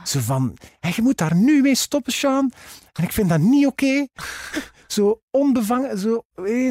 [0.05, 2.53] Ze van, "Hé, je moet daar nu mee stoppen, Sean.
[2.93, 4.07] En ik vind dat niet oké.
[4.87, 6.23] Zo onbevangen, zo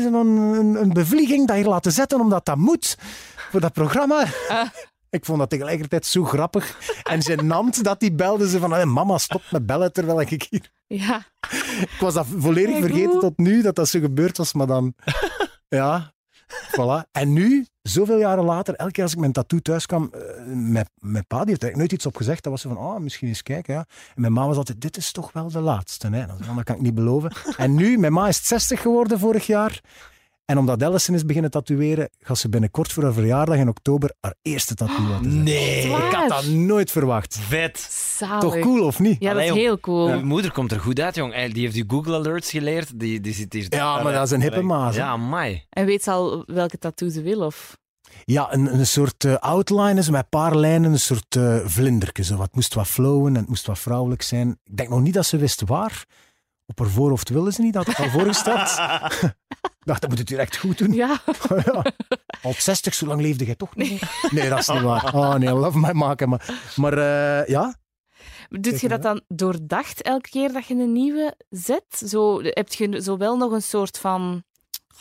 [0.01, 2.97] zo'n een, een bevlieging dat je laten zetten omdat dat moet
[3.51, 4.25] voor dat programma.
[5.17, 9.17] Ik vond dat tegelijkertijd zo grappig en gênant dat die belden ze van "Hé, mama,
[9.17, 10.71] stop met bellen terwijl ik hier...
[10.87, 11.25] Ja.
[11.81, 14.93] Ik was dat volledig vergeten tot nu dat dat zo gebeurd was, maar dan...
[15.69, 16.13] Ja,
[16.47, 17.11] voilà.
[17.11, 20.89] En nu, zoveel jaren later, elke keer als ik mijn tattoo thuis kwam, eh, mijn,
[20.95, 22.43] mijn pa die heeft eigenlijk nooit iets op gezegd.
[22.43, 23.73] Dat was zo van, oh, misschien eens kijken.
[23.73, 23.85] Ja.
[24.15, 26.07] En mijn ma was altijd, dit is toch wel de laatste.
[26.07, 26.25] Hè?
[26.25, 27.31] Dat, dat kan ik niet beloven.
[27.57, 29.81] En nu, mijn ma is 60 geworden vorig jaar.
[30.47, 34.35] En omdat Allison is beginnen tatoeëren, gaat ze binnenkort voor haar verjaardag in oktober haar
[34.41, 35.43] eerste tattoo laten zetten.
[35.43, 35.85] Nee.
[35.85, 37.37] Ik had dat nooit verwacht.
[37.39, 37.79] Vet.
[38.17, 38.39] Zalig.
[38.39, 39.15] Toch cool, of niet?
[39.19, 40.07] Ja, dat is heel cool.
[40.07, 41.51] Uw moeder komt er goed uit, jong.
[41.51, 42.99] Die heeft die Google Alerts geleerd.
[42.99, 43.65] Die, die zit hier...
[43.69, 45.01] Ja, maar dat is een hippe maas, hè.
[45.01, 45.65] Ja, mai.
[45.69, 47.41] En weet ze al welke tattoo ze wil?
[47.41, 47.77] Of...
[48.25, 52.23] Ja, een, een soort eh, outline is met een paar lijnen, een soort eh vlinderke.
[52.23, 52.41] Zo.
[52.41, 54.59] Het moest wat flowen en het moest wat vrouwelijk zijn.
[54.63, 56.05] Ik denk nog niet dat ze wist waar.
[56.67, 58.75] Op haar voorhoofd wilde ze niet, dat had ik al voorgesteld.
[59.79, 60.93] dacht, dat moet het hier echt goed doen.
[60.93, 61.19] Ja.
[61.65, 61.85] ja.
[62.41, 64.29] Al 60, zo lang leefde jij toch niet meer?
[64.29, 65.15] Nee, dat is niet waar.
[65.15, 66.29] Oh nee, love mij maken.
[66.29, 67.75] Maar, maar eh, ja,
[68.49, 72.03] Doet je dat dan doordacht elke keer dat je een nieuwe zet?
[72.05, 74.43] Zo, heb je zo wel nog een soort van...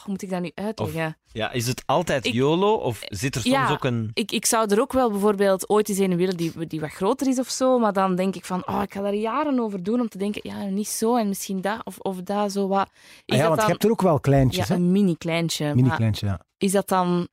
[0.02, 1.16] Hoe moet ik dat nu uitleggen?
[1.32, 3.70] Ja, is het altijd Ik- YOLO of zit er soms Ja.
[3.70, 4.10] ook een...
[4.14, 7.26] Ik, ik zou er ook wel bijvoorbeeld ooit eens een willen die, die wat groter
[7.26, 10.00] is of zo, maar dan denk ik van, oh, ik ga daar jaren over doen
[10.00, 12.88] om te denken, ja, niet zo en misschien dat of, of dat, zo wat.
[12.88, 12.94] Is
[13.26, 14.68] Ah ja dat want dan je hebt er ook wel kleintjes.
[14.68, 14.80] ja, hè?
[14.80, 15.74] een mini-kleintje.
[15.74, 16.40] Mini maar kleintje, ja.
[16.58, 17.28] is dat dan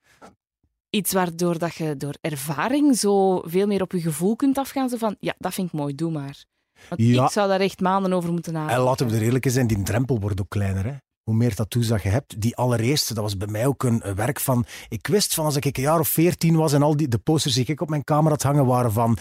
[0.90, 4.88] iets waardoor dat je door ervaring zo veel meer op je gevoel kunt afgaan?
[4.88, 6.44] Zo van, ja, dat vind ik mooi, doe maar.
[6.88, 7.24] Want Ja.
[7.24, 8.84] ik zou daar echt maanden over moeten En nadenken.
[8.84, 10.84] laten we er eerlijk zijn, die drempel wordt ook kleiner.
[10.84, 10.92] Hè?
[11.24, 12.40] Hoe meer tattoos dat je hebt.
[12.40, 14.64] Die allereerste, dat was bij mij ook een, werk van...
[14.88, 17.54] Ik wist van als ik een jaar of veertien was en al die, de posters
[17.54, 19.18] die ik op mijn kamer had hangen waren van...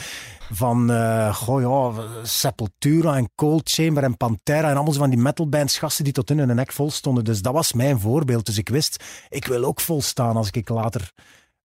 [0.52, 5.78] Van, eh goh ja, Sepultura en Cold Chamber en Pantera en allemaal van die metalbands,
[5.78, 7.24] gasten die tot in hun nek vol stonden.
[7.24, 8.46] Dus dat was mijn voorbeeld.
[8.46, 11.12] Dus ik wist, ik wil ook vol staan als ik later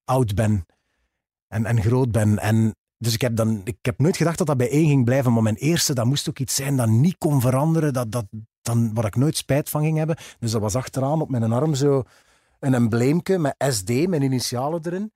[0.04, 0.66] oud ben
[1.48, 2.38] en, en groot ben.
[2.38, 5.32] En dus ik heb, dan, ik heb nooit gedacht dat dat bij één ging blijven,
[5.32, 8.26] maar mijn eerste, dat moest ook iets zijn dat niet kon veranderen, dat, dat,
[8.62, 10.16] dan, waar ik nooit spijt van ging hebben.
[10.38, 12.02] Dus dat was achteraan op mijn arm zo
[12.60, 15.12] een embleemke met SD, mijn initialen erin.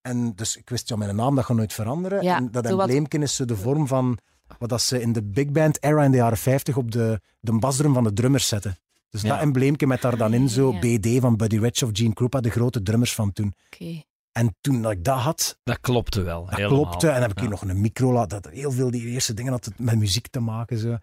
[0.00, 2.22] En dus ik wist, ja, mijn naam dat gaat nooit veranderen.
[2.22, 4.18] Ja, en dat wat- embleemke is zo de vorm van
[4.58, 7.58] wat dat ze in de big band era in de jaren 50 op de, de
[7.58, 8.76] basdrum van de drummers zetten.
[9.08, 9.28] Dus Ja.
[9.28, 10.78] dat embleemke met daar dan in zo Ja.
[10.78, 13.54] BD van Buddy Rich of Gene Krupa, de grote drummers van toen.
[13.72, 14.02] Oké.
[14.40, 16.44] En toen dat ik dat had, Dat klopte wel.
[16.44, 16.82] dat helemaal.
[16.82, 17.06] klopte.
[17.06, 17.50] En dan heb ik hier Ja.
[17.50, 18.12] nog een micro.
[18.12, 20.78] la- Dat heel veel die eerste dingen had het met muziek te maken.
[20.78, 20.96] Zo.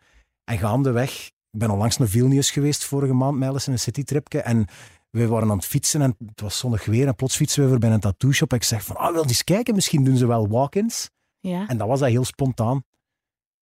[0.44, 3.80] En gaandeweg, ik ben al langs naar Vilnius geweest vorige maand met Alice in een
[3.80, 4.42] citytripje.
[4.42, 4.66] En
[5.10, 7.08] we waren aan het fietsen en het was zonnig weer.
[7.08, 8.52] En plots fietsen we over bij een tattoo shop.
[8.52, 9.76] En ik zeg van, ah, wil je eens kijken?
[9.76, 11.10] Misschien doen ze wel walk-ins.
[11.40, 11.68] Ja.
[11.68, 12.84] En dat was dat heel spontaan.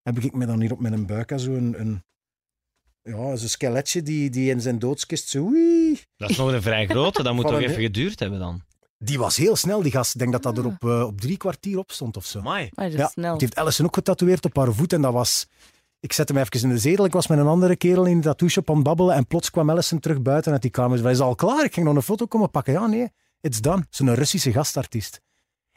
[0.01, 2.03] Heb ik me dan hier op mijn buik zo een, een
[3.01, 5.51] Ja, zo'n skeletje die, die in zijn doodskist zo...
[6.17, 8.61] Dat is nog een vrij grote, dat moet toch even geduurd hebben dan.
[9.05, 10.13] Die was heel snel, die gast.
[10.13, 12.39] Ik denk dat dat er op, eh, op drie kwartier op stond of zo.
[12.39, 12.69] Amai.
[12.73, 13.31] Dat is Ja, snel.
[13.31, 15.47] Het heeft Alison ook getatoeëerd op haar voet en dat was...
[15.99, 18.23] Ik zette hem even in de zetel, ik was met een andere kerel in de
[18.23, 21.03] tattoo-shop aan het babbelen en plots kwam Alison terug buiten uit die kamer.
[21.03, 22.73] Wij is al klaar, ik ging nog een foto komen pakken.
[22.73, 23.85] Ja, nee, it's done.
[23.89, 25.21] Zo'n Russische gastartiest.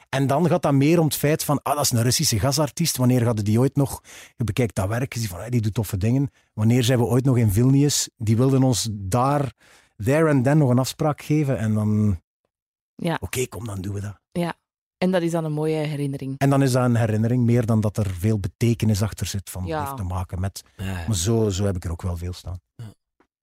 [0.09, 2.97] En dan gaat dat meer om het feit van, ah, dat is een Russische gastartiest.
[2.97, 4.01] Wanneer gaat die ooit nog...
[4.37, 6.31] Je bekijkt dat werk, je ziet van, ah, die doet toffe dingen.
[6.53, 8.09] Wanneer zijn we ooit nog in Vilnius?
[8.17, 9.53] Die wilden ons daar,
[10.03, 11.57] there and then, nog een afspraak geven.
[11.57, 12.19] En dan...
[13.01, 13.17] Ja.
[13.21, 14.17] Oké, kom, dan doen we dat.
[14.97, 16.35] En dat is dan een mooie herinnering.
[16.37, 19.65] En dan is dat een herinnering, meer dan dat er veel betekenis achter zit van
[19.65, 19.83] Ja.
[19.83, 20.63] heeft te maken met.
[20.77, 22.59] Ja, Maar zo, zo heb ik er ook wel veel staan.
[22.75, 22.93] Ja.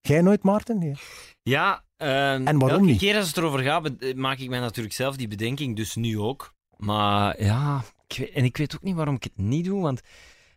[0.00, 0.78] Jij nooit, Maarten?
[0.78, 0.94] Nee.
[1.42, 2.98] Ja, ehm, En waarom elke niet?
[2.98, 6.54] keer als het erover gaat, maak ik mij natuurlijk zelf die bedenking, dus nu ook.
[6.76, 10.00] Maar ja, ik weet- en ik weet ook niet waarom ik het niet doe, want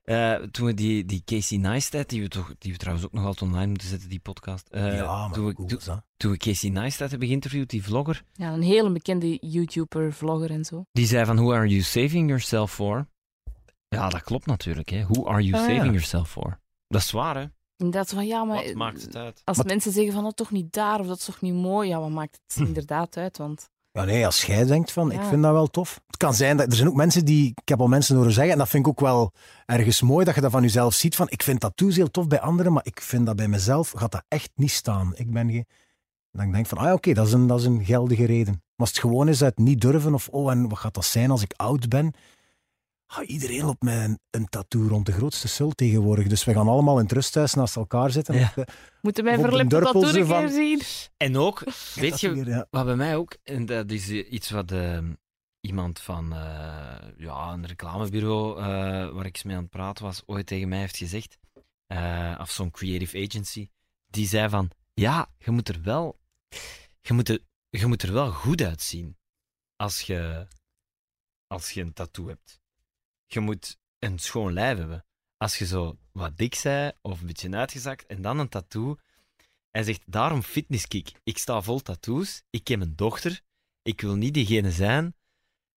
[0.10, 3.26] eh, toen we die, die Casey Neistat, die we, toch, die we trouwens ook nog
[3.26, 4.68] altijd online moeten zetten, die podcast.
[4.68, 6.32] eh, ja, maar toen, we, goed toen, dat.
[6.32, 10.86] we Casey Neistat hebben geïnterviewd, die vlogger, Ja, een hele bekende YouTuber, vlogger en zo.
[10.92, 13.08] die zei van, who are you saving yourself for?
[13.88, 14.90] Ja, dat klopt natuurlijk.
[14.90, 15.06] Hè.
[15.08, 15.74] Who are you Ah, ja.
[15.76, 16.60] saving yourself for?
[16.88, 17.46] Dat is waar, hè?
[17.78, 19.42] Inderdaad, zo van ja, maar Wat maakt het uit?
[19.44, 21.90] als Wat- mensen zeggen van dat toch niet daar of dat is toch niet mooi,
[21.90, 23.38] ja, wat maakt het inderdaad uit?
[23.38, 26.02] Want Ja, nee, als jij denkt van, ik vind dat wel tof.
[26.08, 28.54] Het kan zijn dat er zijn ook mensen die, ik heb al mensen horen zeggen,
[28.54, 29.34] en dat vind ik ook wel
[29.66, 31.16] ergens mooi, dat je dat van jezelf ziet.
[31.16, 34.12] Van, ik vind tattoos heel tof bij anderen, maar ik vind dat bij mezelf gaat
[34.12, 35.12] dat echt niet staan.
[35.16, 35.66] Ik ben geen.
[36.32, 38.54] Dan denk ik van, ah oké, dat, is een, dat is een geldige reden.
[38.54, 41.32] Maar als het gewoon is uit niet durven, of oh, en wat gaat dat zijn
[41.32, 42.14] als ik oud ben?
[43.12, 46.28] Ah, iedereen loopt met een, een tattoo rond de grootste sul tegenwoordig.
[46.28, 48.36] Dus we gaan allemaal in het rusthuis naast elkaar zitten.
[48.36, 48.52] Ja.
[48.56, 48.64] Eh,
[49.02, 50.82] moeten wij Op dorpel tattoo een van- zien?
[51.18, 51.64] En ook,
[51.96, 52.68] weet je, ja.
[52.70, 55.00] Wat bij mij ook, en dat is eh, iets wat eh,
[55.62, 58.66] iemand van eh, ja, een reclamebureau eh,
[59.14, 61.38] waar ik eens mee aan het praten was, ooit tegen mij heeft gezegd,
[61.88, 63.70] eh, of zo'n creative agency,
[64.08, 66.20] die zei van, ja, je moet er wel,
[67.02, 67.40] je moet er,
[67.70, 69.18] je moet er wel goed uitzien
[69.76, 70.48] als je,
[71.48, 72.59] als je een tattoo hebt.
[73.34, 75.06] Je moet een schoon lijf hebben.
[75.38, 78.98] Als je zo wat dik zij of een beetje uitgezakt en dan een tattoo,
[79.72, 81.12] hij zegt, daarom fitnesskick.
[81.24, 82.42] Ik sta vol tattoos.
[82.50, 83.42] Ik heb een dochter.
[83.82, 85.16] Ik wil niet diegene zijn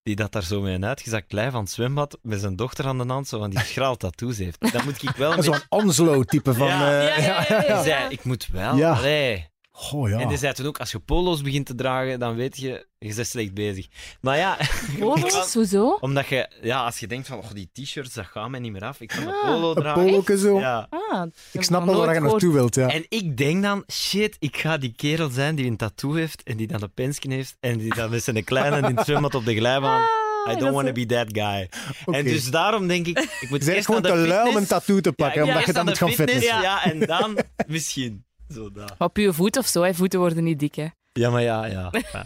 [0.03, 2.99] die dat daar zo met een uitgezakt lijf aan het zwembad met zijn dochter aan
[2.99, 4.73] de hand zo van die schraal tattoos heeft.
[4.73, 5.43] Dan moet ik wel...
[5.43, 6.67] Zo'n Onslow-type van...
[6.67, 7.01] Ja.
[7.01, 7.75] eh, Ja, ja, ja, beetje- ja.
[7.75, 8.77] Hij zei, ik moet wel.
[8.77, 8.93] Ja.
[8.93, 9.51] Allee.
[9.75, 10.19] Goh, ja.
[10.19, 13.15] En hij zei toen ook, als je polo's begint te dragen, dan weet je, je
[13.15, 13.87] bent slecht bezig.
[14.21, 14.57] Maar ja...
[14.99, 15.97] Polo's, hoezo?
[16.01, 16.51] Omdat je...
[16.63, 19.01] Ja, als je denkt van, oh, die t-shirts, dat gaat mij niet meer af.
[19.01, 19.45] Ik ga een Ah.
[19.47, 20.05] polo Een dragen.
[20.05, 20.59] poloke zo.
[20.59, 20.87] Ja.
[21.11, 22.89] Ah, Ik snap wel waar je naartoe wilt, ja.
[22.89, 26.57] En ik denk dan, shit, ik ga die kerel zijn die een tattoo heeft en
[26.57, 29.45] die dan een pensje heeft en die dan met zijn kleine in het zwembad op
[29.45, 30.01] de glijbaan.
[30.47, 31.69] Ah, I don't want to be that guy.
[32.05, 32.19] Oké.
[32.19, 34.57] En dus daarom denk ik, ik moet Je bent eerst gewoon te de lui om
[34.57, 36.63] een tattoo te pakken, Ja, omdat je dan moet gaan fitness, fitnessen.
[36.63, 38.25] Ja, en dan misschien.
[38.53, 38.99] Zo dat.
[38.99, 39.95] Maar op je voet of zo, hè.
[39.95, 40.75] voeten worden niet dik.
[40.75, 40.87] Hè.
[41.13, 41.91] Ja, maar ja, ja.
[42.13, 42.25] ja.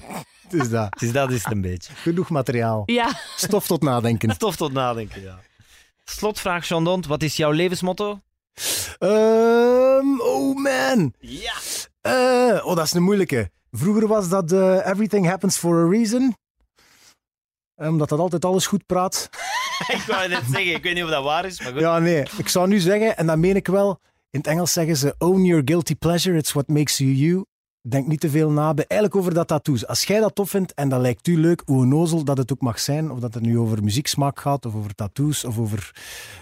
[0.49, 0.99] Dus dat.
[0.99, 1.93] Dus dat is het een beetje.
[1.95, 2.83] Genoeg materiaal.
[2.87, 4.31] Ja, Stof tot nadenken.
[4.35, 5.39] Stof tot nadenken, ja.
[6.05, 7.07] Slotvraag, Jean Dont.
[7.07, 8.21] Wat is jouw levensmotto?
[8.99, 11.13] Ehm, oh man.
[11.19, 11.55] Ja.
[12.01, 13.51] Eh, oh, dat is een moeilijke.
[13.71, 16.37] Vroeger was dat eh, Everything Happens for a Reason.
[17.75, 19.29] Omdat dat altijd alles goed praat.
[19.97, 21.81] ik wou net zeggen, ik weet niet of dat waar is, maar goed.
[21.81, 22.23] Ja, nee.
[22.37, 24.01] Ik zou nu zeggen, en dat meen ik wel.
[24.37, 27.45] In het Engels zeggen ze: Own your guilty pleasure, it's what makes you you.
[27.89, 28.75] Denk niet te veel na.
[28.75, 29.87] Eigenlijk over dat tattoos.
[29.87, 32.61] Als jij dat tof vindt en dat lijkt u leuk, hoe onnozel dat het ook
[32.61, 35.95] mag zijn, of dat het nu over muzieksmaak gaat, of over tattoos, of over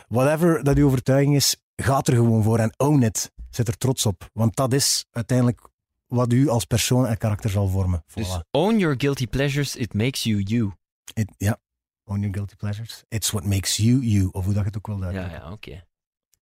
[0.09, 3.32] whatever dat uw overtuiging is, gaat er gewoon voor en own it.
[3.51, 4.30] Zet er trots op.
[4.32, 5.61] Want dat is uiteindelijk
[6.07, 8.05] wat u als persoon en karakter zal vormen.
[8.14, 10.72] Dus own your guilty pleasures, it makes you you.
[11.14, 11.59] It- ja.
[12.05, 13.03] Own your guilty pleasures.
[13.09, 14.28] It's what makes you you.
[14.32, 15.30] Of hoe dat je het ook wil Ja, duiden.
[15.30, 15.84] ja, oké.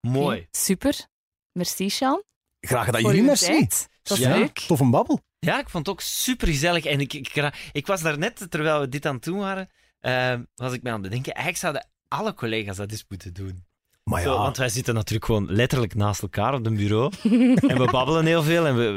[0.00, 0.46] Mooi.
[0.50, 1.10] super.
[1.52, 2.22] Merci, Sean.
[2.60, 3.00] Graag gedaan.
[3.00, 3.46] voor Jullie merci.
[3.46, 3.88] tijd.
[4.02, 4.36] Dat was Ja.
[4.38, 4.58] leuk.
[4.58, 5.20] Tof een babbel.
[5.38, 6.84] Ja, ik vond het ook super gezellig.
[6.84, 9.68] En ik, ik, ik was daarnet, terwijl we dit aan het doen waren,
[10.00, 13.64] eh, was ik me aan het bedenken, eigenlijk zouden alle collega's dat eens moeten doen.
[14.04, 17.12] Maar Zo, ja, want wij zitten natuurlijk gewoon letterlijk naast elkaar op een bureau.
[17.70, 18.92] en we babbelen heel veel en we,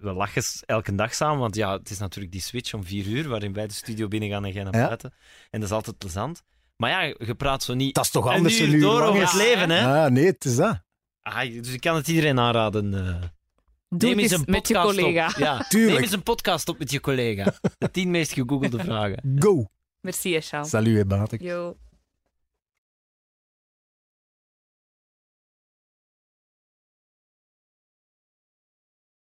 [0.00, 1.38] we, lachen elke dag samen.
[1.38, 4.28] Want ja, het is natuurlijk die switch om vier uur, waarin wij de studio binnen
[4.28, 4.86] gaan en jij naar Ja.
[4.86, 5.14] buiten.
[5.50, 6.42] En dat is altijd plezant.
[6.76, 9.02] Maar ja, je praat zo niet dat is toch een anders uur een uur door
[9.02, 9.80] over het leven, hè?
[9.80, 10.82] Ja, nee, het is dat.
[11.22, 12.94] Ah, dus ik kan het iedereen aanraden.
[12.94, 13.22] eh.
[13.88, 15.26] Doe Neem eens een met je podcast collega.
[15.28, 15.36] Op.
[15.36, 15.92] Ja, Tuurlijk.
[15.92, 17.54] Neem eens een podcast op met je collega.
[17.78, 19.36] De tien meest gegoogelde vragen.
[19.38, 19.66] Go.
[20.00, 20.64] Merci, Sean.
[20.66, 21.40] Salut, Batik.
[21.40, 21.76] Yo.